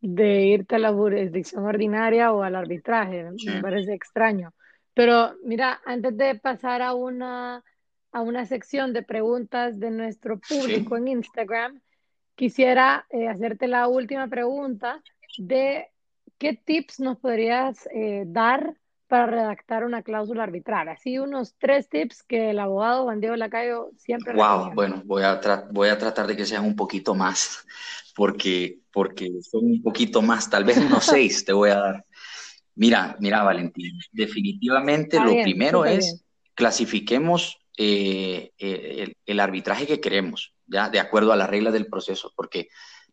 de 0.00 0.46
irte 0.46 0.76
a 0.76 0.78
la 0.78 0.92
jurisdicción 0.92 1.64
ordinaria 1.64 2.32
o 2.32 2.42
al 2.42 2.56
arbitraje, 2.56 3.30
me 3.44 3.60
parece 3.60 3.92
extraño. 3.92 4.54
Pero 4.94 5.34
mira, 5.44 5.80
antes 5.84 6.16
de 6.16 6.34
pasar 6.36 6.82
a 6.82 6.94
una, 6.94 7.62
a 8.12 8.20
una 8.22 8.46
sección 8.46 8.92
de 8.92 9.02
preguntas 9.02 9.78
de 9.78 9.90
nuestro 9.90 10.38
público 10.38 10.96
en 10.96 11.08
Instagram, 11.08 11.80
quisiera 12.40 13.04
eh, 13.10 13.28
hacerte 13.28 13.68
la 13.68 13.86
última 13.86 14.26
pregunta 14.26 15.02
de 15.36 15.88
qué 16.38 16.54
tips 16.54 16.98
nos 16.98 17.18
podrías 17.18 17.86
eh, 17.92 18.24
dar 18.26 18.78
para 19.08 19.26
redactar 19.26 19.84
una 19.84 20.02
cláusula 20.02 20.44
arbitral. 20.44 20.88
Así 20.88 21.18
unos 21.18 21.54
tres 21.58 21.90
tips 21.90 22.22
que 22.22 22.48
el 22.48 22.58
abogado 22.58 23.04
Juan 23.04 23.20
Diego 23.20 23.36
Lacayo 23.36 23.90
siempre 23.98 24.32
Wow, 24.32 24.72
bueno, 24.72 25.02
voy 25.04 25.22
a, 25.22 25.38
voy 25.70 25.90
a 25.90 25.98
tratar 25.98 26.26
de 26.26 26.34
que 26.34 26.46
sean 26.46 26.64
un 26.64 26.74
poquito 26.74 27.14
más, 27.14 27.66
porque, 28.16 28.78
porque 28.90 29.28
son 29.42 29.66
un 29.66 29.82
poquito 29.82 30.22
más, 30.22 30.48
tal 30.48 30.64
vez 30.64 30.78
unos 30.78 31.04
seis 31.14 31.44
te 31.44 31.52
voy 31.52 31.68
a 31.68 31.78
dar. 31.78 32.06
Mira, 32.74 33.16
mira, 33.20 33.42
Valentín, 33.42 33.98
definitivamente 34.12 35.20
lo 35.20 35.42
primero 35.42 35.84
es 35.84 36.24
clasifiquemos 36.54 37.60
eh, 37.76 38.52
eh, 38.58 39.14
el, 39.24 39.40
arbitraje 39.40 39.86
que 39.86 40.00
queremos, 40.00 40.54
De 40.70 41.00
acuerdo 41.00 41.32
a 41.32 41.36
las 41.36 41.50
reglas 41.50 41.72
del 41.72 41.88
proceso, 41.88 42.32
porque 42.36 42.68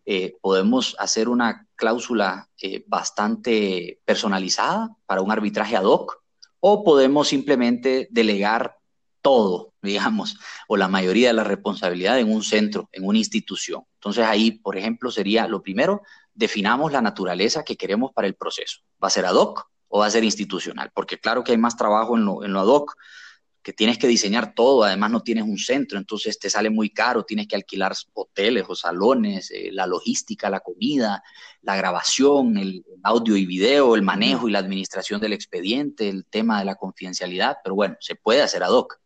eh, 0.06 0.38
podemos 0.42 0.96
hacer 1.00 1.28
una 1.28 1.68
cláusula 1.76 2.48
bastante 2.86 4.00
personalizada 4.06 4.96
para 5.06 5.22
un 5.22 5.32
arbitraje 5.32 5.76
ad 5.76 5.84
hoc, 5.84 6.22
o 6.60 6.84
podemos 6.84 7.28
simplemente 7.28 8.08
delegar 8.12 8.78
todo, 9.22 9.74
digamos, 9.82 10.38
o 10.68 10.78
la 10.78 10.88
mayoría 10.88 11.28
de 11.28 11.34
la 11.34 11.44
responsabilidad 11.44 12.20
en 12.20 12.32
un 12.32 12.44
centro, 12.44 12.90
en 12.92 13.06
una 13.06 13.18
institución. 13.18 13.84
Entonces 13.96 14.26
ahí, 14.26 14.52
por 14.52 14.78
ejemplo, 14.78 15.12
sería 15.12 15.48
lo 15.48 15.62
primero, 15.62 16.02
definamos 16.34 16.92
la 16.92 17.02
naturaleza 17.02 17.64
que 17.64 17.78
queremos 17.78 18.12
para 18.14 18.28
el 18.28 18.36
proceso. 18.36 18.80
¿Va 19.04 19.08
a 19.08 19.12
ser 19.12 19.26
ad 19.26 19.36
hoc 19.36 19.70
o 19.88 20.00
va 20.00 20.06
a 20.06 20.12
ser 20.12 20.24
institucional? 20.24 20.92
Porque 20.94 21.20
claro 21.20 21.44
que 21.44 21.52
hay 21.52 21.58
más 21.58 21.76
trabajo 21.76 22.16
en 22.16 22.26
lo, 22.26 22.44
en 22.44 22.54
lo 22.54 22.60
ad 22.60 22.68
hoc, 22.68 22.96
que 23.68 23.74
tienes 23.74 23.98
que 23.98 24.08
diseñar 24.08 24.54
todo, 24.56 24.86
además 24.86 25.12
no 25.12 25.20
tienes 25.20 25.44
un 25.44 25.58
centro, 25.58 25.98
entonces 25.98 26.40
te 26.40 26.50
sale 26.50 26.70
muy 26.70 26.90
caro, 26.90 27.26
tienes 27.26 27.50
que 27.50 27.58
alquilar 27.58 27.94
hoteles 28.14 28.64
o 28.70 28.76
salones, 28.76 29.52
eh, 29.52 29.72
la 29.74 29.86
logística, 29.86 30.50
la 30.50 30.62
comida, 30.62 31.22
la 31.64 31.76
grabación, 31.76 32.56
el 32.56 32.86
audio 33.04 33.36
y 33.36 33.46
video, 33.46 33.96
el 33.96 34.04
manejo 34.04 34.48
y 34.48 34.54
la 34.54 34.60
administración 34.60 35.20
del 35.20 35.34
expediente, 35.34 36.08
el 36.08 36.24
tema 36.28 36.60
de 36.60 36.64
la 36.64 36.76
confidencialidad, 36.76 37.58
pero 37.62 37.76
bueno, 37.76 37.98
se 38.00 38.16
puede 38.16 38.42
hacer 38.42 38.64
ad 38.64 38.72
hoc. 38.72 39.02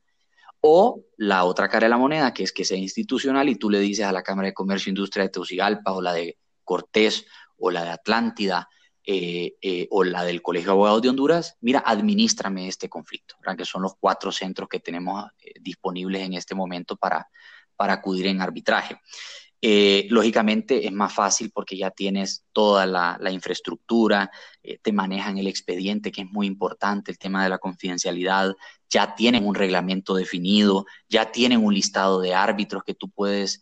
O 0.59 1.05
la 1.17 1.45
otra 1.45 1.67
cara 1.67 1.85
de 1.85 1.89
la 1.89 1.97
moneda, 1.97 2.31
que 2.31 2.43
es 2.43 2.51
que 2.51 2.63
sea 2.63 2.77
institucional 2.77 3.49
y 3.49 3.55
tú 3.55 3.67
le 3.67 3.79
dices 3.79 4.05
a 4.05 4.11
la 4.11 4.21
Cámara 4.21 4.49
de 4.49 4.53
Comercio 4.53 4.91
e 4.91 4.93
Industria 4.93 5.23
de 5.23 5.29
Tegucigalpa 5.29 5.91
o 5.91 6.03
la 6.03 6.13
de 6.13 6.37
Cortés 6.63 7.25
o 7.57 7.71
la 7.71 7.83
de 7.83 7.89
Atlántida, 7.89 8.69
eh, 9.03 9.55
eh, 9.63 9.87
o 9.89 10.03
la 10.03 10.23
del 10.23 10.43
Colegio 10.43 10.67
de 10.67 10.71
Abogados 10.73 11.01
de 11.01 11.09
Honduras, 11.09 11.57
mira, 11.61 11.81
administrame 11.83 12.67
este 12.67 12.87
conflicto, 12.87 13.35
que 13.57 13.65
son 13.65 13.81
los 13.81 13.95
cuatro 13.99 14.31
centros 14.31 14.69
que 14.69 14.79
tenemos 14.79 15.25
eh, 15.39 15.53
disponibles 15.59 16.21
en 16.21 16.33
este 16.33 16.53
momento 16.53 16.95
para, 16.97 17.27
para 17.75 17.93
acudir 17.93 18.27
en 18.27 18.41
arbitraje. 18.41 18.99
lógicamente 20.09 20.85
es 20.85 20.91
más 20.91 21.13
fácil 21.13 21.49
porque 21.51 21.77
ya 21.77 21.89
tienes 21.89 22.45
toda 22.51 22.85
la 22.85 23.31
infraestructura, 23.31 24.29
te 24.61 24.91
manejan 24.91 25.39
el 25.39 25.47
expediente, 25.47 26.11
que 26.11 26.21
es 26.21 26.31
muy 26.31 26.45
importante, 26.45 27.09
el 27.11 27.17
tema 27.17 27.43
de 27.43 27.49
la 27.49 27.57
confidencialidad, 27.57 28.53
ya 28.87 29.15
tienen 29.15 29.47
un 29.47 29.55
reglamento 29.55 30.13
definido, 30.13 30.85
ya 31.09 31.31
tienen 31.31 31.63
un 31.65 31.73
listado 31.73 32.21
de 32.21 32.35
árbitros 32.35 32.83
que 32.83 32.93
tú 32.93 33.09
puedes 33.09 33.61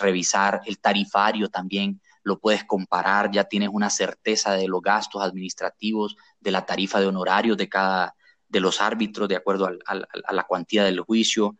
revisar, 0.00 0.62
el 0.66 0.78
tarifario 0.78 1.48
también 1.48 2.00
lo 2.24 2.40
puedes 2.40 2.64
comparar, 2.64 3.30
ya 3.30 3.44
tienes 3.44 3.68
una 3.72 3.90
certeza 3.90 4.52
de 4.52 4.66
los 4.66 4.82
gastos 4.82 5.22
administrativos, 5.22 6.16
de 6.40 6.50
la 6.50 6.66
tarifa 6.66 7.00
de 7.00 7.06
honorarios 7.06 7.56
de 7.56 7.68
cada 7.68 8.16
de 8.54 8.60
los 8.60 8.80
árbitros 8.80 9.28
de 9.28 9.34
acuerdo 9.34 9.66
a 9.66 10.32
la 10.32 10.44
cuantía 10.44 10.84
del 10.84 11.00
juicio, 11.00 11.56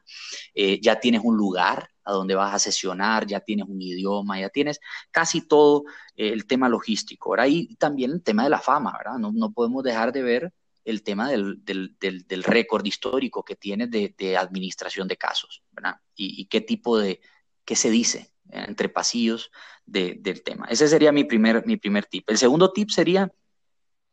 eh, 0.54 0.80
ya 0.80 1.00
tienes 1.00 1.22
un 1.24 1.36
lugar 1.36 1.90
a 2.04 2.12
donde 2.12 2.36
vas 2.36 2.54
a 2.54 2.58
sesionar, 2.60 3.26
ya 3.26 3.40
tienes 3.40 3.66
un 3.66 3.82
idioma, 3.82 4.38
ya 4.38 4.48
tienes 4.48 4.78
casi 5.10 5.40
todo 5.40 5.84
eh, 6.14 6.28
el 6.28 6.46
tema 6.46 6.68
logístico. 6.68 7.30
Ahora, 7.30 7.48
y 7.48 7.74
también 7.76 8.12
el 8.12 8.22
tema 8.22 8.44
de 8.44 8.50
la 8.50 8.60
fama, 8.60 8.94
¿verdad? 8.96 9.18
No, 9.18 9.50
podemos 9.50 9.82
dejar 9.82 10.12
de 10.12 10.22
ver 10.22 10.52
el 10.84 11.02
tema 11.02 11.28
del, 11.30 11.62
récord 12.44 12.86
histórico 12.86 13.42
que 13.42 13.56
tienes 13.56 13.90
de, 13.90 14.36
administración 14.36 15.08
de 15.08 15.16
casos, 15.16 15.64
¿verdad? 15.72 15.96
Y, 16.14 16.46
qué 16.46 16.60
tipo 16.60 16.96
de, 16.96 17.20
qué 17.64 17.74
se 17.74 17.90
dice 17.90 18.33
entre 18.50 18.88
pasillos 18.88 19.50
del 19.86 20.42
tema. 20.42 20.66
Ese 20.68 20.88
sería 20.88 21.12
mi 21.12 21.24
primer, 21.24 21.66
mi 21.66 21.76
primer 21.76 22.06
tip. 22.06 22.28
El 22.28 22.38
segundo 22.38 22.72
tip 22.72 22.90
sería, 22.90 23.32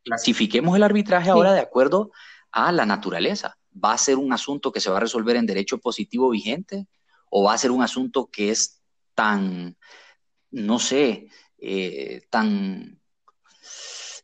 clasifiquemos 0.03 0.75
el 0.75 0.83
arbitraje 0.83 1.29
ahora 1.29 1.53
de 1.53 1.59
acuerdo 1.59 2.11
a 2.51 2.71
la 2.71 2.85
naturaleza. 2.85 3.57
¿Va 3.73 3.93
a 3.93 3.97
ser 3.97 4.17
un 4.17 4.33
asunto 4.33 4.71
que 4.71 4.81
se 4.81 4.89
va 4.89 4.97
a 4.97 5.01
resolver 5.01 5.35
en 5.35 5.45
derecho 5.45 5.77
positivo 5.77 6.29
vigente 6.29 6.87
o 7.29 7.43
va 7.43 7.53
a 7.53 7.57
ser 7.57 7.71
un 7.71 7.81
asunto 7.81 8.29
que 8.29 8.51
es 8.51 8.81
tan, 9.15 9.77
no 10.51 10.79
sé, 10.79 11.27
eh, 11.57 12.23
tan 12.29 13.01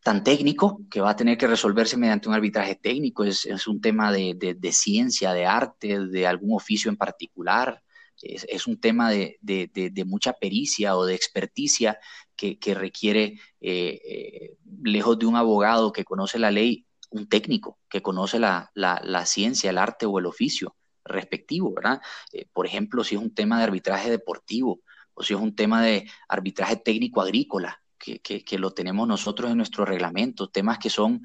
tan 0.08 0.24
técnico 0.24 0.80
que 0.90 1.02
va 1.02 1.10
a 1.10 1.16
tener 1.18 1.38
que 1.38 1.48
resolverse 1.48 1.98
mediante 1.98 2.30
un 2.30 2.34
arbitraje 2.34 2.76
técnico, 2.76 3.26
es, 3.26 3.46
un 3.68 3.82
tema 3.82 4.10
de, 4.10 4.56
de, 4.58 4.72
ciencia, 4.72 5.34
de 5.34 5.46
arte, 5.46 6.00
de 6.00 6.26
algún 6.26 6.56
oficio 6.56 6.90
en 6.90 6.96
particular, 6.96 7.84
es, 8.22 8.68
un 8.68 8.80
tema 8.80 9.10
de, 9.10 9.38
mucha 10.06 10.34
pericia 10.34 10.98
o 10.98 11.06
de 11.06 11.16
experticia 11.16 12.00
que, 12.36 12.76
requiere, 12.76 13.40
eh, 13.62 14.02
eh, 14.04 14.58
lejos 14.84 15.18
de 15.20 15.26
un 15.26 15.36
abogado 15.36 15.92
que 15.92 16.04
conoce 16.04 16.40
la 16.40 16.52
ley, 16.52 16.86
un 17.10 17.28
técnico 17.28 17.80
que 17.90 18.02
conoce 18.02 18.40
la, 18.40 18.72
ciencia, 19.26 19.70
el 19.70 19.78
arte 19.78 20.06
o 20.06 20.20
el 20.20 20.26
oficio 20.26 20.76
respectivo, 21.04 21.74
¿verdad? 21.74 22.02
Eh, 22.34 22.48
por 22.52 22.66
ejemplo, 22.66 23.04
si 23.04 23.16
es 23.16 23.22
un 23.22 23.34
tema 23.34 23.58
de 23.58 23.64
arbitraje 23.64 24.10
deportivo 24.10 24.82
o 25.14 25.24
si 25.24 25.34
es 25.34 25.40
un 25.40 25.56
tema 25.56 25.82
de 25.82 26.10
arbitraje 26.28 26.78
técnico 26.78 27.22
agrícola, 27.22 27.82
que, 27.98 28.20
que 28.20 28.60
lo 28.60 28.72
tenemos 28.72 29.08
nosotros 29.08 29.50
en 29.52 29.58
nuestro 29.58 29.84
reglamento, 29.84 30.50
temas 30.50 30.78
que 30.78 30.90
son 30.90 31.24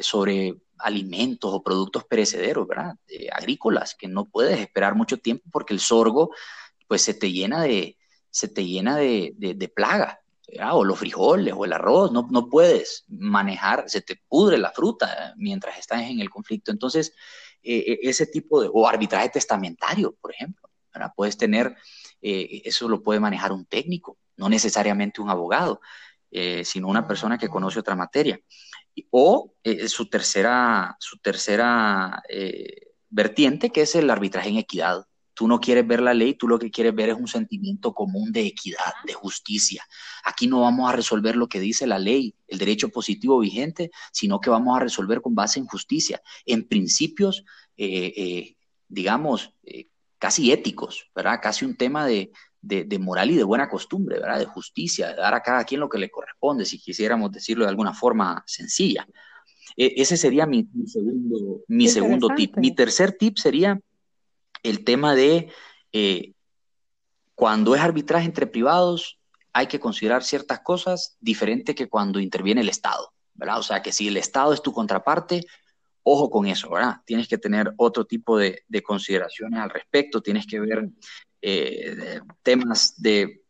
sobre 0.00 0.56
alimentos 0.78 1.50
o 1.52 1.62
productos 1.62 2.04
perecederos, 2.04 2.66
¿verdad? 2.66 2.96
agrícolas, 3.32 3.94
que 3.94 4.08
no 4.08 4.26
puedes 4.26 4.58
esperar 4.60 4.94
mucho 4.94 5.18
tiempo 5.18 5.44
porque 5.50 5.74
el 5.74 5.80
sorgo, 5.80 6.30
pues 6.86 7.02
se 7.02 7.14
te 7.14 7.32
llena 7.32 7.62
de, 7.62 7.96
se 8.30 8.48
te 8.48 8.64
llena 8.64 8.96
de, 8.96 9.32
de, 9.36 9.68
plaga, 9.68 10.20
o 10.72 10.84
los 10.84 10.98
frijoles 10.98 11.54
o 11.56 11.64
el 11.64 11.72
arroz, 11.72 12.12
no, 12.12 12.28
no 12.30 12.48
puedes 12.48 13.04
manejar, 13.08 13.84
se 13.88 14.00
te 14.00 14.20
pudre 14.28 14.58
la 14.58 14.70
fruta 14.70 15.34
mientras 15.36 15.78
estás 15.78 16.02
en 16.02 16.20
el 16.20 16.30
conflicto. 16.30 16.70
Entonces, 16.70 17.12
eh, 17.62 17.84
eh, 17.86 17.98
ese 18.02 18.26
tipo 18.26 18.62
de, 18.62 18.70
o 18.72 18.86
arbitraje 18.86 19.30
testamentario, 19.30 20.14
por 20.20 20.32
ejemplo, 20.32 20.68
¿verdad? 20.92 21.12
Puedes 21.16 21.36
tener, 21.36 21.74
eh, 22.22 22.62
eso 22.64 22.88
lo 22.88 23.02
puede 23.02 23.20
manejar 23.20 23.52
un 23.52 23.66
técnico, 23.66 24.18
no 24.36 24.48
necesariamente 24.48 25.20
un 25.20 25.30
abogado, 25.30 25.80
sino 26.64 26.88
una 26.88 27.08
persona 27.08 27.38
que 27.38 27.48
conoce 27.48 27.78
otra 27.78 27.96
materia 27.96 28.38
o 29.10 29.52
eh, 29.62 29.88
su 29.88 30.06
tercera, 30.08 30.96
su 31.00 31.18
tercera 31.18 32.22
eh, 32.28 32.92
vertiente, 33.08 33.70
que 33.70 33.82
es 33.82 33.94
el 33.94 34.10
arbitraje 34.10 34.48
en 34.48 34.56
equidad. 34.56 35.06
Tú 35.34 35.48
no 35.48 35.60
quieres 35.60 35.86
ver 35.86 36.00
la 36.00 36.14
ley, 36.14 36.34
tú 36.34 36.48
lo 36.48 36.58
que 36.58 36.70
quieres 36.70 36.94
ver 36.94 37.10
es 37.10 37.16
un 37.16 37.28
sentimiento 37.28 37.92
común 37.92 38.32
de 38.32 38.46
equidad, 38.46 38.94
de 39.04 39.12
justicia. 39.12 39.86
Aquí 40.24 40.46
no 40.46 40.60
vamos 40.62 40.88
a 40.88 40.96
resolver 40.96 41.36
lo 41.36 41.46
que 41.46 41.60
dice 41.60 41.86
la 41.86 41.98
ley, 41.98 42.34
el 42.46 42.58
derecho 42.58 42.88
positivo 42.88 43.38
vigente, 43.38 43.90
sino 44.12 44.40
que 44.40 44.48
vamos 44.48 44.76
a 44.76 44.80
resolver 44.80 45.20
con 45.20 45.34
base 45.34 45.58
en 45.58 45.66
justicia, 45.66 46.22
en 46.46 46.66
principios, 46.66 47.44
eh, 47.76 48.56
digamos, 48.88 49.52
casi 50.18 50.52
éticos, 50.52 51.10
¿verdad? 51.14 51.40
Casi 51.42 51.66
un 51.66 51.76
tema 51.76 52.06
de, 52.06 52.32
de, 52.66 52.98
moral 52.98 53.30
y 53.30 53.36
de 53.36 53.44
buena 53.44 53.68
costumbre, 53.68 54.18
¿verdad? 54.18 54.38
De 54.38 54.46
justicia, 54.46 55.08
de 55.08 55.16
dar 55.16 55.34
a 55.34 55.42
cada 55.42 55.64
quien 55.64 55.80
lo 55.80 55.88
que 55.88 55.98
le 55.98 56.10
corresponde, 56.10 56.64
si 56.64 56.78
quisiéramos 56.78 57.30
decirlo 57.30 57.64
de 57.64 57.70
alguna 57.70 57.94
forma 57.94 58.42
sencilla. 58.46 59.06
E, 59.76 59.94
ese 59.96 60.16
sería 60.16 60.46
mi, 60.46 60.68
segundo, 60.86 61.64
mi 61.68 61.88
segundo 61.88 62.28
tip. 62.34 62.56
Mi 62.56 62.74
tercer 62.74 63.12
tip 63.12 63.38
sería 63.38 63.80
el 64.62 64.84
tema 64.84 65.14
de 65.14 65.50
eh, 65.92 66.32
cuando 67.34 67.74
es 67.74 67.80
arbitraje 67.80 68.26
entre 68.26 68.46
privados, 68.46 69.18
hay 69.52 69.68
que 69.68 69.80
considerar 69.80 70.22
ciertas 70.22 70.60
cosas 70.60 71.16
diferentes 71.20 71.74
que 71.74 71.88
cuando 71.88 72.20
interviene 72.20 72.62
el 72.62 72.68
Estado, 72.68 73.12
¿verdad? 73.34 73.58
O 73.58 73.62
sea, 73.62 73.80
que 73.80 73.92
si 73.92 74.08
el 74.08 74.16
Estado 74.16 74.52
es 74.52 74.62
tu 74.62 74.72
contraparte, 74.72 75.46
ojo 76.02 76.30
con 76.30 76.46
eso, 76.46 76.70
¿verdad? 76.70 76.96
Tienes 77.04 77.28
que 77.28 77.38
tener 77.38 77.72
otro 77.76 78.04
tipo 78.04 78.38
de, 78.38 78.62
de 78.68 78.82
consideraciones 78.82 79.60
al 79.60 79.70
respecto, 79.70 80.20
tienes 80.20 80.46
que 80.46 80.60
ver 80.60 80.88
eh, 81.48 82.20
temas 82.42 83.00
de, 83.00 83.42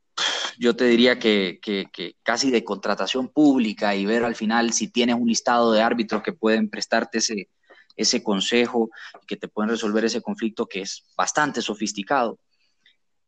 yo 0.58 0.76
te 0.76 0.84
diría 0.84 1.18
que, 1.18 1.60
casi 2.22 2.50
de 2.50 2.62
contratación 2.62 3.28
pública 3.28 3.94
y 3.96 4.04
ver 4.04 4.22
al 4.22 4.34
final 4.34 4.74
si 4.74 4.88
tienes 4.88 5.16
un 5.16 5.26
listado 5.26 5.72
de 5.72 5.80
árbitros 5.80 6.22
que 6.22 6.34
pueden 6.34 6.68
prestarte 6.68 7.18
ese, 7.18 7.48
ese 7.96 8.22
consejo, 8.22 8.90
que 9.26 9.36
te 9.36 9.48
pueden 9.48 9.70
resolver 9.70 10.04
ese 10.04 10.20
conflicto 10.20 10.66
que 10.66 10.82
es 10.82 11.06
bastante 11.16 11.62
sofisticado. 11.62 12.38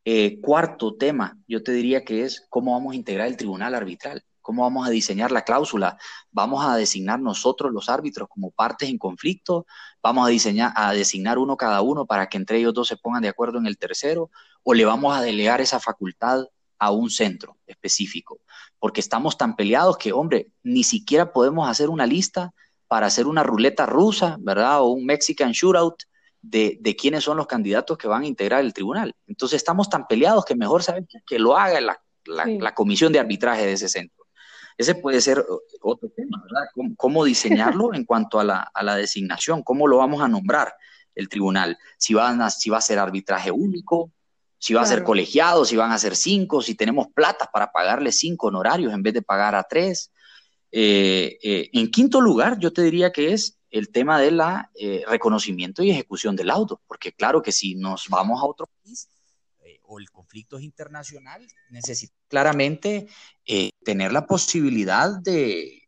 Eh, 0.05 0.39
cuarto 0.39 0.95
tema, 0.95 1.35
yo 1.47 1.63
te 1.63 1.71
diría 1.71 2.05
que 2.05 2.21
es 2.21 2.45
cómo 2.49 2.73
vamos 2.73 2.93
a 2.93 2.95
integrar 2.95 3.27
el 3.27 3.37
tribunal 3.37 3.73
arbitral. 3.73 4.23
¿Cómo 4.39 4.61
vamos 4.63 4.87
a 4.87 4.91
diseñar 4.91 5.31
la 5.31 5.43
cláusula? 5.43 5.97
¿Vamos 6.31 6.63
a 6.63 6.75
designar 6.75 7.19
nosotros 7.19 7.71
los 7.71 7.89
árbitros 7.89 8.29
como 8.29 8.51
partes 8.51 8.89
en 8.89 8.99
conflicto? 8.99 9.65
¿Vamos 10.01 10.27
a, 10.27 10.29
diseñar, 10.29 10.73
a 10.75 10.93
designar 10.93 11.39
uno 11.39 11.57
cada 11.57 11.81
uno 11.81 12.05
para 12.05 12.27
que 12.27 12.37
entre 12.37 12.59
ellos 12.59 12.73
dos 12.73 12.87
se 12.87 12.97
pongan 12.97 13.23
de 13.23 13.29
acuerdo 13.29 13.57
en 13.57 13.65
el 13.65 13.77
tercero? 13.79 14.29
¿O 14.63 14.73
le 14.73 14.85
vamos 14.85 15.15
a 15.15 15.21
delegar 15.21 15.61
esa 15.61 15.79
facultad 15.79 16.45
a 16.77 16.91
un 16.91 17.09
centro 17.09 17.57
específico? 17.67 18.39
Porque 18.79 19.01
estamos 19.01 19.37
tan 19.37 19.55
peleados 19.55 19.97
que, 19.97 20.13
hombre, 20.13 20.51
ni 20.63 20.83
siquiera 20.83 21.33
podemos 21.33 21.67
hacer 21.69 21.89
una 21.89 22.05
lista 22.05 22.53
para 22.87 23.07
hacer 23.07 23.27
una 23.27 23.43
ruleta 23.43 23.85
rusa, 23.85 24.37
¿verdad? 24.39 24.81
O 24.81 24.89
un 24.89 25.05
Mexican 25.05 25.51
shootout 25.51 26.03
de, 26.41 26.95
quiénes 26.97 27.23
son 27.23 27.37
los 27.37 27.47
candidatos 27.47 27.97
que 27.97 28.07
van 28.07 28.23
a 28.23 28.27
integrar 28.27 28.61
el 28.61 28.73
tribunal. 28.73 29.13
Entonces 29.27 29.57
estamos 29.57 29.89
tan 29.89 30.07
peleados 30.07 30.45
que 30.45 30.55
mejor 30.55 30.83
saben 30.83 31.07
que 31.25 31.39
lo 31.39 31.57
haga 31.57 31.79
la 32.25 32.75
comisión 32.75 33.11
de 33.11 33.19
arbitraje 33.19 33.65
de 33.65 33.73
ese 33.73 33.89
centro. 33.89 34.19
Ese 34.79 34.95
puede 34.95 35.19
ser 35.19 35.45
otro 35.81 36.09
tema, 36.15 36.41
¿verdad? 36.41 36.69
¿Cómo, 36.95 37.25
diseñarlo 37.25 37.93
en 37.93 38.05
cuanto 38.05 38.39
a 38.39 38.45
la, 38.45 38.95
designación? 38.95 39.61
¿Cómo 39.61 39.87
lo 39.87 39.97
vamos 39.97 40.21
a 40.21 40.29
nombrar? 40.29 40.73
el 41.15 41.27
tribunal, 41.27 41.77
si, 41.97 42.13
van 42.13 42.41
a, 42.41 42.49
si 42.49 42.69
va 42.69 42.77
a 42.77 42.81
ser 42.81 42.97
arbitraje 42.97 43.51
único, 43.51 44.13
si 44.59 44.73
va 44.73 44.81
a 44.81 44.85
ser 44.85 45.03
colegiado, 45.03 45.63
si 45.63 45.77
van 45.77 45.91
a 45.91 45.97
ser 45.97 46.17
cinco, 46.17 46.61
si 46.61 46.75
tenemos 46.75 47.07
plata 47.07 47.49
para 47.51 47.71
pagarle 47.71 48.11
cinco 48.11 48.47
honorarios 48.47 48.93
en 48.93 49.01
vez 49.01 49.13
de 49.13 49.21
pagar 49.21 49.55
a 49.55 49.63
tres. 49.63 50.11
Eh, 50.71 51.39
eh, 51.41 51.69
en 51.71 51.89
quinto 51.89 52.19
lugar, 52.19 52.59
yo 52.59 52.71
te 52.73 52.83
diría 52.83 53.11
que 53.11 53.31
es 53.33 53.57
el 53.71 53.89
tema 53.89 54.19
del 54.19 54.39
eh, 54.75 55.03
reconocimiento 55.07 55.81
y 55.81 55.91
ejecución 55.91 56.35
del 56.35 56.49
auto, 56.49 56.81
porque 56.87 57.13
claro 57.13 57.41
que 57.41 57.53
si 57.53 57.75
nos 57.75 58.09
vamos 58.09 58.41
a 58.41 58.45
otro 58.45 58.67
país 58.83 59.07
o 59.83 59.97
el 59.97 60.11
conflicto 60.11 60.57
es 60.57 60.63
internacional, 60.63 61.47
necesita 61.71 62.13
claramente 62.27 63.07
tener 63.83 64.11
la 64.11 64.27
posibilidad 64.27 65.19
de, 65.19 65.87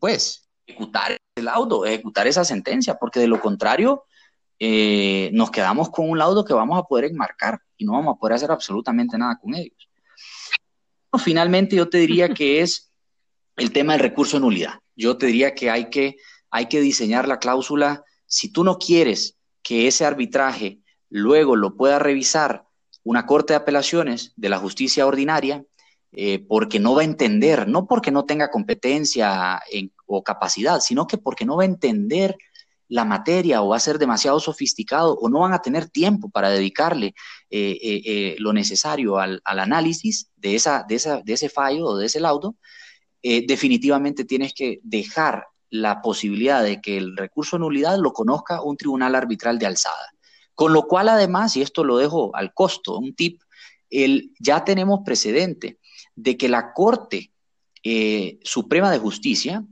pues, 0.00 0.48
ejecutar 0.66 1.16
el 1.36 1.44
laudo, 1.44 1.86
ejecutar 1.86 2.26
esa 2.26 2.44
sentencia, 2.44 2.96
porque 2.98 3.20
de 3.20 3.28
lo 3.28 3.40
contrario, 3.40 4.04
nos 4.58 5.50
quedamos 5.52 5.90
con 5.90 6.10
un 6.10 6.18
laudo 6.18 6.44
que 6.44 6.54
vamos 6.54 6.76
a 6.76 6.82
poder 6.88 7.04
enmarcar 7.04 7.60
y 7.76 7.84
no 7.84 7.92
vamos 7.92 8.16
a 8.16 8.18
poder 8.18 8.34
hacer 8.34 8.50
absolutamente 8.50 9.18
nada 9.18 9.38
con 9.40 9.54
ellos. 9.54 9.88
Finalmente, 11.18 11.76
yo 11.76 11.88
te 11.88 11.98
diría 11.98 12.28
que 12.28 12.60
es 12.60 12.92
el 13.56 13.72
tema 13.72 13.94
del 13.94 14.02
recurso 14.02 14.36
de 14.36 14.42
nulidad. 14.42 14.74
Yo 14.94 15.16
te 15.16 15.26
diría 15.26 15.54
que 15.54 15.70
hay 15.70 15.88
que, 15.88 16.16
hay 16.50 16.66
que 16.66 16.80
diseñar 16.80 17.26
la 17.26 17.38
cláusula. 17.38 18.04
Si 18.26 18.52
tú 18.52 18.64
no 18.64 18.78
quieres 18.78 19.36
que 19.62 19.88
ese 19.88 20.04
arbitraje 20.04 20.80
luego 21.08 21.56
lo 21.56 21.76
pueda 21.76 21.98
revisar 21.98 22.66
una 23.02 23.24
corte 23.24 23.52
de 23.52 23.58
apelaciones 23.58 24.32
de 24.36 24.48
la 24.48 24.58
justicia 24.58 25.06
ordinaria, 25.06 25.64
eh, 26.12 26.38
porque 26.38 26.80
no 26.80 26.94
va 26.94 27.02
a 27.02 27.04
entender, 27.04 27.68
no 27.68 27.86
porque 27.86 28.10
no 28.10 28.24
tenga 28.24 28.50
competencia 28.50 29.60
o 30.06 30.22
capacidad, 30.22 30.80
sino 30.80 31.06
que 31.06 31.18
porque 31.18 31.44
no 31.44 31.56
va 31.56 31.62
a 31.62 31.66
entender 31.66 32.36
la 32.88 33.04
materia 33.04 33.62
o 33.62 33.68
va 33.68 33.76
a 33.76 33.80
ser 33.80 33.98
demasiado 33.98 34.38
sofisticado 34.40 35.14
o 35.14 35.28
no 35.28 35.40
van 35.40 35.52
a 35.52 35.62
tener 35.62 35.88
tiempo 35.88 36.30
para 36.30 36.50
dedicarle 36.50 37.14
eh, 37.50 37.78
eh, 37.80 38.36
lo 38.38 38.52
necesario 38.52 39.18
al, 39.18 39.40
análisis 39.44 40.30
de, 40.36 40.54
esa, 40.54 40.84
de, 40.88 40.94
esa, 40.94 41.20
de, 41.22 41.32
ese 41.32 41.48
fallo 41.48 41.86
o 41.86 41.96
de 41.96 42.06
ese 42.06 42.20
laudo, 42.20 42.56
eh, 43.22 43.44
definitivamente 43.46 44.24
tienes 44.24 44.54
que 44.54 44.78
dejar 44.82 45.46
la 45.70 46.00
posibilidad 46.00 46.62
de 46.62 46.80
que 46.80 46.96
el 46.96 47.16
recurso 47.16 47.56
de 47.56 47.60
nulidad 47.60 47.98
lo 47.98 48.12
conozca 48.12 48.62
un 48.62 48.76
tribunal 48.76 49.14
arbitral 49.14 49.58
de 49.58 49.66
alzada. 49.66 50.12
Con 50.54 50.72
lo 50.72 50.86
cual, 50.86 51.08
además, 51.08 51.56
y 51.56 51.62
esto 51.62 51.84
lo 51.84 51.98
dejo 51.98 52.34
al 52.34 52.54
costo, 52.54 52.98
un 52.98 53.14
tip, 53.14 53.42
el, 53.90 54.32
ya 54.38 54.64
tenemos 54.64 55.00
precedente 55.04 55.78
de 56.14 56.36
que 56.36 56.48
la 56.48 56.72
Corte 56.72 57.32
eh, 57.82 58.38
Suprema 58.42 58.90
de 58.90 58.98
Justicia 58.98 59.64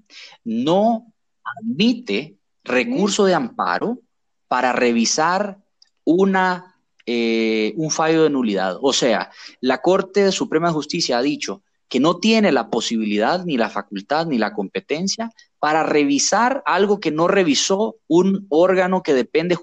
no 0.45 1.13
admite 1.43 2.37
recurso 2.65 3.27
de 3.27 3.35
amparo 3.35 4.01
para 4.49 4.73
revisar 4.73 5.59
una, 6.05 6.77
eh, 7.07 7.75
un 7.77 7.91
fallo 7.91 8.25
de 8.25 8.31
nulidad. 8.31 8.79
O 8.81 8.93
sea, 8.93 9.31
la 9.61 9.83
Corte 9.83 10.33
Suprema 10.33 10.69
de 10.69 10.75
Justicia 10.75 11.19
ha 11.19 11.23
dicho, 11.23 11.63
que 11.89 12.01
no 12.01 12.19
tiene 12.19 12.51
la 12.51 12.71
posibilidad, 12.71 13.45
ni 13.45 13.57
la 13.57 13.69
facultad, 13.71 14.27
ni 14.27 14.39
la 14.39 14.53
competencia 14.53 15.31
para 15.61 15.85
revisar 15.85 16.63
algo 16.67 16.99
que 16.99 17.13
no 17.13 17.29
revisó 17.29 17.97
un 18.09 18.47
órgano 18.49 19.03
que 19.03 19.15
depende 19.15 19.57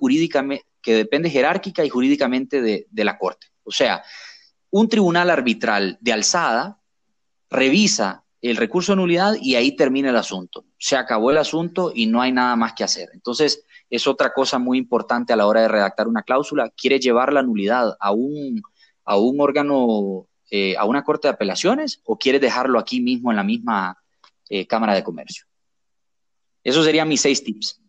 que 0.81 0.95
depende 0.95 1.29
jerárquica 1.29 1.83
y 1.83 1.89
jurídicamente 1.89 2.61
de 2.61 3.03
la 3.03 3.17
Corte. 3.17 3.47
O 3.63 3.71
sea, 3.71 4.03
un 4.69 4.87
tribunal 4.87 5.29
arbitral 5.29 5.97
de 5.99 6.13
alzada 6.13 6.79
revisa 7.49 8.23
el 8.41 8.57
recurso 8.57 8.93
de 8.93 8.97
nulidad 8.97 9.35
y 9.39 9.55
ahí 9.55 9.75
termina 9.75 10.09
el 10.09 10.15
asunto. 10.15 10.65
Se 10.77 10.95
acabó 10.95 11.31
el 11.31 11.37
asunto 11.37 11.91
y 11.93 12.07
no 12.07 12.21
hay 12.21 12.31
nada 12.31 12.55
más 12.55 12.73
que 12.73 12.83
hacer. 12.83 13.09
Entonces, 13.13 13.65
es 13.89 14.07
otra 14.07 14.33
cosa 14.33 14.57
muy 14.57 14.77
importante 14.77 15.33
a 15.33 15.35
la 15.35 15.45
hora 15.45 15.61
de 15.61 15.67
redactar 15.67 16.07
una 16.07 16.23
cláusula. 16.23 16.71
Quiere 16.75 16.99
llevar 16.99 17.33
la 17.33 17.43
nulidad 17.43 17.95
a 17.99 18.11
un, 18.11 18.61
a 19.05 19.17
un 19.17 19.39
órgano 19.39 20.27
eh, 20.53 20.75
a 20.75 20.83
una 20.83 21.01
corte 21.05 21.29
de 21.29 21.33
apelaciones 21.33 22.01
o 22.03 22.17
quieres 22.17 22.41
dejarlo 22.41 22.77
aquí 22.77 22.99
mismo 22.99 23.31
en 23.31 23.37
la 23.37 23.43
misma 23.43 23.97
eh, 24.49 24.67
Cámara 24.67 24.93
de 24.93 25.01
Comercio? 25.01 25.45
Esos 26.61 26.83
serían 26.83 27.07
mis 27.07 27.21
seis 27.21 27.41
tips. 27.41 27.81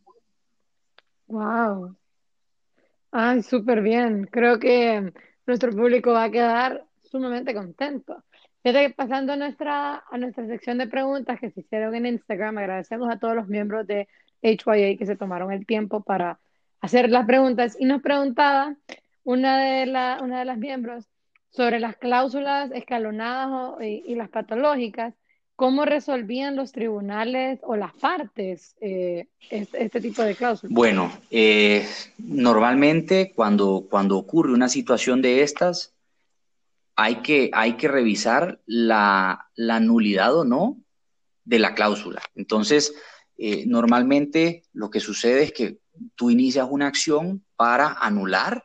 Wow. 1.27 1.97
Ay, 3.11 3.43
súper 3.43 3.83
bien. 3.83 4.29
Creo 4.31 4.61
que 4.61 5.13
nuestro 5.45 5.73
público 5.73 6.13
va 6.13 6.25
a 6.25 6.31
quedar 6.31 6.87
sumamente 7.03 7.53
contento. 7.53 8.23
Fíjate 8.63 8.91
pasando 8.91 9.33
a 9.33 9.37
nuestra, 9.37 10.05
a 10.09 10.19
nuestra 10.19 10.47
sección 10.47 10.79
de 10.79 10.87
preguntas 10.87 11.41
que 11.41 11.51
se 11.51 11.61
hicieron 11.61 11.95
en 11.97 12.07
Instagram, 12.07 12.59
agradecemos 12.59 13.11
a 13.11 13.19
todos 13.19 13.35
los 13.35 13.49
miembros 13.49 13.87
de 13.87 14.09
HYA 14.43 14.97
que 14.97 15.07
se 15.07 15.17
tomaron 15.17 15.53
el 15.53 15.67
tiempo 15.67 16.03
para 16.03 16.39
hacer 16.81 17.11
las 17.11 17.27
preguntas 17.27 17.77
y 17.79 17.87
nos 17.87 18.03
preguntaba 18.03 18.77
una 19.25 19.59
de, 19.61 19.87
la, 19.87 20.19
una 20.23 20.41
de 20.41 20.45
las 20.45 20.59
miembros 20.59 21.07
sobre 21.51 21.81
las 21.81 21.97
cláusulas 21.97 22.71
escalonadas 22.73 23.81
y, 23.83 24.15
las 24.15 24.29
patológicas, 24.31 25.15
¿cómo 25.55 25.85
resolvían 25.85 26.57
los 26.57 26.73
tribunales 26.73 27.61
o 27.63 27.77
las 27.77 27.93
partes 27.95 28.75
eh, 28.81 29.27
este, 29.51 30.01
tipo 30.01 30.23
de 30.23 30.35
cláusulas? 30.35 30.73
Bueno, 30.73 31.13
eh, 31.31 31.87
normalmente 32.19 33.33
cuando, 33.35 33.87
cuando 33.91 34.17
ocurre 34.19 34.53
una 34.53 34.69
situación 34.69 35.21
de 35.21 35.43
estas, 35.43 35.93
hay 36.97 37.17
que, 37.17 37.51
hay 37.53 37.77
que 37.77 37.89
revisar 37.89 38.61
la, 38.67 39.49
nulidad 39.57 40.37
o 40.37 40.45
no 40.45 40.79
de 41.45 41.59
la 41.59 41.75
cláusula. 41.75 42.23
Entonces, 42.35 42.95
eh, 43.37 43.65
normalmente 43.67 44.65
lo 44.73 44.91
que 44.91 45.01
sucede 45.01 45.45
es 45.45 45.53
que 45.53 45.79
tú 46.15 46.31
inicias 46.31 46.67
una 46.71 46.87
acción 46.87 47.45
para 47.57 47.95
anular 48.01 48.65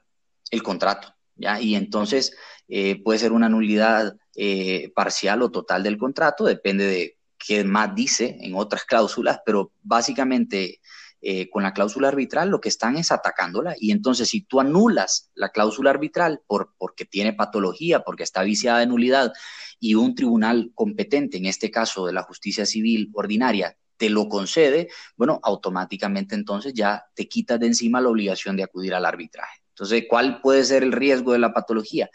el 0.52 0.63
contrato, 0.63 1.16
¿ya? 1.36 1.60
Y 1.60 1.76
entonces 1.76 2.36
eh, 2.68 3.02
puede 3.02 3.20
ser 3.20 3.32
una 3.32 3.50
nulidad 3.50 4.18
eh, 4.36 4.92
parcial 4.96 5.42
o 5.42 5.52
total 5.52 5.84
del 5.84 5.98
contrato, 5.98 6.46
depende 6.46 6.86
de 6.86 7.18
qué 7.38 7.63
más 7.63 7.96
dice 7.96 8.38
en 8.42 8.56
otras 8.56 8.84
cláusulas, 8.84 9.40
pero 9.46 9.72
básicamente 9.82 10.80
eh, 11.21 11.49
con 11.49 11.63
la 11.63 11.73
cláusula 11.73 12.10
arbitral 12.10 12.49
lo 12.49 12.62
que 12.62 12.69
están 12.69 12.97
es 12.97 13.12
atacándola. 13.12 13.75
Y 13.80 13.91
entonces 13.91 14.30
si 14.30 14.41
tú 14.41 14.60
anulas 14.60 15.32
la 15.36 15.49
cláusula 15.49 15.89
arbitral 15.89 16.41
por, 16.47 16.73
porque 16.77 17.06
tiene 17.06 17.34
patología, 17.34 18.01
porque 18.01 18.23
está 18.23 18.43
viciada 18.43 18.80
de 18.80 18.88
nulidad, 18.88 19.34
y 19.80 19.95
un 19.95 20.15
tribunal 20.15 20.71
competente, 20.73 21.38
en 21.38 21.45
este 21.45 21.69
caso 21.69 22.06
de 22.06 22.13
la 22.13 22.23
justicia 22.23 22.65
civil 22.65 23.12
ordinaria, 23.13 23.77
te 23.97 24.10
lo 24.10 24.27
concede, 24.30 24.89
bueno, 25.15 25.39
automáticamente 25.43 26.36
entonces 26.36 26.73
ya 26.73 27.06
te 27.15 27.27
quitas 27.27 27.60
de 27.60 27.67
encima 27.67 28.01
la 28.01 28.10
obligación 28.10 28.56
de 28.56 28.63
acudir 28.63 28.93
al 28.93 29.06
arbitraje. 29.06 29.62
Entonces, 29.69 30.06
¿cuál 30.10 30.41
puede 30.41 30.63
ser 30.63 30.84
el 30.84 30.91
riesgo 30.91 31.34
de 31.34 31.39
la 31.39 31.53
patología? 31.53 32.10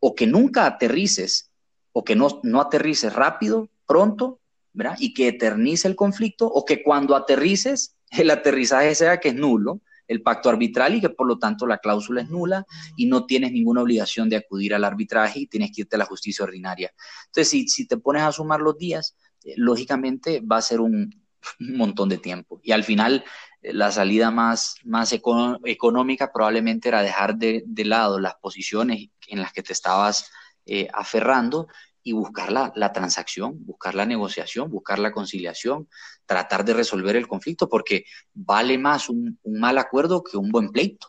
o 0.00 0.14
que 0.14 0.26
nunca 0.26 0.66
aterrices 0.66 1.50
o 1.92 2.04
que 2.04 2.14
no, 2.14 2.40
no 2.42 2.60
aterrices 2.60 3.12
rápido, 3.12 3.70
pronto, 3.86 4.40
¿verdad? 4.72 4.96
Y 4.98 5.14
que 5.14 5.28
eternice 5.28 5.88
el 5.88 5.96
conflicto 5.96 6.46
o 6.46 6.64
que 6.64 6.82
cuando 6.82 7.16
aterrices 7.16 7.96
el 8.18 8.30
aterrizaje 8.30 8.94
sea 8.94 9.18
que 9.18 9.28
es 9.28 9.34
nulo 9.34 9.80
el 10.08 10.22
pacto 10.22 10.48
arbitral 10.48 10.94
y 10.94 11.00
que 11.00 11.10
por 11.10 11.26
lo 11.26 11.38
tanto 11.38 11.66
la 11.66 11.78
cláusula 11.78 12.22
es 12.22 12.30
nula 12.30 12.66
y 12.96 13.06
no 13.06 13.26
tienes 13.26 13.52
ninguna 13.52 13.82
obligación 13.82 14.28
de 14.28 14.36
acudir 14.36 14.74
al 14.74 14.84
arbitraje 14.84 15.40
y 15.40 15.46
tienes 15.46 15.70
que 15.70 15.82
irte 15.82 15.96
a 15.96 15.98
la 15.98 16.06
justicia 16.06 16.44
ordinaria. 16.44 16.92
Entonces, 17.26 17.50
si, 17.50 17.68
si 17.68 17.86
te 17.86 17.98
pones 17.98 18.22
a 18.22 18.32
sumar 18.32 18.60
los 18.60 18.76
días, 18.76 19.14
eh, 19.44 19.52
lógicamente 19.56 20.40
va 20.40 20.56
a 20.56 20.62
ser 20.62 20.80
un, 20.80 21.14
montón 21.58 22.08
de 22.08 22.18
tiempo. 22.18 22.58
Y 22.64 22.72
al 22.72 22.84
final, 22.84 23.22
eh, 23.60 23.72
la 23.74 23.92
salida 23.92 24.30
más, 24.30 24.76
más 24.82 25.12
económica 25.12 26.32
probablemente 26.32 26.88
era 26.88 27.02
dejar 27.02 27.36
de, 27.36 27.62
de 27.66 27.84
lado 27.84 28.18
las 28.18 28.34
posiciones 28.36 29.10
en 29.28 29.40
las 29.40 29.52
que 29.52 29.62
te 29.62 29.74
estabas 29.74 30.30
eh, 30.70 30.88
aferrando 30.92 31.68
y 32.08 32.12
buscar 32.12 32.50
la, 32.50 32.92
transacción, 32.94 33.66
buscar 33.66 33.94
la 33.94 34.06
negociación, 34.06 34.70
buscar 34.70 34.98
la 34.98 35.12
conciliación, 35.12 35.90
tratar 36.24 36.64
de 36.64 36.72
resolver 36.72 37.16
el 37.16 37.28
conflicto, 37.28 37.68
porque 37.68 38.06
vale 38.32 38.78
más 38.78 39.10
un, 39.10 39.38
mal 39.44 39.76
acuerdo 39.76 40.24
que 40.24 40.38
un 40.38 40.50
buen 40.50 40.70
pleito. 40.70 41.08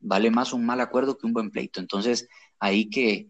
Vale 0.00 0.32
más 0.32 0.52
un 0.52 0.66
mal 0.66 0.80
acuerdo 0.80 1.16
que 1.16 1.24
un 1.26 1.32
buen 1.32 1.52
pleito. 1.52 1.78
Entonces, 1.78 2.26
ahí, 2.58 2.90
que, 2.90 3.28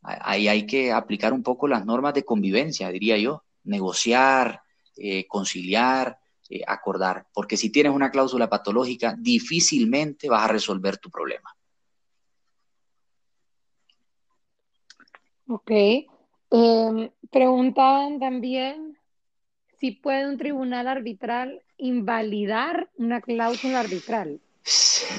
ahí 0.00 0.48
hay 0.48 0.66
que 0.66 0.92
aplicar 0.92 1.34
un 1.34 1.42
poco 1.42 1.68
las 1.68 1.84
normas 1.84 2.14
de 2.14 2.24
convivencia, 2.24 2.90
diría 2.90 3.18
yo. 3.18 3.44
Negociar, 3.64 4.62
eh, 4.96 5.26
conciliar, 5.26 6.18
eh, 6.48 6.62
acordar. 6.66 7.26
Porque 7.34 7.58
si 7.58 7.68
tienes 7.68 7.92
una 7.92 8.10
cláusula 8.10 8.48
patológica, 8.48 9.14
difícilmente 9.18 10.30
vas 10.30 10.44
a 10.44 10.52
resolver 10.52 10.96
tu 10.96 11.10
problema. 11.10 11.54
Ok. 15.48 15.70
Em, 16.50 17.10
preguntaban 17.30 18.18
también 18.18 18.98
si 19.78 19.92
puede 19.92 20.28
un 20.28 20.36
tribunal 20.36 20.88
arbitral 20.88 21.62
invalidar 21.78 22.90
una 22.96 23.20
cláusula 23.20 23.80
arbitral. 23.80 24.40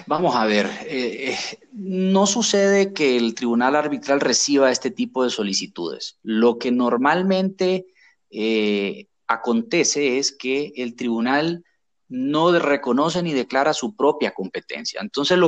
Vamos 0.05 0.35
a 0.35 0.45
ver, 0.45 0.67
eh, 0.85 1.31
eh, 1.31 1.37
no 1.73 2.27
sucede 2.27 2.93
que 2.93 3.17
el 3.17 3.33
tribunal 3.33 3.75
arbitral 3.75 4.19
reciba 4.19 4.71
este 4.71 4.91
tipo 4.91 5.23
de 5.23 5.29
solicitudes. 5.29 6.19
Lo 6.21 6.59
que 6.59 6.71
normalmente 6.71 7.87
eh, 8.29 9.07
acontece 9.27 10.19
es 10.19 10.31
que 10.31 10.73
el 10.75 10.95
tribunal 10.95 11.63
no 12.07 12.57
reconoce 12.59 13.23
ni 13.23 13.33
declara 13.33 13.73
su 13.73 13.95
propia 13.95 14.31
competencia. 14.31 15.01
Entonces, 15.01 15.39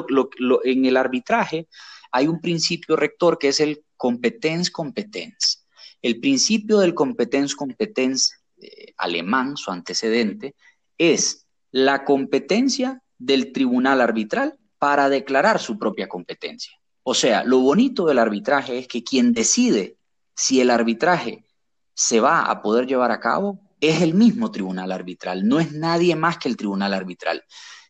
en 0.63 0.85
el 0.85 0.97
arbitraje 0.97 1.67
hay 2.11 2.27
un 2.27 2.39
principio 2.39 2.95
rector 2.95 3.37
que 3.37 3.49
es 3.49 3.59
el 3.59 3.83
competence 3.97 4.71
competence. 4.71 5.62
El 6.03 6.19
principio 6.19 6.77
del 6.77 6.93
competence 6.93 7.55
competence 7.55 8.35
eh, 8.61 8.93
alemán, 8.97 9.57
su 9.57 9.71
antecedente, 9.71 10.53
es 10.99 11.47
la 11.71 12.05
competencia 12.05 13.01
del 13.17 13.51
tribunal 13.51 14.01
arbitral 14.01 14.59
para 14.77 15.09
declarar 15.09 15.59
su 15.59 15.79
propia 15.79 16.07
competencia. 16.07 16.73
O 17.03 17.13
sea, 17.13 17.43
lo 17.43 17.59
bonito 17.59 18.05
del 18.05 18.19
arbitraje 18.19 18.77
es 18.77 18.87
que 18.87 19.03
quien 19.03 19.33
decide 19.33 19.97
si 20.35 20.61
el 20.61 20.69
arbitraje 20.69 21.45
se 21.93 22.19
va 22.19 22.43
a 22.43 22.61
poder 22.61 22.85
llevar 22.85 23.11
a 23.11 23.19
cabo 23.19 23.59
es 23.79 24.01
el 24.01 24.13
mismo 24.13 24.51
tribunal 24.51 24.91
arbitral, 24.91 25.47
no 25.47 25.59
es 25.59 25.73
nadie 25.73 26.15
más 26.15 26.37
que 26.37 26.47
el 26.47 26.55
tribunal 26.55 26.93
arbitral. 26.93 27.43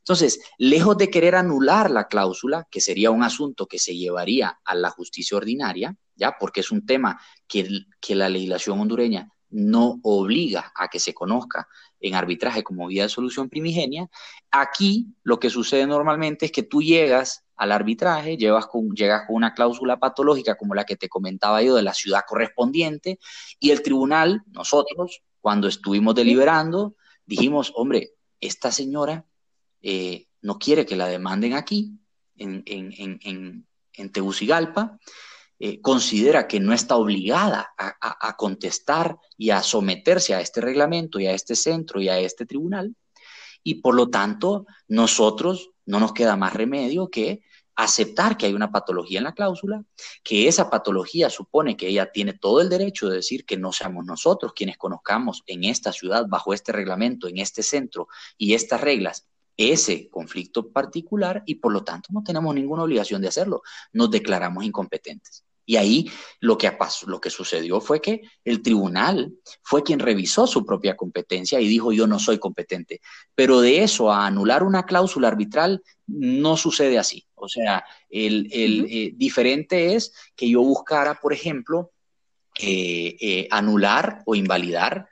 Entonces, 0.04 0.42
lejos 0.58 0.98
de 0.98 1.10
querer 1.10 1.36
anular 1.36 1.90
la 1.90 2.10
cláusula, 2.10 2.68
que 2.70 2.82
sería 2.82 3.10
un 3.10 3.24
asunto 3.24 3.68
que 3.68 3.80
se 3.80 3.96
llevaría 3.96 4.60
a 4.66 4.76
la 4.76 4.90
justicia 4.90 5.38
ordinaria, 5.38 5.96
ya, 6.16 6.36
porque 6.38 6.60
es 6.60 6.72
un 6.72 6.86
tema 6.86 7.22
que, 7.48 7.70
la 8.10 8.28
legislación 8.28 8.82
hondureña 8.82 9.32
no 9.50 10.02
obliga 10.04 10.74
a 10.76 10.90
que 10.90 11.00
se 11.00 11.14
conozca 11.14 11.70
en 12.02 12.16
arbitraje 12.16 12.64
como 12.64 12.88
vía 12.88 13.04
de 13.04 13.10
solución 13.10 13.48
primigenia, 13.48 14.10
aquí 14.52 15.08
lo 15.24 15.40
que 15.40 15.50
sucede 15.50 15.88
normalmente 15.88 16.48
es 16.48 16.52
que 16.52 16.64
tú 16.64 16.82
llegas 16.82 17.46
al 17.56 17.72
arbitraje, 17.72 18.36
llegas 18.36 18.68
con, 18.68 18.90
llegas 18.90 19.26
con 19.26 19.38
una 19.38 19.54
cláusula 19.54 20.00
patológica 20.00 20.56
como 20.56 20.76
la 20.76 20.84
que 20.84 20.98
te 20.98 21.08
comentaba 21.08 21.62
yo 21.62 21.76
de 21.76 21.84
la 21.84 21.94
ciudad 21.94 22.24
correspondiente, 22.28 23.20
y 23.58 23.72
el 23.72 23.82
tribunal, 23.82 24.42
nosotros, 24.48 25.24
cuando 25.40 25.70
estuvimos 25.70 26.14
deliberando, 26.14 26.98
dijimos, 27.26 27.72
hombre, 27.76 28.16
esta 28.42 28.70
señora 28.70 29.26
eh, 29.84 30.28
no 30.42 30.58
quiere 30.58 30.86
que 30.86 30.96
la 30.96 31.08
demanden 31.08 31.54
aquí, 31.54 32.00
en, 32.36 32.64
en, 32.66 33.68
en 33.94 34.12
Tegucigalpa, 34.12 35.00
eh, 35.66 35.80
considera 35.80 36.46
que 36.46 36.60
no 36.60 36.74
está 36.74 36.98
obligada 36.98 37.74
a, 37.78 38.36
contestar 38.36 39.18
y 39.38 39.52
a 39.52 39.64
someterse 39.64 40.34
a 40.34 40.42
este 40.42 40.60
reglamento 40.60 41.22
y 41.22 41.28
a 41.28 41.34
este 41.34 41.56
centro 41.56 42.02
y 42.02 42.10
a 42.10 42.20
este 42.20 42.46
tribunal. 42.46 42.96
Y 43.64 43.76
por 43.76 43.96
lo 43.96 44.10
tanto, 44.10 44.66
nosotros 44.90 45.72
no 45.86 46.02
nos 46.02 46.12
queda 46.12 46.36
más 46.36 46.54
remedio 46.54 47.10
que 47.10 47.44
aceptar 47.76 48.36
que 48.36 48.48
hay 48.48 48.54
una 48.54 48.72
patología 48.72 49.20
en 49.20 49.24
la 49.24 49.34
cláusula, 49.34 49.86
que 50.22 50.50
esa 50.50 50.70
patología 50.70 51.30
supone 51.30 51.78
que 51.78 51.88
ella 51.88 52.12
tiene 52.12 52.34
todo 52.34 52.60
el 52.60 52.68
derecho 52.68 53.08
de 53.08 53.16
decir 53.16 53.46
que 53.46 53.56
no 53.56 53.72
seamos 53.72 54.06
nosotros 54.06 54.52
quienes 54.54 54.78
conozcamos 54.78 55.44
en 55.48 55.64
esta 55.64 55.94
ciudad, 55.94 56.26
bajo 56.28 56.54
este 56.54 56.74
reglamento, 56.74 57.30
en 57.30 57.38
este 57.38 57.64
centro 57.64 58.10
y 58.38 58.54
estas 58.54 58.82
reglas, 58.82 59.28
ese 59.58 60.10
conflicto 60.10 60.72
particular 60.72 61.44
y 61.46 61.56
por 61.56 61.72
lo 61.72 61.84
tanto 61.84 62.10
no 62.12 62.24
tenemos 62.24 62.54
ninguna 62.56 62.84
obligación 62.84 63.22
de 63.22 63.28
hacerlo. 63.28 63.62
Nos 63.92 64.12
declaramos 64.12 64.64
incompetentes. 64.64 65.44
Y 65.66 65.78
ahí 65.78 66.12
lo 66.42 66.58
que, 66.58 66.70
pasó, 66.74 67.08
lo 67.08 67.22
que 67.22 67.30
sucedió 67.30 67.80
fue 67.80 68.02
que 68.02 68.22
el 68.44 68.62
tribunal 68.62 69.34
fue 69.62 69.82
quien 69.82 70.00
revisó 70.00 70.46
su 70.46 70.66
propia 70.66 70.98
competencia 70.98 71.60
y 71.62 71.68
dijo 71.68 71.94
yo 71.94 72.06
no 72.06 72.20
soy 72.20 72.38
competente. 72.38 73.00
Pero 73.34 73.62
de 73.62 73.84
eso 73.84 74.12
a 74.12 74.26
anular 74.26 74.64
una 74.64 74.86
cláusula 74.86 75.30
arbitral 75.30 75.82
no 76.08 76.58
sucede 76.58 77.00
así. 77.00 77.26
O 77.36 77.48
sea, 77.48 77.86
el, 78.10 78.50
eh, 78.52 79.12
diferente 79.16 79.96
es 79.96 80.14
que 80.36 80.50
yo 80.50 80.62
buscara, 80.62 81.20
por 81.22 81.34
ejemplo, 81.34 81.92
eh, 82.60 83.16
eh, 83.20 83.48
anular 83.50 84.22
o 84.26 84.36
invalidar 84.36 85.08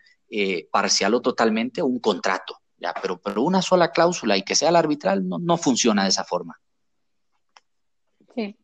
parcial 0.71 1.13
o 1.13 1.21
totalmente 1.21 1.81
un 1.81 1.99
contrato. 1.99 2.60
¿Ya? 2.81 2.93
Pero, 3.01 3.21
pero 3.21 3.43
una 3.43 3.61
sola 3.61 3.91
cláusula 3.91 4.35
y 4.35 4.43
que 4.43 4.55
sea 4.55 4.71
la 4.71 4.79
arbitral 4.79 5.27
no, 5.27 5.37
no 5.39 5.57
funciona 5.57 6.03
de 6.03 6.09
esa 6.09 6.23
forma. 6.23 6.59
Sí. 8.35 8.57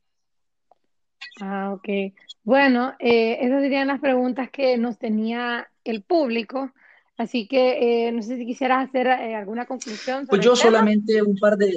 Ah, 1.40 1.72
ok. 1.74 2.14
Bueno, 2.44 2.96
eh, 3.00 3.38
esas 3.42 3.62
serían 3.62 3.88
las 3.88 4.00
preguntas 4.00 4.50
que 4.50 4.78
nos 4.78 4.98
tenía 4.98 5.68
el 5.84 6.04
público. 6.04 6.72
Así 7.18 7.48
que 7.48 8.08
eh, 8.08 8.12
no 8.12 8.22
sé 8.22 8.38
si 8.38 8.46
quisieras 8.46 8.88
hacer 8.88 9.08
eh, 9.08 9.36
alguna 9.36 9.66
conclusión. 9.66 10.28
pues 10.28 10.42
yo 10.42 10.56
solamente 10.56 11.22
un 11.22 11.38
par 11.38 11.58
de... 11.58 11.74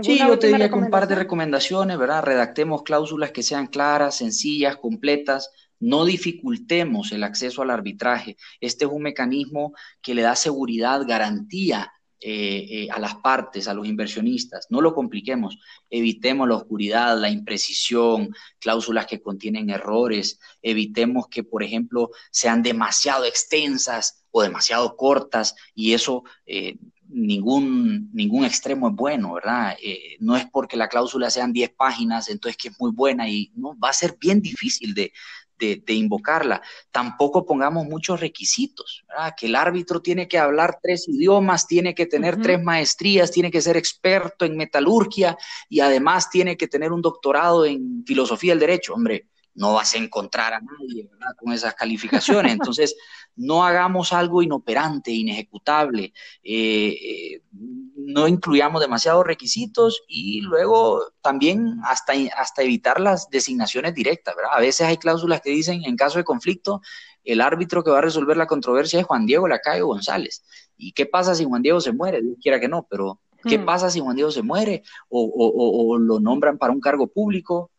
Sí, 0.00 0.18
yo 0.18 0.38
te 0.38 0.46
diría 0.46 0.70
que 0.70 0.74
un 0.74 0.88
par 0.88 1.06
de 1.06 1.14
recomendaciones, 1.14 1.98
¿verdad? 1.98 2.22
Redactemos 2.22 2.82
cláusulas 2.82 3.30
que 3.30 3.42
sean 3.42 3.66
claras, 3.66 4.16
sencillas, 4.16 4.78
completas. 4.78 5.50
No 5.82 6.04
dificultemos 6.04 7.10
el 7.10 7.24
acceso 7.24 7.60
al 7.60 7.70
arbitraje. 7.70 8.36
Este 8.60 8.84
es 8.84 8.90
un 8.92 9.02
mecanismo 9.02 9.74
que 10.00 10.14
le 10.14 10.22
da 10.22 10.36
seguridad, 10.36 11.04
garantía 11.04 11.92
eh, 12.20 12.66
eh, 12.70 12.88
a 12.88 13.00
las 13.00 13.16
partes, 13.16 13.66
a 13.66 13.74
los 13.74 13.88
inversionistas. 13.88 14.68
No 14.70 14.80
lo 14.80 14.94
compliquemos, 14.94 15.58
evitemos 15.90 16.48
la 16.48 16.54
oscuridad, 16.54 17.18
la 17.18 17.30
imprecisión, 17.30 18.32
cláusulas 18.60 19.06
que 19.06 19.20
contienen 19.20 19.70
errores, 19.70 20.38
evitemos 20.62 21.26
que, 21.26 21.42
por 21.42 21.64
ejemplo, 21.64 22.10
sean 22.30 22.62
demasiado 22.62 23.24
extensas 23.24 24.24
o 24.30 24.42
demasiado 24.42 24.96
cortas 24.96 25.56
y 25.74 25.94
eso... 25.94 26.22
Eh, 26.46 26.76
ningún, 27.14 28.08
ningún 28.14 28.46
extremo 28.46 28.88
es 28.88 28.94
bueno, 28.94 29.34
¿verdad? 29.34 29.76
no 30.20 30.34
es 30.34 30.46
porque 30.50 30.78
la 30.78 30.88
cláusula 30.88 31.28
sean 31.28 31.52
10 31.52 31.74
páginas, 31.76 32.30
entonces 32.30 32.56
que 32.56 32.68
es 32.68 32.80
muy 32.80 32.90
buena 32.90 33.28
y 33.28 33.52
no 33.54 33.78
va 33.78 33.90
a 33.90 33.92
ser 33.92 34.16
bien 34.18 34.40
difícil 34.40 34.94
de, 34.94 35.12
de, 35.62 35.94
invocarla. 35.94 36.60
Tampoco 36.90 37.44
pongamos 37.44 37.86
muchos 37.86 38.20
requisitos, 38.20 39.04
que 39.36 39.46
el 39.46 39.54
árbitro 39.54 40.00
tiene 40.00 40.26
que 40.26 40.38
hablar 40.38 40.78
tres 40.82 41.08
idiomas, 41.08 41.66
tiene 41.66 41.94
que 41.94 42.06
tener 42.06 42.40
tres 42.40 42.62
maestrías, 42.62 43.30
tiene 43.30 43.50
que 43.50 43.62
ser 43.62 43.76
experto 43.76 44.44
en 44.44 44.56
metalurgia 44.56 45.36
y 45.68 45.80
además 45.80 46.30
tiene 46.30 46.56
que 46.56 46.68
tener 46.68 46.92
un 46.92 47.02
doctorado 47.02 47.64
en 47.64 48.04
filosofía 48.06 48.52
del 48.52 48.60
derecho. 48.60 48.94
Hombre, 48.94 49.28
no 49.54 49.74
vas 49.74 49.94
a 49.94 49.98
encontrar 49.98 50.54
a 50.54 50.60
nadie 50.60 51.10
con 51.38 51.52
esas 51.52 51.74
calificaciones. 51.74 52.52
Entonces, 52.52 52.96
no 53.36 53.64
hagamos 53.64 54.12
algo 54.12 54.42
inoperante, 54.42 55.10
inejecutable, 55.10 56.12
eh, 56.42 56.88
eh, 56.88 57.42
no 57.96 58.28
incluyamos 58.28 58.80
demasiados 58.80 59.26
requisitos 59.26 60.02
y 60.06 60.40
luego 60.42 61.12
también 61.22 61.80
hasta, 61.84 62.12
hasta 62.36 62.62
evitar 62.62 63.00
las 63.00 63.30
designaciones 63.30 63.94
directas. 63.94 64.34
A 64.50 64.60
veces 64.60 64.86
hay 64.86 64.96
cláusulas 64.96 65.40
que 65.40 65.50
dicen, 65.50 65.82
en 65.84 65.96
caso 65.96 66.18
de 66.18 66.24
conflicto, 66.24 66.80
el 67.24 67.40
árbitro 67.40 67.84
que 67.84 67.90
va 67.90 67.98
a 67.98 68.02
resolver 68.02 68.36
la 68.36 68.46
controversia 68.46 69.00
es 69.00 69.06
Juan 69.06 69.26
Diego 69.26 69.48
Lacayo 69.48 69.86
González. 69.86 70.44
¿Y 70.76 70.92
qué 70.92 71.06
pasa 71.06 71.34
si 71.34 71.44
Juan 71.44 71.62
Diego 71.62 71.80
se 71.80 71.92
muere? 71.92 72.20
Dios 72.20 72.36
quiera 72.40 72.58
que 72.58 72.68
no, 72.68 72.86
pero 72.90 73.20
¿qué 73.44 73.58
hmm. 73.58 73.64
pasa 73.64 73.90
si 73.90 74.00
Juan 74.00 74.16
Diego 74.16 74.30
se 74.30 74.42
muere 74.42 74.82
o, 75.08 75.96
lo 75.98 76.20
nombran 76.20 76.58
para 76.58 76.72
un 76.72 76.80
cargo 76.80 77.06
público? 77.06 77.70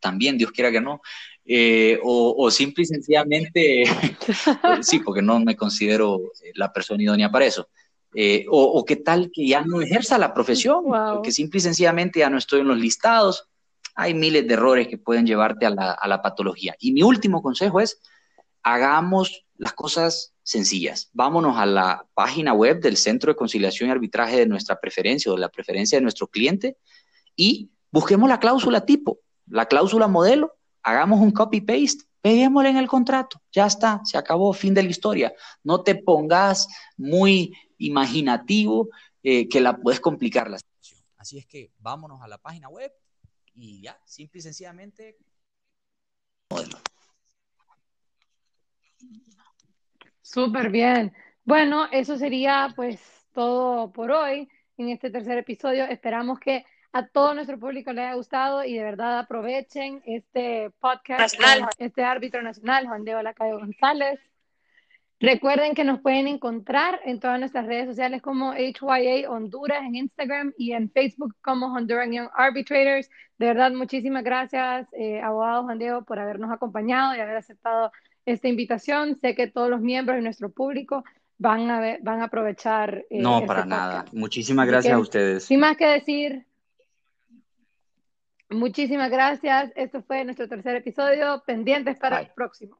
También, 0.00 0.38
Dios 0.38 0.52
quiera 0.52 0.70
que 0.70 0.80
no. 0.80 1.00
Eh, 1.44 1.98
o, 2.02 2.50
simple 2.50 2.82
y 2.82 2.86
sencillamente, 2.86 3.84
sí, 4.82 4.98
porque 4.98 5.22
no 5.22 5.40
me 5.40 5.56
considero 5.56 6.20
la 6.54 6.72
persona 6.72 7.02
idónea 7.02 7.30
para 7.30 7.46
eso. 7.46 7.68
Eh, 8.14 8.46
o, 8.50 8.84
qué 8.84 8.96
tal 8.96 9.30
que 9.32 9.46
ya 9.46 9.62
no 9.62 9.80
ejerza 9.80 10.18
la 10.18 10.34
profesión, 10.34 10.84
que 11.22 11.32
simple 11.32 11.58
y 11.58 11.62
sencillamente 11.62 12.20
ya 12.20 12.30
no 12.30 12.38
estoy 12.38 12.60
en 12.60 12.68
los 12.68 12.78
listados. 12.78 13.48
Hay 13.94 14.14
miles 14.14 14.46
de 14.46 14.54
errores 14.54 14.88
que 14.88 14.98
pueden 14.98 15.26
llevarte 15.26 15.66
a 15.66 15.70
la, 15.70 15.92
a 15.92 16.08
la 16.08 16.22
patología. 16.22 16.74
Y 16.78 16.92
mi 16.92 17.02
último 17.02 17.42
consejo 17.42 17.80
es, 17.80 18.00
hagamos 18.62 19.44
las 19.56 19.72
cosas 19.72 20.34
sencillas. 20.42 21.10
Vámonos 21.12 21.58
a 21.58 21.66
la 21.66 22.06
página 22.14 22.52
web 22.52 22.80
del 22.80 22.96
Centro 22.96 23.32
de 23.32 23.36
Conciliación 23.36 23.88
y 23.88 23.92
Arbitraje 23.92 24.38
de 24.38 24.46
nuestra 24.46 24.80
preferencia 24.80 25.30
o 25.30 25.34
de 25.34 25.40
la 25.40 25.50
preferencia 25.50 25.98
de 25.98 26.02
nuestro 26.02 26.28
cliente 26.28 26.76
y 27.36 27.70
busquemos 27.90 28.28
la 28.28 28.40
cláusula 28.40 28.84
tipo, 28.84 29.20
la 29.50 29.66
cláusula 29.66 30.08
modelo 30.08 30.54
hagamos 30.82 31.20
un 31.20 31.30
copy-paste, 31.30 32.04
peguémosle 32.20 32.70
en 32.70 32.76
el 32.76 32.88
contrato, 32.88 33.40
ya 33.52 33.66
está, 33.66 34.00
se 34.04 34.18
acabó, 34.18 34.52
fin 34.52 34.74
de 34.74 34.82
la 34.82 34.90
historia. 34.90 35.32
No 35.62 35.82
te 35.82 35.94
pongas 35.94 36.68
muy 36.96 37.54
imaginativo 37.78 38.88
eh, 39.22 39.48
que 39.48 39.60
la 39.60 39.76
puedes 39.76 40.00
complicar 40.00 40.50
la 40.50 40.58
situación. 40.58 41.00
Así 41.16 41.38
es 41.38 41.46
que 41.46 41.70
vámonos 41.78 42.22
a 42.22 42.28
la 42.28 42.38
página 42.38 42.68
web 42.68 42.92
y 43.54 43.82
ya, 43.82 44.00
simple 44.04 44.38
y 44.38 44.42
sencillamente. 44.42 45.18
Súper 50.22 50.70
bien. 50.70 51.12
Bueno, 51.44 51.86
eso 51.90 52.16
sería 52.16 52.72
pues 52.76 53.00
todo 53.32 53.92
por 53.92 54.10
hoy 54.10 54.48
en 54.76 54.90
este 54.90 55.10
tercer 55.10 55.38
episodio. 55.38 55.84
Esperamos 55.84 56.38
que 56.38 56.64
a 56.92 57.06
todo 57.06 57.34
nuestro 57.34 57.58
público 57.58 57.92
le 57.92 58.02
haya 58.02 58.14
gustado 58.14 58.64
y 58.64 58.74
de 58.74 58.82
verdad 58.82 59.18
aprovechen 59.18 60.02
este 60.06 60.70
podcast, 60.80 61.38
este 61.78 62.02
árbitro 62.02 62.42
nacional, 62.42 62.86
Juan 62.86 63.04
Diego 63.04 63.22
Lacayo 63.22 63.58
González. 63.58 64.20
Recuerden 65.20 65.74
que 65.74 65.82
nos 65.82 66.00
pueden 66.00 66.28
encontrar 66.28 67.00
en 67.04 67.18
todas 67.18 67.40
nuestras 67.40 67.66
redes 67.66 67.86
sociales 67.86 68.22
como 68.22 68.54
HYA 68.54 69.28
Honduras 69.28 69.82
en 69.84 69.96
Instagram 69.96 70.52
y 70.56 70.72
en 70.72 70.90
Facebook 70.90 71.34
como 71.42 71.66
Honduran 71.74 72.12
Young 72.12 72.28
Arbitrators. 72.34 73.10
De 73.36 73.46
verdad, 73.46 73.72
muchísimas 73.72 74.22
gracias, 74.22 74.86
eh, 74.92 75.20
abogado 75.20 75.64
Juan 75.64 75.78
Diego, 75.78 76.02
por 76.02 76.20
habernos 76.20 76.52
acompañado 76.52 77.16
y 77.16 77.20
haber 77.20 77.36
aceptado 77.36 77.90
esta 78.26 78.46
invitación. 78.46 79.16
Sé 79.16 79.34
que 79.34 79.48
todos 79.48 79.68
los 79.68 79.80
miembros 79.80 80.16
de 80.16 80.22
nuestro 80.22 80.50
público 80.50 81.02
van 81.36 81.68
a, 81.68 81.98
van 82.00 82.20
a 82.20 82.24
aprovechar. 82.24 83.04
Eh, 83.10 83.20
no, 83.20 83.44
para 83.44 83.64
nada. 83.64 84.04
Muchísimas 84.12 84.68
gracias 84.68 84.94
a 84.94 84.98
ustedes. 84.98 85.44
Sin 85.44 85.58
más 85.58 85.76
que 85.76 85.86
decir, 85.86 86.46
muchísimas 88.50 89.10
gracias. 89.10 89.72
Esto 89.76 90.02
fue 90.02 90.24
nuestro 90.24 90.48
tercer 90.48 90.76
episodio. 90.76 91.42
Pendientes 91.46 91.98
para 91.98 92.20
el 92.20 92.30
próximo. 92.34 92.78